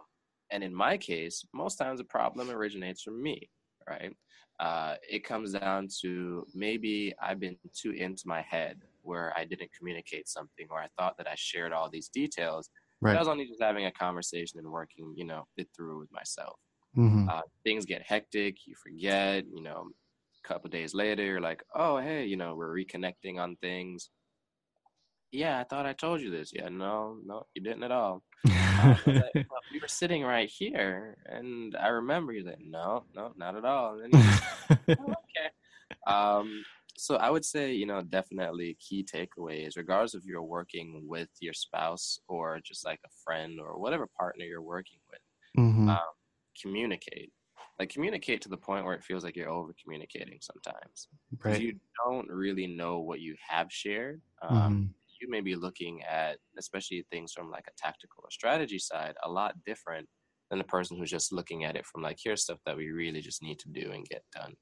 and 0.51 0.63
in 0.63 0.73
my 0.75 0.97
case, 0.97 1.45
most 1.53 1.77
times 1.77 1.99
the 1.99 2.05
problem 2.05 2.49
originates 2.51 3.01
from 3.03 3.21
me, 3.23 3.49
right? 3.87 4.15
Uh, 4.59 4.95
it 5.09 5.21
comes 5.23 5.53
down 5.53 5.87
to 6.01 6.45
maybe 6.53 7.13
I've 7.21 7.39
been 7.39 7.57
too 7.73 7.91
into 7.91 8.23
my 8.27 8.41
head 8.41 8.81
where 9.01 9.35
I 9.37 9.45
didn't 9.45 9.71
communicate 9.77 10.27
something, 10.27 10.67
or 10.69 10.79
I 10.79 10.89
thought 10.97 11.17
that 11.17 11.27
I 11.27 11.35
shared 11.35 11.73
all 11.73 11.89
these 11.89 12.09
details. 12.09 12.69
But 13.07 13.15
Right. 13.15 13.17
I 13.17 13.19
was 13.19 13.27
only 13.27 13.47
just 13.47 13.61
having 13.61 13.85
a 13.85 13.91
conversation 13.91 14.59
and 14.59 14.71
working, 14.71 15.13
you 15.17 15.25
know, 15.25 15.47
it 15.57 15.69
through 15.75 15.99
with 15.99 16.11
myself. 16.11 16.59
Mm-hmm. 16.97 17.31
Uh, 17.31 17.41
things 17.63 17.85
get 17.85 18.03
hectic, 18.03 18.67
you 18.67 18.75
forget, 18.81 19.45
you 19.47 19.63
know, 19.63 19.89
a 20.43 20.47
couple 20.47 20.69
days 20.69 20.93
later, 20.93 21.23
you're 21.23 21.41
like, 21.41 21.63
oh, 21.75 21.97
hey, 21.97 22.25
you 22.25 22.37
know, 22.37 22.55
we're 22.55 22.73
reconnecting 22.75 23.39
on 23.39 23.55
things. 23.57 24.09
Yeah, 25.31 25.59
I 25.59 25.63
thought 25.63 25.85
I 25.85 25.93
told 25.93 26.21
you 26.21 26.29
this. 26.29 26.51
Yeah, 26.53 26.69
no, 26.69 27.17
no, 27.25 27.43
you 27.53 27.61
didn't 27.63 27.83
at 27.83 27.91
all. 27.91 28.23
Uh, 28.81 28.95
like, 29.05 29.35
well, 29.35 29.61
we 29.71 29.79
were 29.79 29.87
sitting 29.87 30.23
right 30.23 30.49
here, 30.49 31.15
and 31.27 31.75
I 31.79 31.89
remember 31.89 32.33
you 32.33 32.43
like, 32.43 32.57
no, 32.65 33.03
no, 33.13 33.31
not 33.37 33.55
at 33.55 33.63
all. 33.63 33.99
And 33.99 34.11
then 34.11 34.39
oh, 34.99 35.13
okay. 35.13 36.07
Um, 36.07 36.63
so 36.97 37.17
I 37.17 37.29
would 37.29 37.45
say, 37.45 37.73
you 37.73 37.85
know, 37.85 38.01
definitely 38.01 38.75
key 38.79 39.05
takeaways, 39.05 39.77
regardless 39.77 40.15
if 40.15 40.25
you're 40.25 40.41
working 40.41 41.03
with 41.05 41.29
your 41.39 41.53
spouse 41.53 42.19
or 42.27 42.59
just 42.63 42.83
like 42.83 42.99
a 43.05 43.09
friend 43.23 43.59
or 43.59 43.79
whatever 43.79 44.07
partner 44.17 44.45
you're 44.45 44.63
working 44.63 44.99
with, 45.11 45.63
mm-hmm. 45.63 45.89
um, 45.89 45.99
communicate. 46.59 47.31
Like 47.81 47.89
communicate 47.89 48.41
to 48.43 48.49
the 48.49 48.57
point 48.57 48.85
where 48.85 48.95
it 48.95 49.03
feels 49.03 49.23
like 49.25 49.35
you're 49.35 49.49
over 49.49 49.73
communicating 49.83 50.39
sometimes. 50.41 51.09
Because 51.43 51.57
right. 51.57 51.61
you 51.65 51.79
don't 52.05 52.29
really 52.29 52.67
know 52.67 52.99
what 52.99 53.21
you 53.21 53.35
have 53.49 53.71
shared. 53.71 54.21
Um, 54.43 54.73
Mhm. 54.75 54.93
You 55.19 55.29
may 55.29 55.41
be 55.41 55.55
looking 55.55 56.03
at, 56.03 56.39
especially 56.57 57.05
things 57.11 57.33
from 57.33 57.49
like 57.51 57.67
a 57.67 57.73
tactical 57.77 58.23
or 58.25 58.31
strategy 58.31 58.79
side, 58.79 59.15
a 59.23 59.31
lot 59.31 59.55
different 59.65 60.07
than 60.49 60.59
the 60.59 60.65
person 60.75 60.97
who's 60.97 61.11
just 61.11 61.31
looking 61.33 61.63
at 61.63 61.75
it 61.75 61.85
from 61.87 62.01
like, 62.03 62.19
here's 62.23 62.43
stuff 62.43 62.59
that 62.65 62.77
we 62.77 62.89
really 62.91 63.21
just 63.21 63.43
need 63.43 63.59
to 63.59 63.69
do 63.69 63.91
and 63.91 64.05
get 64.13 64.23
done. 64.39 64.55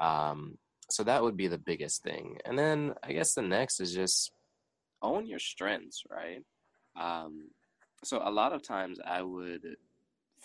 Um, 0.00 0.58
so 0.90 1.04
that 1.04 1.22
would 1.22 1.36
be 1.36 1.48
the 1.48 1.58
biggest 1.58 2.02
thing. 2.02 2.38
And 2.46 2.58
then 2.58 2.94
I 3.02 3.12
guess 3.12 3.34
the 3.34 3.42
next 3.42 3.80
is 3.80 3.92
just 3.94 4.32
own 5.02 5.26
your 5.26 5.38
strengths, 5.40 6.02
right? 6.10 6.42
Um, 6.96 7.50
so 8.04 8.20
a 8.22 8.30
lot 8.30 8.52
of 8.52 8.62
times 8.62 9.00
I 9.04 9.22
would 9.22 9.64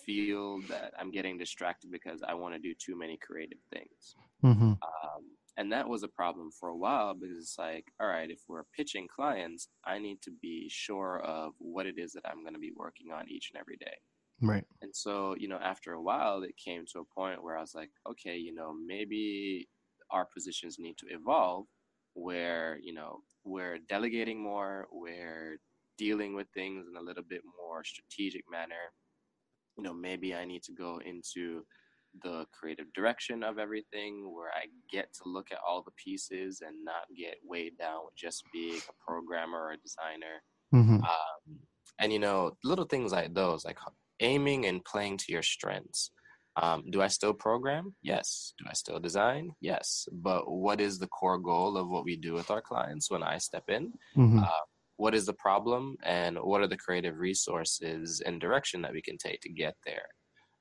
feel 0.05 0.61
that 0.63 0.93
I'm 0.97 1.11
getting 1.11 1.37
distracted 1.37 1.91
because 1.91 2.21
I 2.23 2.33
want 2.33 2.55
to 2.55 2.59
do 2.59 2.73
too 2.75 2.95
many 2.97 3.17
creative 3.17 3.59
things. 3.71 4.15
Mhm. 4.43 4.81
Um, 4.81 5.37
and 5.57 5.71
that 5.71 5.87
was 5.87 6.03
a 6.03 6.07
problem 6.07 6.51
for 6.51 6.69
a 6.69 6.77
while 6.77 7.13
because 7.13 7.37
it's 7.37 7.57
like, 7.57 7.85
all 7.99 8.07
right, 8.07 8.29
if 8.31 8.41
we're 8.47 8.63
pitching 8.75 9.07
clients, 9.07 9.67
I 9.85 9.99
need 9.99 10.21
to 10.23 10.31
be 10.31 10.67
sure 10.69 11.19
of 11.21 11.53
what 11.59 11.85
it 11.85 11.97
is 11.99 12.13
that 12.13 12.27
I'm 12.27 12.41
going 12.41 12.53
to 12.55 12.59
be 12.59 12.71
working 12.75 13.11
on 13.11 13.29
each 13.29 13.51
and 13.53 13.59
every 13.59 13.77
day. 13.77 13.97
Right. 14.41 14.65
And 14.81 14.95
so, 14.95 15.35
you 15.35 15.47
know, 15.47 15.57
after 15.57 15.93
a 15.93 16.01
while, 16.01 16.43
it 16.43 16.57
came 16.57 16.85
to 16.87 16.99
a 16.99 17.05
point 17.05 17.43
where 17.43 17.57
I 17.57 17.61
was 17.61 17.73
like, 17.75 17.91
okay, 18.07 18.37
you 18.37 18.53
know, 18.53 18.73
maybe 18.73 19.69
our 20.11 20.25
positions 20.25 20.77
need 20.79 20.97
to 20.99 21.07
evolve 21.07 21.67
where, 22.13 22.77
you 22.81 22.93
know, 22.93 23.23
we're 23.43 23.79
delegating 23.79 24.41
more, 24.41 24.87
we're 24.91 25.59
dealing 25.97 26.33
with 26.35 26.47
things 26.53 26.87
in 26.87 26.95
a 26.97 27.01
little 27.01 27.23
bit 27.23 27.41
more 27.57 27.83
strategic 27.83 28.43
manner. 28.49 28.93
You 29.77 29.83
know, 29.83 29.93
maybe 29.93 30.35
I 30.35 30.45
need 30.45 30.63
to 30.63 30.71
go 30.71 30.99
into 31.05 31.65
the 32.21 32.45
creative 32.51 32.91
direction 32.93 33.43
of 33.43 33.57
everything 33.57 34.31
where 34.33 34.49
I 34.49 34.65
get 34.91 35.11
to 35.15 35.29
look 35.29 35.47
at 35.51 35.57
all 35.67 35.81
the 35.81 35.91
pieces 35.91 36.61
and 36.65 36.85
not 36.85 37.07
get 37.17 37.37
weighed 37.43 37.77
down 37.77 38.05
with 38.05 38.15
just 38.15 38.43
being 38.53 38.77
a 38.77 39.05
programmer 39.05 39.57
or 39.57 39.71
a 39.71 39.77
designer. 39.77 40.43
Mm-hmm. 40.73 41.03
um, 41.03 41.59
and 41.99 42.11
you 42.11 42.17
know 42.17 42.57
little 42.63 42.85
things 42.85 43.11
like 43.11 43.33
those 43.35 43.63
like 43.63 43.77
aiming 44.19 44.65
and 44.65 44.83
playing 44.83 45.17
to 45.17 45.31
your 45.31 45.43
strengths. 45.43 46.11
Um, 46.55 46.83
do 46.91 47.01
i 47.01 47.07
still 47.07 47.33
program? 47.33 47.95
Yes. 48.03 48.53
Do 48.59 48.65
i 48.69 48.73
still 48.73 48.99
design? 48.99 49.51
Yes. 49.59 50.07
But 50.11 50.51
what 50.51 50.79
is 50.79 50.99
the 50.99 51.07
core 51.07 51.39
goal 51.39 51.77
of 51.77 51.89
what 51.89 52.05
we 52.05 52.15
do 52.15 52.33
with 52.33 52.51
our 52.51 52.61
clients 52.61 53.09
when 53.09 53.23
i 53.23 53.37
step 53.37 53.63
in? 53.69 53.93
Mm-hmm. 54.15 54.39
uh, 54.39 54.65
what 54.97 55.15
is 55.15 55.25
the 55.25 55.33
problem 55.33 55.95
and 56.03 56.37
what 56.37 56.61
are 56.61 56.67
the 56.67 56.77
creative 56.77 57.17
resources 57.17 58.21
and 58.25 58.39
direction 58.39 58.81
that 58.81 58.93
we 58.93 59.01
can 59.01 59.17
take 59.17 59.41
to 59.41 59.49
get 59.49 59.75
there 59.85 60.07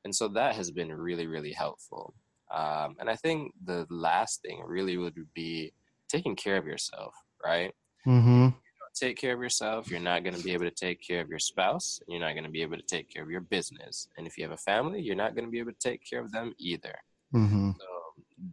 and 0.05 0.15
so 0.15 0.29
that 0.29 0.55
has 0.55 0.71
been 0.71 0.93
really 0.93 1.27
really 1.27 1.53
helpful 1.53 2.15
um, 2.53 2.97
and 2.99 3.09
i 3.09 3.17
think 3.17 3.53
the 3.65 3.87
last 3.91 4.43
thing 4.43 4.63
really 4.67 4.97
would 4.97 5.15
be 5.35 5.73
taking 6.09 6.37
care 6.37 6.57
of 6.57 6.67
yourself 6.67 7.15
right 7.45 7.73
Mm-hmm. 8.07 8.49
take 8.95 9.17
care 9.17 9.35
of 9.35 9.41
yourself, 9.41 9.91
you're 9.91 10.01
not 10.01 10.25
going 10.25 10.35
to 10.35 10.43
be 10.43 10.53
able 10.53 10.65
to 10.65 10.71
take 10.71 11.01
care 11.07 11.21
of 11.21 11.29
your 11.29 11.39
spouse, 11.39 12.01
and 12.01 12.13
you're 12.13 12.27
not 12.27 12.35
going 12.35 12.45
to 12.45 12.51
be 12.51 12.63
able 12.63 12.77
to 12.77 12.83
take 12.83 13.09
care 13.09 13.23
of 13.23 13.31
your 13.31 13.41
business. 13.41 14.09
And 14.17 14.27
if 14.27 14.37
you 14.37 14.45
have 14.45 14.53
a 14.53 14.57
family, 14.57 15.01
you're 15.01 15.17
not 15.17 15.35
going 15.35 15.45
to 15.45 15.51
be 15.51 15.61
able 15.61 15.73
to 15.73 15.79
take 15.79 16.03
care 16.09 16.21
of 16.21 16.33
them 16.33 16.53
either. 16.59 16.95
Mm-hmm. 17.35 17.71
So 17.79 17.87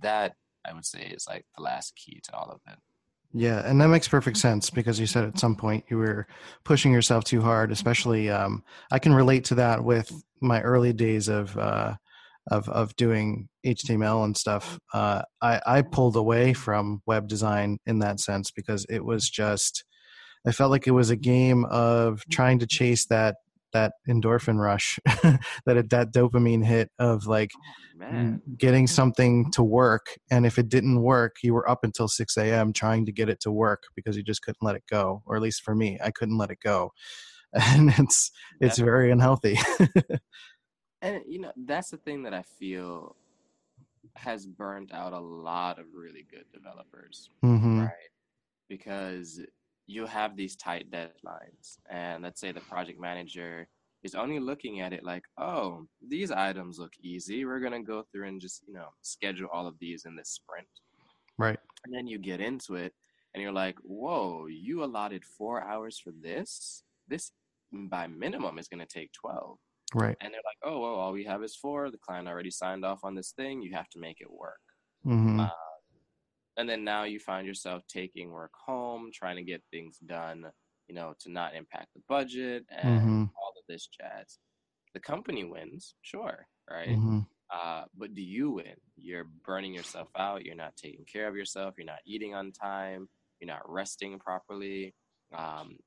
that 0.02 0.36
I 0.66 0.74
would 0.74 0.86
say 0.86 1.12
is 1.14 1.26
like 1.28 1.46
the 1.58 1.64
last 1.64 1.96
key 1.96 2.22
to 2.26 2.36
all 2.36 2.52
of 2.52 2.62
it. 2.72 2.80
Yeah, 3.32 3.62
and 3.64 3.80
that 3.80 3.90
makes 3.90 4.08
perfect 4.08 4.38
sense 4.38 4.72
because 4.72 5.00
you 5.00 5.06
said 5.06 5.24
at 5.24 5.38
some 5.38 5.56
point 5.56 5.86
you 5.90 5.98
were 5.98 6.26
pushing 6.64 6.92
yourself 6.92 7.24
too 7.24 7.42
hard. 7.42 7.72
Especially, 7.72 8.30
um, 8.30 8.64
I 8.92 8.98
can 8.98 9.14
relate 9.14 9.44
to 9.46 9.56
that 9.56 9.84
with 9.84 10.12
my 10.42 10.62
early 10.62 10.94
days 10.94 11.28
of 11.28 11.56
uh, 11.56 11.96
of 12.50 12.68
of 12.70 12.96
doing 12.96 13.48
HTML 13.64 14.26
and 14.26 14.36
stuff. 14.36 14.80
Uh, 14.94 15.22
I 15.42 15.62
I 15.66 15.82
pulled 15.84 16.16
away 16.16 16.54
from 16.54 17.04
web 17.06 17.28
design 17.28 17.78
in 17.86 18.00
that 18.00 18.20
sense 18.20 18.50
because 18.50 18.86
it 18.90 19.06
was 19.06 19.30
just 19.30 19.84
I 20.48 20.52
felt 20.52 20.72
like 20.72 20.88
it 20.88 20.92
was 20.92 21.12
a 21.12 21.16
game 21.16 21.66
of 21.66 22.24
trying 22.32 22.60
to 22.60 22.68
chase 22.68 23.06
that 23.08 23.36
that 23.74 23.94
endorphin 24.08 24.58
rush, 24.60 25.00
that 25.06 25.90
that 25.90 26.14
dopamine 26.14 26.66
hit 26.66 26.90
of 27.00 27.26
like 27.26 27.52
Man, 27.94 28.42
getting 28.58 28.88
something 28.88 29.52
to 29.52 29.62
work 29.62 30.18
and 30.32 30.46
if 30.46 30.58
it 30.58 30.68
didn't 30.68 31.02
work 31.02 31.36
you 31.44 31.54
were 31.54 31.70
up 31.70 31.84
until 31.84 32.08
6 32.08 32.38
a.m 32.38 32.74
trying 32.74 33.06
to 33.06 33.12
get 33.12 33.30
it 33.30 33.40
to 33.40 33.52
work 33.52 33.84
because 33.96 34.18
you 34.18 34.24
just 34.24 34.42
couldn't 34.42 34.64
let 34.64 34.76
it 34.76 34.84
go 34.90 35.22
or 35.28 35.36
at 35.36 35.42
least 35.44 35.62
for 35.62 35.76
me 35.76 36.00
i 36.04 36.10
couldn't 36.10 36.38
let 36.38 36.50
it 36.50 36.60
go 36.64 36.92
and 37.54 37.94
it's 38.00 38.32
it's 38.62 38.80
very 38.80 39.12
unhealthy 39.12 39.60
and 41.02 41.22
you 41.28 41.40
know 41.40 41.52
that's 41.66 41.90
the 41.90 41.98
thing 41.98 42.24
that 42.24 42.34
I 42.34 42.44
feel 42.44 43.16
has 44.16 44.46
burnt 44.46 44.94
out 44.94 45.14
a 45.14 45.20
lot 45.20 45.80
of 45.80 45.86
really 45.94 46.26
good 46.30 46.46
developers. 46.54 47.30
hmm 47.42 47.80
right? 47.82 47.90
Because 48.68 49.42
you 49.90 50.06
have 50.06 50.36
these 50.36 50.56
tight 50.56 50.86
deadlines, 50.92 51.80
and 51.90 52.22
let's 52.24 52.40
say 52.40 52.52
the 52.52 52.62
project 52.74 53.00
manager 53.00 53.68
is 54.04 54.14
only 54.16 54.40
looking 54.40 54.80
at 54.82 54.94
it 54.94 55.04
like, 55.04 55.24
oh, 55.38 55.86
these 56.08 56.32
items 56.32 56.78
look 56.80 56.94
easy. 57.02 57.44
We're 57.44 57.60
gonna 57.66 57.82
go 57.84 58.04
through 58.12 58.28
and 58.28 58.40
just 58.40 58.64
you 58.68 58.74
know 58.76 58.90
schedule 59.02 59.50
all 59.52 59.66
of 59.68 59.80
these 59.80 60.06
in 60.06 60.16
this 60.16 60.30
sprint, 60.30 60.68
right 61.38 61.60
and 61.84 61.94
then 61.94 62.06
you 62.08 62.18
get 62.20 62.40
into 62.40 62.76
it, 62.76 62.94
and 63.34 63.42
you're 63.42 63.60
like, 63.64 63.78
whoa, 63.82 64.46
you 64.48 64.84
allotted 64.84 65.24
four 65.26 65.64
hours 65.64 65.98
for 66.04 66.14
this. 66.22 66.84
This 67.08 67.32
by 67.72 68.06
minimum 68.08 68.60
is 68.60 68.68
gonna 68.68 68.86
take 68.86 69.12
twelve. 69.22 69.58
right 69.96 70.18
And 70.22 70.30
they're 70.32 70.50
like, 70.52 70.62
oh, 70.70 70.80
well, 70.84 70.96
all 71.02 71.14
we 71.20 71.26
have 71.32 71.42
is 71.44 71.56
four. 71.56 71.90
The 71.90 71.98
client 72.08 72.28
already 72.28 72.52
signed 72.52 72.86
off 72.86 73.02
on 73.04 73.16
this 73.16 73.32
thing. 73.40 73.62
You 73.66 73.74
have 73.74 73.90
to 73.94 74.00
make 74.00 74.20
it 74.22 74.32
work. 74.32 74.62
hmm 75.04 75.40
Uh, 75.40 75.50
and 76.60 76.70
then 76.70 76.84
now 76.86 77.06
you 77.06 77.20
find 77.20 77.48
yourself 77.48 77.84
taking 77.88 78.32
work 78.32 78.54
home, 78.68 79.12
trying 79.14 79.38
to 79.38 79.44
get 79.44 79.64
things 79.72 80.00
done, 80.00 80.52
you 80.90 80.96
know, 80.96 81.16
to 81.22 81.32
not 81.32 81.56
impact 81.56 81.90
the 81.96 82.04
budget 82.10 82.66
and 82.72 82.84
Mhm. 82.84 83.32
all 83.38 83.54
of 83.58 83.66
this 83.70 83.88
jazz. 83.88 84.40
The 84.94 85.00
company 85.00 85.44
wins, 85.46 85.96
sure, 86.02 86.48
right? 86.70 87.00
hmm 87.00 87.20
Uh, 87.52 87.86
but 87.96 88.14
do 88.14 88.22
you 88.24 88.52
win? 88.52 88.76
You're 88.96 89.26
burning 89.26 89.74
yourself 89.74 90.10
out. 90.18 90.46
You're 90.46 90.56
not 90.56 90.76
taking 90.78 91.06
care 91.06 91.28
of 91.28 91.36
yourself. 91.36 91.76
You're 91.78 91.86
not 91.86 92.02
eating 92.06 92.36
on 92.36 92.52
time. 92.52 93.10
You're 93.40 93.48
not 93.48 93.70
resting 93.70 94.20
properly. 94.20 94.96
Um, 95.34 95.78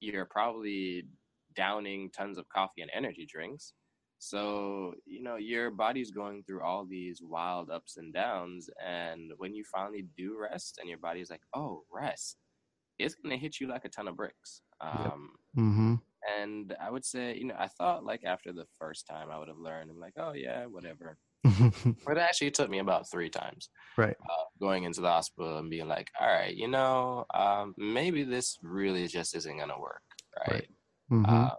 you're 0.00 0.26
probably 0.26 1.08
downing 1.54 2.10
tons 2.10 2.38
of 2.38 2.48
coffee 2.48 2.82
and 2.82 2.90
energy 2.94 3.26
drinks. 3.26 3.74
So, 4.18 4.94
you 5.06 5.22
know, 5.22 5.36
your 5.36 5.70
body's 5.70 6.10
going 6.10 6.42
through 6.42 6.62
all 6.62 6.84
these 6.84 7.20
wild 7.22 7.70
ups 7.70 7.96
and 7.96 8.12
downs. 8.12 8.68
And 8.84 9.32
when 9.36 9.54
you 9.54 9.64
finally 9.72 10.06
do 10.16 10.36
rest 10.38 10.78
and 10.80 10.88
your 10.88 10.98
body's 10.98 11.30
like, 11.30 11.42
oh, 11.54 11.84
rest, 11.92 12.36
it's 12.98 13.14
going 13.14 13.36
to 13.36 13.40
hit 13.40 13.60
you 13.60 13.68
like 13.68 13.84
a 13.84 13.88
ton 13.88 14.08
of 14.08 14.16
bricks. 14.16 14.62
Um, 14.80 15.30
Mm-hmm. 15.56 15.94
And 16.40 16.76
I 16.80 16.90
would 16.90 17.04
say, 17.04 17.36
you 17.36 17.46
know, 17.46 17.56
I 17.58 17.68
thought 17.68 18.04
like 18.04 18.22
after 18.24 18.52
the 18.52 18.66
first 18.78 19.06
time 19.06 19.28
I 19.30 19.38
would 19.38 19.48
have 19.48 19.58
learned, 19.58 19.90
I'm 19.90 20.00
like, 20.00 20.14
oh, 20.16 20.32
yeah, 20.32 20.66
whatever. 20.66 21.16
But 22.04 22.16
it 22.16 22.20
actually 22.20 22.50
took 22.50 22.68
me 22.68 22.78
about 22.78 23.10
three 23.10 23.30
times 23.30 23.70
right. 23.96 24.16
uh, 24.22 24.44
going 24.60 24.84
into 24.84 25.00
the 25.00 25.08
hospital 25.08 25.58
and 25.58 25.70
being 25.70 25.88
like, 25.88 26.10
all 26.20 26.26
right, 26.26 26.54
you 26.54 26.68
know, 26.68 27.24
um, 27.34 27.74
maybe 27.78 28.24
this 28.24 28.58
really 28.62 29.06
just 29.06 29.34
isn't 29.34 29.56
going 29.56 29.68
to 29.68 29.78
work, 29.78 30.02
right? 30.36 30.52
Right. 30.52 30.68
Mm-hmm. 31.10 31.34
Uh, 31.34 31.50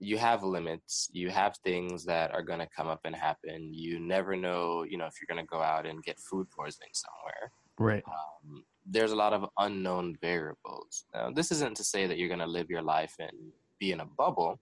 you 0.00 0.18
have 0.18 0.42
limits. 0.42 1.08
You 1.12 1.30
have 1.30 1.56
things 1.64 2.04
that 2.04 2.32
are 2.32 2.42
going 2.42 2.60
to 2.60 2.68
come 2.74 2.88
up 2.88 3.00
and 3.04 3.14
happen. 3.14 3.72
You 3.72 3.98
never 3.98 4.36
know, 4.36 4.84
you 4.88 4.96
know, 4.96 5.06
if 5.06 5.14
you're 5.20 5.34
going 5.34 5.44
to 5.44 5.50
go 5.50 5.60
out 5.60 5.86
and 5.86 6.02
get 6.02 6.18
food 6.18 6.48
poisoning 6.50 6.90
somewhere. 6.92 7.52
right. 7.78 8.04
Um, 8.06 8.64
there's 8.86 9.12
a 9.12 9.16
lot 9.16 9.32
of 9.32 9.46
unknown 9.58 10.16
variables. 10.20 11.04
Now, 11.12 11.30
this 11.30 11.52
isn't 11.52 11.76
to 11.76 11.84
say 11.84 12.06
that 12.06 12.16
you're 12.16 12.28
going 12.28 12.40
to 12.40 12.46
live 12.46 12.70
your 12.70 12.82
life 12.82 13.14
and 13.18 13.32
be 13.78 13.92
in 13.92 14.00
a 14.00 14.06
bubble, 14.06 14.58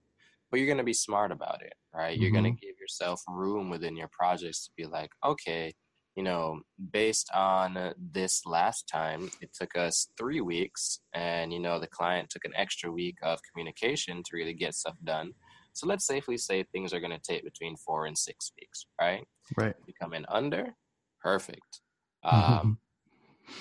but 0.51 0.59
you're 0.59 0.67
going 0.67 0.79
to 0.79 0.83
be 0.83 0.93
smart 0.93 1.31
about 1.31 1.61
it, 1.61 1.73
right? 1.93 2.17
You're 2.17 2.31
going 2.31 2.43
to 2.43 2.65
give 2.65 2.77
yourself 2.79 3.23
room 3.27 3.69
within 3.69 3.95
your 3.95 4.09
projects 4.11 4.65
to 4.65 4.71
be 4.75 4.85
like, 4.85 5.11
okay, 5.23 5.73
you 6.17 6.23
know, 6.23 6.59
based 6.91 7.29
on 7.31 7.93
this 8.11 8.41
last 8.47 8.89
time, 8.91 9.29
it 9.39 9.51
took 9.53 9.77
us 9.77 10.07
three 10.17 10.41
weeks, 10.41 10.99
and 11.13 11.53
you 11.53 11.59
know, 11.59 11.79
the 11.79 11.87
client 11.87 12.31
took 12.31 12.43
an 12.43 12.53
extra 12.55 12.91
week 12.91 13.17
of 13.21 13.39
communication 13.51 14.23
to 14.23 14.31
really 14.33 14.55
get 14.55 14.73
stuff 14.73 14.95
done. 15.03 15.31
So 15.73 15.85
let's 15.85 16.07
safely 16.07 16.39
say 16.39 16.63
things 16.63 16.91
are 16.91 16.99
going 16.99 17.11
to 17.11 17.19
take 17.19 17.43
between 17.43 17.75
four 17.77 18.07
and 18.07 18.17
six 18.17 18.51
weeks, 18.59 18.87
right? 18.99 19.23
Right. 19.55 19.75
You 19.85 19.93
come 20.01 20.15
in 20.15 20.25
under, 20.27 20.75
perfect. 21.21 21.81
Mhm. 22.25 22.61
Um, 22.61 22.79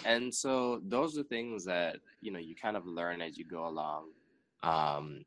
and 0.06 0.34
so 0.34 0.80
those 0.82 1.18
are 1.18 1.24
things 1.24 1.66
that 1.66 1.96
you 2.22 2.32
know 2.32 2.38
you 2.38 2.54
kind 2.56 2.78
of 2.78 2.86
learn 2.86 3.20
as 3.20 3.36
you 3.36 3.44
go 3.44 3.66
along. 3.66 4.12
Um, 4.62 5.24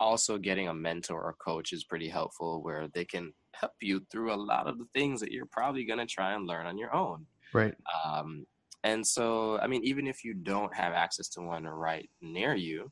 also, 0.00 0.38
getting 0.38 0.68
a 0.68 0.74
mentor 0.74 1.22
or 1.22 1.36
coach 1.44 1.72
is 1.72 1.84
pretty 1.84 2.08
helpful, 2.08 2.62
where 2.62 2.88
they 2.94 3.04
can 3.04 3.32
help 3.54 3.72
you 3.80 4.00
through 4.10 4.32
a 4.32 4.34
lot 4.34 4.66
of 4.66 4.78
the 4.78 4.86
things 4.94 5.20
that 5.20 5.30
you're 5.30 5.46
probably 5.52 5.84
going 5.84 5.98
to 5.98 6.06
try 6.06 6.32
and 6.32 6.46
learn 6.46 6.66
on 6.66 6.78
your 6.78 6.94
own. 6.94 7.26
Right. 7.52 7.74
Um, 8.04 8.46
and 8.82 9.06
so, 9.06 9.58
I 9.60 9.66
mean, 9.66 9.84
even 9.84 10.06
if 10.06 10.24
you 10.24 10.34
don't 10.34 10.74
have 10.74 10.94
access 10.94 11.28
to 11.30 11.42
one 11.42 11.64
right 11.64 12.08
near 12.22 12.54
you, 12.54 12.90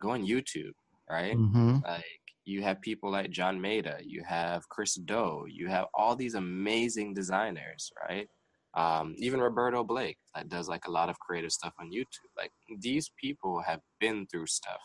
go 0.00 0.10
on 0.10 0.26
YouTube, 0.26 0.72
right? 1.08 1.36
Mm-hmm. 1.36 1.78
Like 1.84 2.04
you 2.44 2.62
have 2.62 2.80
people 2.82 3.10
like 3.10 3.30
John 3.30 3.58
Maeda, 3.58 4.00
you 4.04 4.22
have 4.26 4.68
Chris 4.68 4.94
Do, 4.94 5.46
you 5.48 5.68
have 5.68 5.86
all 5.94 6.14
these 6.14 6.34
amazing 6.34 7.14
designers, 7.14 7.90
right? 8.08 8.28
Um, 8.74 9.14
even 9.18 9.40
Roberto 9.40 9.82
Blake 9.82 10.18
that 10.34 10.48
does 10.48 10.68
like 10.68 10.86
a 10.86 10.90
lot 10.90 11.08
of 11.08 11.18
creative 11.18 11.52
stuff 11.52 11.72
on 11.80 11.90
YouTube. 11.90 12.30
Like 12.36 12.52
these 12.78 13.10
people 13.20 13.62
have 13.66 13.80
been 13.98 14.26
through 14.26 14.46
stuff. 14.46 14.80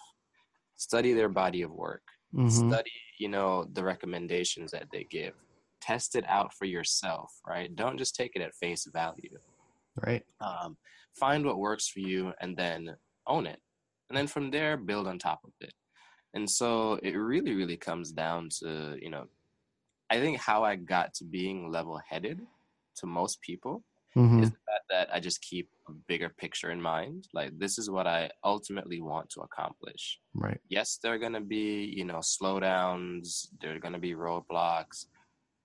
Study 0.76 1.14
their 1.14 1.30
body 1.30 1.62
of 1.62 1.72
work. 1.72 2.04
Mm-hmm. 2.34 2.50
Study, 2.70 2.92
you 3.20 3.30
know, 3.30 3.66
the 3.74 3.84
recommendations 3.84 4.72
that 4.72 4.88
they 4.92 5.06
give. 5.10 5.34
Test 5.82 6.16
it 6.16 6.26
out 6.28 6.54
for 6.54 6.66
yourself, 6.66 7.32
right? 7.48 7.74
Don't 7.76 7.98
just 7.98 8.16
take 8.16 8.32
it 8.36 8.42
at 8.42 8.54
face 8.56 8.88
value 8.94 9.38
Right. 10.04 10.24
um, 10.42 10.76
find 11.18 11.46
what 11.46 11.58
works 11.58 11.88
for 11.88 12.00
you 12.00 12.34
and 12.42 12.58
then 12.58 12.96
own 13.28 13.46
it 13.48 13.60
and 14.10 14.18
then 14.18 14.28
from 14.28 14.52
there 14.52 14.78
build 14.78 15.08
on 15.08 15.18
top 15.18 15.40
of 15.46 15.52
it 15.62 15.74
and 16.34 16.50
so 16.50 17.00
it 17.02 17.16
really 17.16 17.56
really 17.56 17.78
comes 17.78 18.12
down 18.12 18.50
to 18.60 18.98
you 19.02 19.10
know 19.10 19.24
i 20.10 20.20
think 20.20 20.38
how 20.38 20.64
i 20.64 20.76
got 20.76 21.14
to 21.14 21.24
being 21.24 21.72
level 21.72 22.00
headed 22.08 22.42
to 22.98 23.08
most 23.08 23.42
people 23.42 23.84
Mm-hmm. 24.18 24.44
is 24.44 24.50
the 24.52 24.58
fact 24.70 24.86
that 24.90 25.10
i 25.14 25.20
just 25.20 25.42
keep 25.42 25.70
a 25.90 25.92
bigger 26.08 26.30
picture 26.30 26.72
in 26.72 26.82
mind 26.82 27.28
like 27.34 27.52
this 27.60 27.78
is 27.78 27.90
what 27.90 28.08
i 28.08 28.30
ultimately 28.44 29.02
want 29.02 29.30
to 29.32 29.42
accomplish 29.42 30.20
Right. 30.34 30.60
yes 30.70 30.98
there 31.04 31.14
are 31.14 31.18
going 31.18 31.34
to 31.34 31.42
be 31.42 31.94
you 31.98 32.06
know 32.06 32.20
slowdowns 32.20 33.48
there 33.62 33.76
are 33.76 33.80
going 33.80 33.94
to 33.94 34.00
be 34.00 34.14
roadblocks 34.14 35.06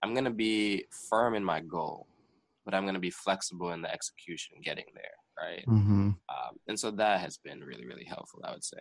i'm 0.03 0.14
going 0.14 0.24
to 0.24 0.30
be 0.30 0.84
firm 1.09 1.34
in 1.34 1.44
my 1.44 1.61
goal 1.61 2.07
but 2.64 2.74
i'm 2.74 2.82
going 2.84 2.94
to 2.94 3.01
be 3.01 3.11
flexible 3.11 3.70
in 3.72 3.82
the 3.82 3.92
execution 3.92 4.57
getting 4.62 4.86
there 4.94 5.16
right 5.46 5.64
Mm-hmm. 5.68 6.09
um, 6.34 6.53
and 6.68 6.78
so 6.78 6.90
that 6.92 7.20
has 7.20 7.38
been 7.38 7.61
really 7.61 7.86
really 7.86 8.05
helpful 8.05 8.40
i 8.44 8.51
would 8.53 8.64
say 8.64 8.78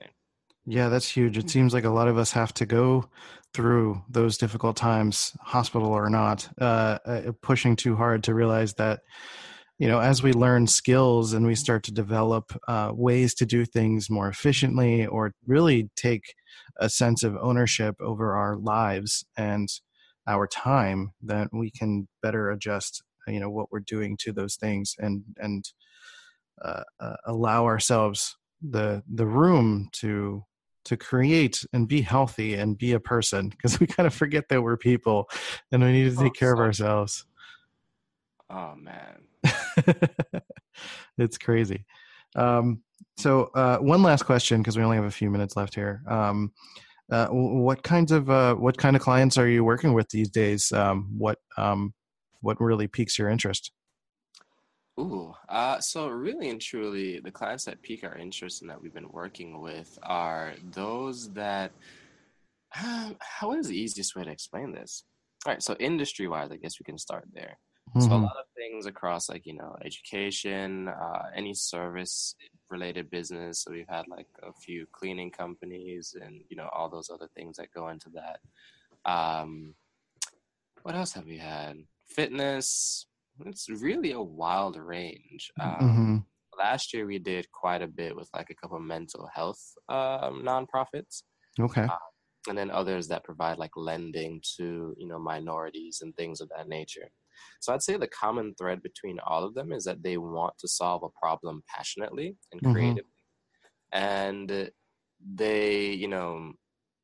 Yeah, 0.65 0.89
that's 0.89 1.09
huge. 1.17 1.37
It 1.37 1.49
seems 1.49 1.73
like 1.73 1.85
a 1.87 1.89
lot 1.99 2.07
of 2.11 2.17
us 2.17 2.31
have 2.33 2.53
to 2.55 2.65
go 2.65 3.09
through 3.55 4.03
those 4.09 4.37
difficult 4.37 4.75
times, 4.77 5.33
hospital 5.41 5.91
or 5.93 6.09
not, 6.09 6.47
uh, 6.61 6.99
uh, 7.05 7.31
pushing 7.41 7.75
too 7.75 7.95
hard 7.95 8.23
to 8.25 8.33
realize 8.35 8.73
that, 8.75 8.99
you 9.79 9.87
know, 9.87 9.99
as 9.99 10.21
we 10.21 10.33
learn 10.33 10.67
skills 10.67 11.33
and 11.33 11.45
we 11.47 11.55
start 11.55 11.83
to 11.83 11.93
develop 11.93 12.51
uh, 12.67 12.91
ways 12.93 13.33
to 13.35 13.45
do 13.45 13.65
things 13.65 14.09
more 14.09 14.27
efficiently 14.27 15.05
or 15.07 15.33
really 15.47 15.89
take 15.95 16.35
a 16.77 16.89
sense 16.89 17.23
of 17.23 17.37
ownership 17.41 17.95
over 18.01 18.35
our 18.35 18.57
lives 18.57 19.25
and 19.37 19.69
our 20.27 20.47
time, 20.47 21.13
that 21.23 21.47
we 21.53 21.71
can 21.71 22.07
better 22.21 22.51
adjust, 22.51 23.03
you 23.27 23.39
know, 23.39 23.49
what 23.49 23.71
we're 23.71 23.79
doing 23.79 24.17
to 24.17 24.33
those 24.33 24.55
things 24.57 24.95
and 24.99 25.23
and 25.37 25.71
uh, 26.63 26.83
uh, 26.99 27.15
allow 27.25 27.65
ourselves 27.65 28.37
the 28.61 29.01
the 29.07 29.25
room 29.25 29.89
to 29.93 30.43
to 30.85 30.97
create 30.97 31.65
and 31.73 31.87
be 31.87 32.01
healthy 32.01 32.55
and 32.55 32.77
be 32.77 32.93
a 32.93 32.99
person 32.99 33.49
because 33.49 33.79
we 33.79 33.87
kind 33.87 34.07
of 34.07 34.13
forget 34.13 34.49
that 34.49 34.61
we're 34.61 34.77
people 34.77 35.29
and 35.71 35.83
we 35.83 35.91
need 35.91 36.09
to 36.11 36.17
take 36.17 36.33
Oh, 36.33 36.33
care 36.33 36.53
of 36.53 36.59
ourselves. 36.59 37.25
Oh 38.49 38.75
man 38.75 39.28
it's 41.17 41.37
crazy 41.37 41.85
um, 42.35 42.81
so 43.17 43.49
uh, 43.55 43.77
one 43.77 44.03
last 44.03 44.23
question 44.23 44.61
because 44.61 44.77
we 44.77 44.83
only 44.83 44.97
have 44.97 45.05
a 45.05 45.11
few 45.11 45.29
minutes 45.29 45.55
left 45.55 45.75
here 45.75 46.01
um, 46.07 46.51
uh, 47.11 47.27
what 47.27 47.81
kinds 47.83 48.11
of 48.11 48.29
uh, 48.29 48.55
what 48.55 48.77
kind 48.77 48.95
of 48.95 49.01
clients 49.01 49.37
are 49.37 49.47
you 49.47 49.63
working 49.63 49.93
with 49.93 50.09
these 50.09 50.29
days 50.29 50.71
um, 50.71 51.09
what 51.17 51.39
um, 51.57 51.93
what 52.41 52.59
really 52.61 52.87
piques 52.87 53.17
your 53.17 53.29
interest 53.29 53.71
Ooh, 54.99 55.33
uh, 55.47 55.79
so 55.79 56.09
really 56.09 56.49
and 56.49 56.59
truly, 56.59 57.21
the 57.21 57.31
clients 57.31 57.63
that 57.65 57.81
pique 57.81 58.03
our 58.03 58.17
interest 58.17 58.61
and 58.61 58.69
that 58.69 58.81
we've 58.81 58.93
been 58.93 59.09
working 59.11 59.61
with 59.61 59.97
are 60.03 60.53
those 60.73 61.31
that. 61.33 61.71
How 62.71 63.53
is 63.53 63.67
the 63.67 63.79
easiest 63.79 64.15
way 64.15 64.25
to 64.25 64.29
explain 64.29 64.73
this? 64.73 65.05
All 65.45 65.53
right, 65.53 65.63
so 65.63 65.75
industry-wise, 65.79 66.51
I 66.51 66.57
guess 66.57 66.79
we 66.79 66.83
can 66.83 66.97
start 66.97 67.29
there. 67.33 67.57
So 67.97 68.15
a 68.15 68.17
Mhm. 68.17 68.21
lot 68.21 68.37
of 68.39 68.45
things 68.55 68.85
across, 68.85 69.29
like 69.29 69.45
you 69.45 69.53
know, 69.55 69.75
education, 69.83 70.87
uh, 70.87 71.31
any 71.35 71.53
service-related 71.53 73.09
business. 73.09 73.61
So 73.63 73.71
we've 73.71 73.89
had 73.89 74.07
like 74.07 74.27
a 74.41 74.53
few 74.53 74.87
cleaning 74.93 75.31
companies, 75.31 76.15
and 76.19 76.43
you 76.49 76.55
know, 76.57 76.69
all 76.73 76.89
those 76.89 77.09
other 77.09 77.27
things 77.35 77.57
that 77.57 77.71
go 77.73 77.89
into 77.89 78.09
that. 78.11 78.39
Um, 79.09 79.75
what 80.83 80.95
else 80.95 81.13
have 81.13 81.25
we 81.25 81.37
had? 81.37 81.77
Fitness. 82.07 83.05
It's 83.45 83.69
really 83.69 84.11
a 84.11 84.21
wild 84.21 84.75
range. 84.77 85.51
Um, 85.59 85.79
Mhm. 85.79 86.23
Last 86.57 86.93
year 86.93 87.05
we 87.05 87.19
did 87.19 87.49
quite 87.51 87.81
a 87.81 87.87
bit 87.87 88.15
with 88.15 88.29
like 88.33 88.49
a 88.49 88.55
couple 88.55 88.79
mental 88.81 89.27
health 89.33 89.61
um, 89.87 90.43
nonprofits, 90.43 91.23
okay 91.59 91.89
and 92.47 92.57
then 92.57 92.71
others 92.71 93.07
that 93.07 93.23
provide 93.23 93.57
like 93.57 93.75
lending 93.75 94.41
to 94.57 94.95
you 94.97 95.07
know 95.07 95.19
minorities 95.19 95.99
and 96.01 96.15
things 96.15 96.41
of 96.41 96.49
that 96.49 96.67
nature. 96.67 97.09
So 97.61 97.73
I'd 97.73 97.83
say 97.83 97.97
the 97.97 98.07
common 98.07 98.55
thread 98.55 98.81
between 98.83 99.19
all 99.19 99.43
of 99.43 99.53
them 99.55 99.71
is 99.71 99.83
that 99.85 100.03
they 100.03 100.17
want 100.17 100.57
to 100.59 100.67
solve 100.67 101.03
a 101.03 101.09
problem 101.09 101.63
passionately 101.67 102.37
and 102.51 102.61
Mhm. 102.61 102.99
creatively, 103.03 103.11
and 103.91 104.71
they 105.19 105.91
you 105.91 106.07
know 106.07 106.53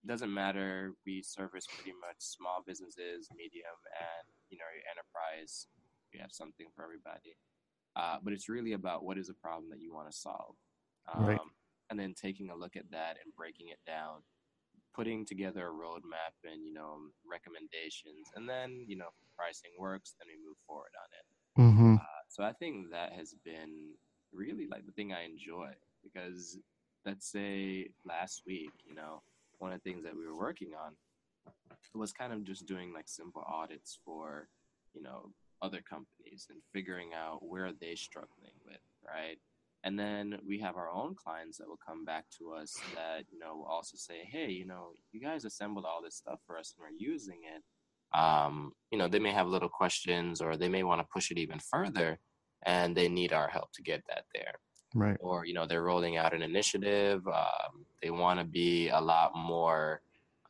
doesn't 0.05 0.33
matter. 0.33 0.93
We 1.05 1.23
service 1.23 1.67
pretty 1.67 1.93
much 1.93 2.17
small 2.19 2.63
businesses, 2.65 3.29
medium, 3.35 3.77
and 3.99 4.27
you 4.49 4.57
know 4.57 4.65
your 4.73 4.83
enterprise. 4.91 5.67
We 6.13 6.19
have 6.19 6.31
something 6.31 6.67
for 6.75 6.83
everybody, 6.83 7.37
uh, 7.95 8.19
but 8.23 8.33
it's 8.33 8.49
really 8.49 8.73
about 8.73 9.03
what 9.05 9.17
is 9.17 9.29
a 9.29 9.33
problem 9.35 9.69
that 9.71 9.81
you 9.81 9.93
want 9.93 10.11
to 10.11 10.17
solve, 10.17 10.55
um, 11.07 11.15
Right. 11.15 11.41
and 11.89 11.99
then 11.99 12.13
taking 12.15 12.49
a 12.51 12.55
look 12.55 12.75
at 12.75 12.91
that 12.91 13.17
and 13.23 13.35
breaking 13.35 13.69
it 13.69 13.79
down, 13.85 14.23
putting 14.95 15.25
together 15.25 15.67
a 15.67 15.71
roadmap 15.71 16.35
and 16.43 16.65
you 16.65 16.73
know 16.73 16.97
recommendations, 17.29 18.27
and 18.35 18.47
then 18.47 18.85
you 18.87 18.95
know 18.97 19.09
pricing 19.37 19.71
works, 19.79 20.15
then 20.19 20.27
we 20.27 20.47
move 20.47 20.57
forward 20.67 20.91
on 21.03 21.09
it. 21.19 21.25
hmm 21.55 21.95
So 22.29 22.43
I 22.43 22.53
think 22.53 22.91
that 22.91 23.13
has 23.13 23.35
been 23.45 23.93
really 24.33 24.67
like 24.67 24.85
the 24.85 24.91
thing 24.91 25.13
I 25.13 25.25
enjoy 25.25 25.71
because 26.03 26.57
let's 27.05 27.31
say 27.31 27.89
last 28.05 28.43
week, 28.45 28.71
you 28.83 28.95
know, 28.95 29.21
one 29.59 29.71
of 29.71 29.81
the 29.81 29.89
things 29.89 30.03
that 30.03 30.15
we 30.15 30.25
were 30.25 30.37
working 30.37 30.71
on 30.75 30.93
was 31.93 32.11
kind 32.11 32.33
of 32.33 32.43
just 32.43 32.65
doing 32.65 32.93
like 32.93 33.07
simple 33.07 33.43
audits 33.47 33.99
for, 34.05 34.47
you 34.93 35.01
know, 35.01 35.31
other 35.61 35.81
companies 35.81 36.47
and 36.49 36.59
figuring 36.73 37.11
out 37.13 37.39
where 37.47 37.71
they 37.79 37.91
are 37.93 37.95
struggling 37.95 38.53
with, 38.65 38.81
right? 39.05 39.37
And 39.85 39.99
then 39.99 40.39
we 40.45 40.59
have 40.59 40.77
our 40.77 40.89
own 40.89 41.13
clients 41.15 41.59
that 41.59 41.67
will 41.67 41.79
come 41.87 42.03
back 42.03 42.25
to 42.39 42.53
us 42.53 42.75
that, 42.95 43.25
you 43.31 43.37
know, 43.37 43.57
will 43.57 43.65
also 43.65 43.95
say, 43.97 44.27
hey, 44.27 44.49
you 44.49 44.65
know, 44.65 44.89
you 45.11 45.21
guys 45.21 45.45
assembled 45.45 45.85
all 45.85 46.01
this 46.03 46.15
stuff 46.15 46.39
for 46.47 46.57
us 46.57 46.73
and 46.75 46.83
we're 46.83 46.97
using 46.97 47.41
it. 47.55 47.61
Um, 48.17 48.71
you 48.91 48.97
know, 48.97 49.07
they 49.07 49.19
may 49.19 49.31
have 49.31 49.47
little 49.47 49.69
questions 49.69 50.41
or 50.41 50.57
they 50.57 50.69
may 50.69 50.81
want 50.81 51.01
to 51.01 51.07
push 51.13 51.29
it 51.29 51.37
even 51.37 51.59
further 51.59 52.17
and 52.65 52.97
they 52.97 53.07
need 53.07 53.31
our 53.31 53.47
help 53.47 53.71
to 53.73 53.83
get 53.83 54.01
that 54.09 54.23
there. 54.33 54.55
Right. 54.95 55.17
Or, 55.19 55.45
you 55.45 55.53
know, 55.53 55.67
they're 55.67 55.83
rolling 55.83 56.17
out 56.17 56.33
an 56.33 56.41
initiative. 56.41 57.21
Um, 57.27 57.85
they 58.01 58.09
want 58.09 58.39
to 58.39 58.45
be 58.45 58.89
a 58.89 58.99
lot 58.99 59.33
more 59.35 60.01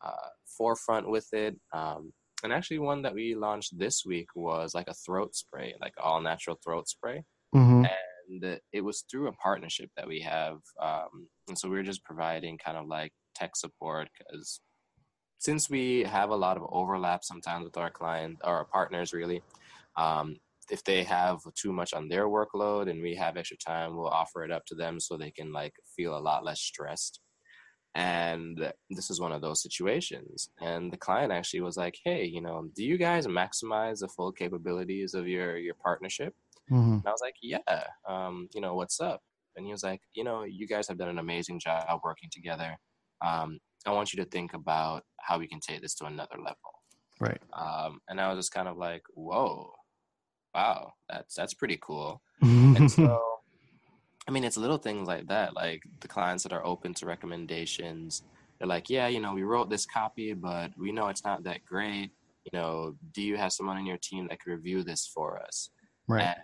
uh, 0.01 0.29
forefront 0.45 1.09
with 1.09 1.27
it. 1.33 1.59
Um, 1.73 2.13
and 2.43 2.53
actually, 2.53 2.79
one 2.79 3.01
that 3.01 3.13
we 3.13 3.35
launched 3.35 3.77
this 3.77 4.05
week 4.05 4.27
was 4.35 4.73
like 4.73 4.87
a 4.87 4.93
throat 4.93 5.35
spray, 5.35 5.73
like 5.81 5.93
all 6.01 6.21
natural 6.21 6.57
throat 6.63 6.87
spray. 6.87 7.23
Mm-hmm. 7.53 7.85
And 7.85 7.89
it 8.29 8.81
was 8.81 9.03
through 9.09 9.27
a 9.27 9.33
partnership 9.33 9.89
that 9.95 10.07
we 10.07 10.21
have. 10.21 10.57
Um, 10.81 11.27
and 11.47 11.57
so 11.57 11.69
we 11.69 11.77
are 11.79 11.83
just 11.83 12.03
providing 12.03 12.57
kind 12.57 12.77
of 12.77 12.87
like 12.87 13.11
tech 13.35 13.55
support 13.55 14.09
because 14.17 14.61
since 15.39 15.69
we 15.69 16.03
have 16.03 16.29
a 16.29 16.35
lot 16.35 16.57
of 16.57 16.63
overlap 16.71 17.23
sometimes 17.23 17.65
with 17.65 17.77
our 17.77 17.91
client 17.91 18.37
or 18.43 18.55
our 18.55 18.65
partners, 18.65 19.13
really, 19.13 19.41
um, 19.97 20.37
if 20.71 20.83
they 20.83 21.03
have 21.03 21.39
too 21.55 21.71
much 21.71 21.93
on 21.93 22.07
their 22.07 22.27
workload 22.27 22.89
and 22.89 23.01
we 23.01 23.15
have 23.15 23.37
extra 23.37 23.57
time, 23.57 23.95
we'll 23.95 24.07
offer 24.07 24.43
it 24.43 24.51
up 24.51 24.65
to 24.65 24.75
them 24.75 24.99
so 24.99 25.15
they 25.15 25.31
can 25.31 25.51
like 25.51 25.73
feel 25.95 26.17
a 26.17 26.19
lot 26.19 26.43
less 26.43 26.59
stressed. 26.59 27.19
And 27.93 28.71
this 28.89 29.09
is 29.09 29.21
one 29.21 29.31
of 29.31 29.41
those 29.41 29.61
situations. 29.61 30.49
And 30.59 30.91
the 30.91 30.97
client 30.97 31.31
actually 31.31 31.61
was 31.61 31.77
like, 31.77 31.97
"Hey, 32.03 32.25
you 32.25 32.41
know, 32.41 32.67
do 32.75 32.83
you 32.83 32.97
guys 32.97 33.25
maximize 33.27 33.99
the 33.99 34.09
full 34.09 34.33
capabilities 34.33 35.13
of 35.13 35.27
your 35.27 35.57
your 35.57 35.75
partnership?" 35.75 36.33
Mm-hmm. 36.71 36.93
And 36.93 37.03
I 37.05 37.11
was 37.11 37.21
like, 37.21 37.35
"Yeah, 37.41 37.59
um, 38.07 38.49
you 38.53 38.61
know, 38.61 38.75
what's 38.75 38.99
up?" 38.99 39.21
And 39.55 39.65
he 39.65 39.71
was 39.71 39.83
like, 39.83 40.01
"You 40.13 40.23
know, 40.23 40.43
you 40.43 40.67
guys 40.67 40.87
have 40.87 40.97
done 40.97 41.09
an 41.09 41.19
amazing 41.19 41.59
job 41.59 42.01
working 42.03 42.29
together. 42.31 42.77
Um, 43.25 43.59
I 43.85 43.91
want 43.91 44.13
you 44.13 44.23
to 44.23 44.29
think 44.29 44.53
about 44.53 45.03
how 45.19 45.37
we 45.37 45.47
can 45.47 45.59
take 45.59 45.81
this 45.81 45.95
to 45.95 46.05
another 46.05 46.37
level." 46.37 46.57
Right. 47.19 47.41
Um, 47.53 47.99
and 48.09 48.19
I 48.19 48.29
was 48.29 48.39
just 48.39 48.53
kind 48.53 48.67
of 48.67 48.77
like, 48.77 49.03
"Whoa, 49.13 49.73
wow, 50.53 50.93
that's 51.09 51.35
that's 51.35 51.53
pretty 51.53 51.77
cool." 51.81 52.21
And 52.41 52.91
so, 52.91 53.21
I 54.27 54.31
mean, 54.31 54.43
it's 54.43 54.57
little 54.57 54.77
things 54.77 55.07
like 55.07 55.27
that, 55.27 55.55
like 55.55 55.83
the 56.01 56.07
clients 56.07 56.43
that 56.43 56.53
are 56.53 56.65
open 56.65 56.93
to 56.95 57.05
recommendations. 57.05 58.23
They're 58.59 58.67
like, 58.67 58.89
yeah, 58.89 59.07
you 59.07 59.19
know, 59.19 59.33
we 59.33 59.43
wrote 59.43 59.69
this 59.69 59.85
copy, 59.85 60.33
but 60.33 60.71
we 60.77 60.91
know 60.91 61.07
it's 61.07 61.25
not 61.25 61.43
that 61.43 61.65
great. 61.65 62.11
You 62.45 62.57
know, 62.57 62.95
do 63.13 63.21
you 63.21 63.37
have 63.37 63.51
someone 63.51 63.77
in 63.77 63.85
your 63.85 63.97
team 63.97 64.27
that 64.29 64.39
could 64.39 64.51
review 64.51 64.83
this 64.83 65.05
for 65.05 65.41
us? 65.41 65.69
right. 66.07 66.23
And, 66.23 66.37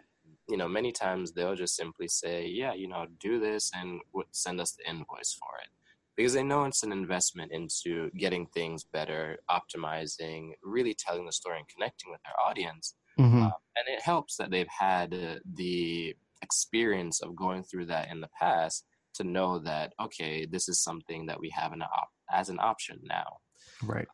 you 0.52 0.58
know, 0.58 0.68
many 0.68 0.92
times 0.92 1.32
they'll 1.32 1.56
just 1.56 1.76
simply 1.76 2.08
say, 2.08 2.46
yeah, 2.46 2.74
you 2.74 2.88
know, 2.88 3.08
do 3.20 3.40
this 3.40 3.72
and 3.74 4.02
send 4.32 4.60
us 4.60 4.74
the 4.74 4.88
invoice 4.88 5.34
for 5.40 5.50
it. 5.64 5.70
Because 6.18 6.34
they 6.34 6.44
know 6.44 6.66
it's 6.66 6.84
an 6.84 6.92
investment 6.92 7.54
into 7.54 8.12
getting 8.12 8.46
things 8.48 8.84
better, 8.84 9.40
optimizing, 9.50 10.52
really 10.62 10.94
telling 10.94 11.26
the 11.26 11.32
story 11.32 11.58
and 11.58 11.68
connecting 11.70 12.12
with 12.12 12.20
their 12.24 12.40
audience. 12.46 12.96
Mm-hmm. 13.18 13.44
Uh, 13.44 13.52
and 13.78 13.88
it 13.88 14.02
helps 14.02 14.36
that 14.36 14.52
they've 14.52 14.68
had 14.68 15.14
uh, 15.14 15.36
the 15.56 16.16
experience 16.42 17.22
of 17.22 17.36
going 17.36 17.64
through 17.64 17.86
that 17.86 18.12
in 18.12 18.20
the 18.20 18.30
past 18.38 18.86
to 19.14 19.24
know 19.24 19.60
that 19.60 19.94
okay 20.02 20.46
this 20.46 20.68
is 20.68 20.82
something 20.82 21.28
that 21.28 21.40
we 21.40 21.50
have 21.50 21.72
an 21.72 21.82
op- 21.82 22.12
as 22.32 22.50
an 22.50 22.58
option 22.60 23.00
now 23.04 23.38
right. 23.84 24.08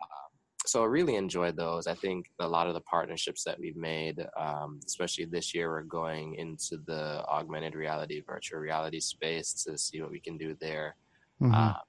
So 0.67 0.83
i 0.83 0.85
really 0.85 1.15
enjoyed 1.15 1.55
those. 1.55 1.87
I 1.87 1.95
think 1.95 2.29
a 2.39 2.47
lot 2.47 2.67
of 2.67 2.73
the 2.73 2.81
partnerships 2.81 3.43
that 3.45 3.59
we've 3.59 3.75
made 3.77 4.17
um, 4.37 4.79
especially 4.85 5.25
this 5.25 5.53
year 5.55 5.69
we're 5.69 5.83
going 5.83 6.35
into 6.35 6.77
the 6.85 7.23
augmented 7.27 7.75
reality 7.75 8.21
virtual 8.25 8.59
reality 8.59 8.99
space 8.99 9.63
to 9.63 9.77
see 9.77 10.01
what 10.01 10.11
we 10.11 10.19
can 10.19 10.37
do 10.37 10.55
there. 10.59 10.95
Mhm. 11.41 11.53
uh, 11.53 11.79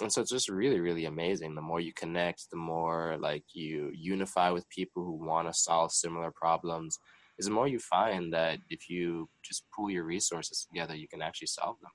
and 0.00 0.12
so 0.12 0.20
it's 0.20 0.30
just 0.30 0.48
really 0.48 0.80
really 0.80 1.06
amazing. 1.06 1.54
The 1.54 1.62
more 1.70 1.80
you 1.80 1.92
connect 1.92 2.50
the 2.50 2.56
more 2.56 3.16
like 3.18 3.44
you 3.52 3.90
unify 3.94 4.50
with 4.50 4.68
people 4.68 5.04
who 5.04 5.12
want 5.12 5.48
to 5.48 5.54
solve 5.54 5.90
similar 5.92 6.30
problems 6.30 6.98
is 7.38 7.46
the 7.46 7.52
more 7.52 7.68
you 7.68 7.78
find 7.78 8.32
that 8.32 8.58
if 8.68 8.88
you 8.90 9.28
just 9.42 9.64
pool 9.74 9.90
your 9.90 10.04
resources 10.04 10.66
together 10.68 10.94
you 10.94 11.08
can 11.08 11.22
actually 11.22 11.46
solve 11.46 11.76
them 11.82 11.90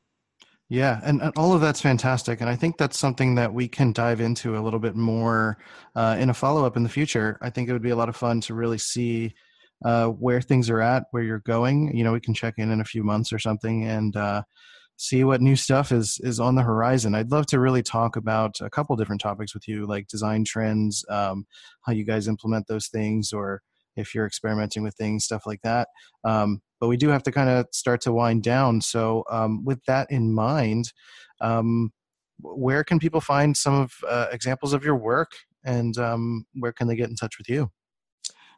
Yeah, 0.69 0.99
and, 1.03 1.21
and 1.21 1.33
all 1.37 1.53
of 1.53 1.61
that's 1.61 1.81
fantastic, 1.81 2.41
and 2.41 2.49
I 2.49 2.55
think 2.55 2.77
that's 2.77 2.97
something 2.97 3.35
that 3.35 3.53
we 3.53 3.67
can 3.67 3.91
dive 3.91 4.21
into 4.21 4.57
a 4.57 4.61
little 4.61 4.79
bit 4.79 4.95
more 4.95 5.57
uh, 5.95 6.15
in 6.19 6.29
a 6.29 6.33
follow 6.33 6.65
up 6.65 6.77
in 6.77 6.83
the 6.83 6.89
future. 6.89 7.37
I 7.41 7.49
think 7.49 7.69
it 7.69 7.73
would 7.73 7.81
be 7.83 7.91
a 7.91 7.95
lot 7.95 8.09
of 8.09 8.15
fun 8.15 8.41
to 8.41 8.53
really 8.55 8.77
see 8.77 9.33
uh, 9.85 10.07
where 10.07 10.41
things 10.41 10.69
are 10.69 10.81
at, 10.81 11.03
where 11.11 11.21
you're 11.23 11.39
going. 11.39 11.95
You 11.95 12.03
know, 12.03 12.13
we 12.13 12.21
can 12.21 12.33
check 12.33 12.55
in 12.57 12.71
in 12.71 12.81
a 12.81 12.85
few 12.85 13.03
months 13.03 13.31
or 13.33 13.39
something 13.39 13.83
and 13.85 14.15
uh, 14.15 14.43
see 14.97 15.23
what 15.25 15.41
new 15.41 15.55
stuff 15.55 15.91
is 15.91 16.19
is 16.23 16.39
on 16.39 16.55
the 16.55 16.63
horizon. 16.63 17.13
I'd 17.15 17.31
love 17.31 17.45
to 17.47 17.59
really 17.59 17.83
talk 17.83 18.15
about 18.15 18.55
a 18.61 18.69
couple 18.69 18.95
different 18.95 19.21
topics 19.21 19.53
with 19.53 19.67
you, 19.67 19.85
like 19.85 20.07
design 20.07 20.45
trends, 20.45 21.05
um, 21.09 21.45
how 21.81 21.93
you 21.93 22.05
guys 22.05 22.27
implement 22.27 22.67
those 22.67 22.87
things, 22.87 23.33
or 23.33 23.61
if 23.95 24.13
you're 24.13 24.25
experimenting 24.25 24.83
with 24.83 24.95
things, 24.95 25.25
stuff 25.25 25.43
like 25.45 25.61
that. 25.63 25.87
Um, 26.23 26.61
but 26.79 26.87
we 26.87 26.97
do 26.97 27.09
have 27.09 27.23
to 27.23 27.31
kind 27.31 27.49
of 27.49 27.67
start 27.71 28.01
to 28.01 28.13
wind 28.13 28.43
down. 28.43 28.81
So, 28.81 29.23
um, 29.29 29.63
with 29.63 29.83
that 29.85 30.07
in 30.09 30.33
mind, 30.33 30.91
um, 31.41 31.91
where 32.39 32.83
can 32.83 32.99
people 32.99 33.21
find 33.21 33.55
some 33.55 33.73
of 33.73 33.93
uh, 34.07 34.27
examples 34.31 34.73
of 34.73 34.83
your 34.83 34.95
work, 34.95 35.31
and 35.65 35.97
um, 35.97 36.45
where 36.55 36.73
can 36.73 36.87
they 36.87 36.95
get 36.95 37.09
in 37.09 37.15
touch 37.15 37.37
with 37.37 37.49
you? 37.49 37.69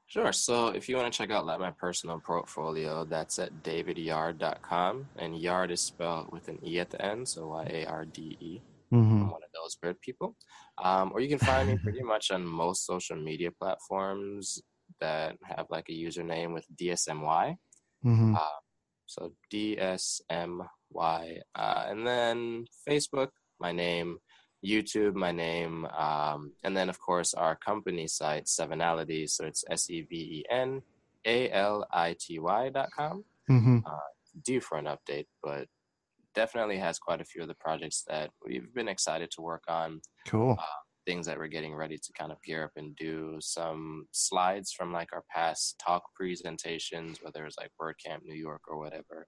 Sure. 0.07 0.31
So 0.31 0.67
if 0.67 0.87
you 0.87 0.97
want 0.97 1.11
to 1.11 1.17
check 1.17 1.31
out 1.31 1.45
like 1.45 1.59
my 1.59 1.71
personal 1.71 2.19
portfolio, 2.19 3.05
that's 3.05 3.39
at 3.39 3.63
davidyarde.com. 3.63 5.07
And 5.17 5.37
yard 5.37 5.71
is 5.71 5.81
spelled 5.81 6.31
with 6.31 6.47
an 6.47 6.59
E 6.63 6.79
at 6.79 6.91
the 6.91 7.01
end, 7.03 7.27
so 7.27 7.47
Y 7.47 7.67
A 7.71 7.85
R 7.85 8.05
D 8.05 8.37
E. 8.39 8.61
Mm-hmm. 8.93 9.13
I'm 9.13 9.31
one 9.31 9.41
of 9.43 9.49
those 9.53 9.75
bird 9.75 9.99
people. 10.01 10.35
Um, 10.83 11.11
or 11.13 11.21
you 11.21 11.29
can 11.29 11.39
find 11.39 11.67
me 11.67 11.77
pretty 11.77 12.03
much 12.03 12.29
on 12.29 12.45
most 12.45 12.85
social 12.85 13.15
media 13.15 13.49
platforms 13.51 14.61
that 15.01 15.37
have 15.43 15.67
like 15.69 15.89
a 15.89 15.93
username 15.93 16.53
with 16.53 16.65
DSMY. 16.75 17.57
Mm-hmm. 18.05 18.35
Uh, 18.35 18.59
so 19.05 19.31
DSMY. 19.53 20.67
Uh, 21.55 21.85
and 21.87 22.07
then 22.07 22.65
Facebook, 22.87 23.29
my 23.59 23.71
name. 23.71 24.17
YouTube, 24.65 25.13
my 25.13 25.31
name. 25.31 25.85
Um, 25.85 26.53
and 26.63 26.75
then, 26.75 26.89
of 26.89 26.99
course, 26.99 27.33
our 27.33 27.55
company 27.55 28.07
site, 28.07 28.47
Sevenality. 28.47 29.27
So 29.27 29.45
it's 29.45 29.63
S 29.69 29.89
E 29.89 30.01
V 30.01 30.15
E 30.15 30.43
N 30.49 30.81
A 31.25 31.51
L 31.51 31.85
I 31.91 32.15
T 32.19 32.39
Y 32.39 32.69
dot 32.69 32.89
com. 32.95 33.23
Mm-hmm. 33.49 33.79
Due 34.43 34.59
for 34.59 34.77
an 34.77 34.85
update, 34.85 35.27
but 35.41 35.67
definitely 36.33 36.77
has 36.77 36.99
quite 36.99 37.21
a 37.21 37.25
few 37.25 37.41
of 37.41 37.47
the 37.47 37.55
projects 37.55 38.03
that 38.07 38.31
we've 38.45 38.73
been 38.73 38.89
excited 38.89 39.31
to 39.31 39.41
work 39.41 39.63
on. 39.67 40.01
Cool. 40.27 40.57
Things 41.05 41.25
that 41.27 41.37
we're 41.37 41.47
getting 41.47 41.75
ready 41.75 41.97
to 41.97 42.13
kind 42.17 42.31
of 42.31 42.41
gear 42.43 42.63
up 42.63 42.71
and 42.75 42.95
do. 42.95 43.37
Some 43.39 44.07
slides 44.11 44.71
from 44.71 44.91
like 44.91 45.09
our 45.13 45.23
past 45.33 45.81
talk 45.85 46.03
presentations, 46.15 47.19
whether 47.21 47.45
it's 47.45 47.57
like 47.57 47.71
WordCamp 47.81 48.23
New 48.23 48.35
York 48.35 48.61
or 48.67 48.79
whatever. 48.79 49.27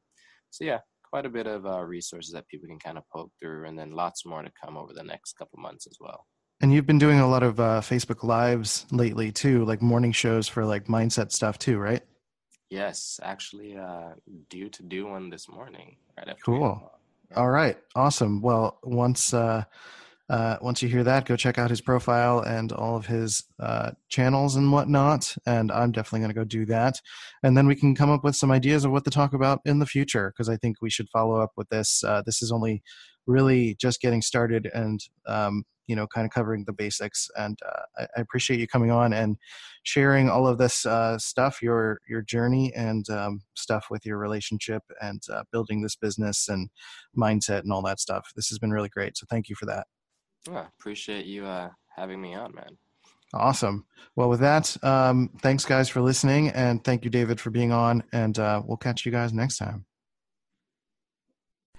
So 0.50 0.66
yeah, 0.66 0.80
quite 1.10 1.26
a 1.26 1.30
bit 1.30 1.48
of 1.48 1.66
uh, 1.66 1.84
resources 1.84 2.34
that 2.34 2.48
people 2.48 2.68
can 2.68 2.80
kind 2.80 2.98
of 2.98 3.04
poke 3.14 3.32
through, 3.40 3.66
and 3.68 3.78
then 3.78 3.92
lots 3.92 4.26
more 4.26 4.42
to 4.42 4.52
come 4.64 4.78
over 4.78 4.94
the 4.94 5.04
next 5.04 5.34
couple 5.34 5.60
months 5.60 5.88
as 5.88 5.98
well. 6.00 6.26
And 6.60 6.74
you've 6.74 6.88
been 6.88 6.98
doing 6.98 7.20
a 7.20 7.30
lot 7.30 7.44
of 7.44 7.60
uh, 7.60 7.82
Facebook 7.82 8.24
Lives 8.24 8.88
lately 8.92 9.32
too, 9.32 9.64
like 9.66 9.82
morning 9.82 10.12
shows 10.12 10.48
for 10.48 10.66
like 10.66 10.86
mindset 10.86 11.32
stuff 11.32 11.60
too, 11.60 11.78
right? 11.78 12.02
Yes, 12.70 13.20
actually, 13.24 13.78
uh, 13.78 14.14
due 14.50 14.70
to 14.70 14.84
do 14.84 15.06
one 15.06 15.30
this 15.30 15.48
morning. 15.48 15.98
Right 16.18 16.28
after 16.28 16.44
Cool. 16.44 16.92
All 17.36 17.50
right, 17.50 17.78
awesome. 17.96 18.42
Well, 18.42 18.80
once 18.84 19.34
uh, 19.34 19.64
uh, 20.30 20.58
once 20.62 20.82
you 20.82 20.90
hear 20.90 21.04
that, 21.04 21.26
go 21.26 21.36
check 21.36 21.58
out 21.58 21.70
his 21.70 21.82
profile 21.82 22.40
and 22.40 22.72
all 22.72 22.98
of 22.98 23.06
his 23.06 23.44
uh, 23.60 23.92
channels 24.10 24.56
and 24.56 24.72
whatnot. 24.72 25.34
And 25.46 25.72
I'm 25.72 25.92
definitely 25.92 26.20
going 26.20 26.32
to 26.32 26.36
go 26.36 26.44
do 26.44 26.66
that. 26.66 27.00
And 27.44 27.58
then 27.58 27.68
we 27.68 27.76
can 27.76 27.96
come 27.96 28.10
up 28.10 28.24
with 28.24 28.36
some 28.36 28.52
ideas 28.52 28.84
of 28.84 28.92
what 28.92 29.06
to 29.06 29.12
talk 29.12 29.34
about 29.34 29.62
in 29.66 29.80
the 29.80 29.86
future 29.86 30.34
because 30.36 30.50
I 30.50 30.58
think 30.58 30.78
we 30.82 30.90
should 30.90 31.10
follow 31.10 31.40
up 31.40 31.52
with 31.56 31.70
this. 31.70 32.04
Uh, 32.04 32.22
this 32.26 32.42
is 32.42 32.52
only 32.52 32.84
really 33.26 33.76
just 33.80 34.02
getting 34.02 34.22
started 34.22 34.70
and 34.74 35.02
um, 35.28 35.64
you 35.88 35.96
know 35.96 36.08
kind 36.08 36.26
of 36.26 36.32
covering 36.32 36.66
the 36.66 36.74
basics. 36.74 37.30
And 37.38 37.58
uh, 37.66 37.82
I, 37.98 38.08
I 38.18 38.22
appreciate 38.22 38.60
you 38.60 38.68
coming 38.68 38.92
on 38.92 39.14
and 39.14 39.38
sharing 39.84 40.30
all 40.30 40.46
of 40.46 40.58
this 40.58 40.86
uh, 40.86 41.18
stuff, 41.18 41.62
your 41.62 42.02
your 42.10 42.22
journey 42.22 42.74
and 42.76 43.10
um, 43.10 43.42
stuff 43.56 43.88
with 43.90 44.06
your 44.06 44.18
relationship 44.18 44.84
and 45.02 45.22
uh, 45.32 45.44
building 45.52 45.82
this 45.82 45.96
business 45.96 46.50
and 46.50 46.70
mindset 47.18 47.62
and 47.62 47.72
all 47.72 47.82
that 47.84 48.00
stuff. 48.02 48.32
This 48.36 48.50
has 48.50 48.60
been 48.60 48.72
really 48.72 48.90
great. 48.90 49.18
So 49.18 49.26
thank 49.30 49.48
you 49.48 49.56
for 49.56 49.66
that. 49.68 49.88
Yeah, 50.50 50.68
appreciate 50.80 51.26
you 51.26 51.46
uh, 51.46 51.70
having 51.96 52.22
me 52.22 52.36
on, 52.36 52.54
man. 52.54 52.78
Awesome. 53.34 53.86
Well, 54.16 54.30
with 54.30 54.40
that, 54.40 54.82
um, 54.84 55.30
thanks 55.42 55.66
guys 55.66 55.90
for 55.90 56.02
listening, 56.02 56.50
and 56.50 56.84
thank 56.84 57.04
you, 57.04 57.10
David, 57.10 57.40
for 57.40 57.50
being 57.50 57.72
on. 57.72 58.04
And 58.14 58.38
uh, 58.40 58.62
we'll 58.64 58.78
catch 58.78 59.06
you 59.06 59.12
guys 59.12 59.34
next 59.34 59.58
time. 59.58 59.86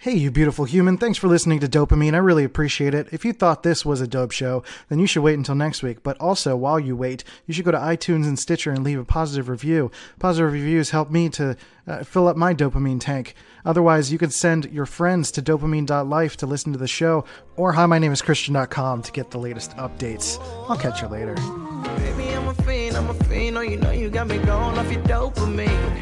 Hey, 0.00 0.14
you 0.14 0.30
beautiful 0.30 0.64
human. 0.64 0.96
Thanks 0.96 1.18
for 1.18 1.26
listening 1.26 1.58
to 1.58 1.66
DOPEamine. 1.66 2.14
I 2.14 2.18
really 2.18 2.44
appreciate 2.44 2.94
it. 2.94 3.08
If 3.10 3.24
you 3.24 3.32
thought 3.32 3.64
this 3.64 3.84
was 3.84 4.00
a 4.00 4.06
dope 4.06 4.30
show, 4.30 4.62
then 4.88 5.00
you 5.00 5.08
should 5.08 5.24
wait 5.24 5.36
until 5.36 5.56
next 5.56 5.82
week. 5.82 6.04
But 6.04 6.16
also, 6.20 6.54
while 6.54 6.78
you 6.78 6.94
wait, 6.94 7.24
you 7.46 7.52
should 7.52 7.64
go 7.64 7.72
to 7.72 7.78
iTunes 7.78 8.28
and 8.28 8.38
Stitcher 8.38 8.70
and 8.70 8.84
leave 8.84 9.00
a 9.00 9.04
positive 9.04 9.48
review. 9.48 9.90
Positive 10.20 10.52
reviews 10.52 10.90
help 10.90 11.10
me 11.10 11.28
to 11.30 11.56
uh, 11.88 12.04
fill 12.04 12.28
up 12.28 12.36
my 12.36 12.54
dopamine 12.54 13.00
tank. 13.00 13.34
Otherwise, 13.64 14.12
you 14.12 14.18
could 14.18 14.32
send 14.32 14.66
your 14.66 14.86
friends 14.86 15.32
to 15.32 15.42
dopeamine.life 15.42 16.36
to 16.36 16.46
listen 16.46 16.72
to 16.72 16.78
the 16.78 16.86
show 16.86 17.24
or 17.56 17.72
hi, 17.72 17.84
my 17.86 17.98
name 17.98 18.12
is 18.12 18.22
Christian.com 18.22 19.02
to 19.02 19.10
get 19.10 19.32
the 19.32 19.38
latest 19.38 19.76
updates. 19.78 20.38
I'll 20.68 20.78
catch 20.78 21.02
you 21.02 21.08
later. 21.08 21.34
Baby, 21.34 22.36
I'm 22.36 22.46
a 22.46 22.54
fiend, 22.54 22.96
I'm 22.96 23.10
a 23.10 23.14
fiend. 23.24 23.58
Oh, 23.58 23.62
you 23.62 23.76
know 23.76 23.90
you 23.90 24.10
got 24.10 24.28
me 24.28 24.38
going 24.38 24.78
off 24.78 24.92
your 24.92 25.02
dopamine. 25.02 26.00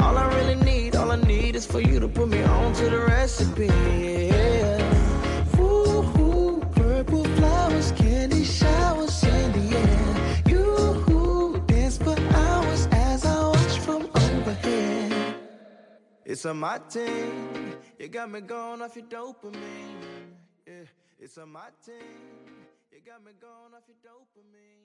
All 0.00 0.16
I 0.16 0.26
really 0.34 0.56
need, 0.56 0.77
all 1.08 1.14
I 1.14 1.26
need 1.26 1.56
is 1.56 1.64
for 1.64 1.80
you 1.80 1.98
to 2.00 2.08
put 2.08 2.28
me 2.28 2.42
on 2.42 2.74
to 2.74 2.90
the 2.90 2.98
recipe. 2.98 3.66
Yeah. 3.66 5.58
Ooh, 5.58 6.02
ooh, 6.20 6.60
purple 6.76 7.24
flowers, 7.24 7.92
candy 7.92 8.44
showers 8.44 9.22
in 9.24 9.52
the 9.52 9.76
air. 9.78 10.42
You 10.50 11.64
dance 11.66 11.96
for 11.96 12.16
hours 12.36 12.88
as 12.92 13.24
I 13.24 13.48
watch 13.48 13.78
from 13.80 14.02
overhead. 14.14 15.34
It's 16.26 16.44
a 16.44 16.52
my 16.52 16.78
thing. 16.78 17.74
You 17.98 18.08
got 18.08 18.30
me 18.30 18.40
going 18.42 18.82
off 18.82 18.94
your 18.94 19.06
dopamine. 19.06 20.34
Yeah, 20.66 20.84
it's 21.18 21.38
a 21.38 21.46
my 21.46 21.70
thing. 21.84 21.94
You 22.92 23.00
got 23.06 23.24
me 23.24 23.32
going 23.40 23.72
off 23.74 23.84
your 23.88 24.12
dopamine. 24.12 24.77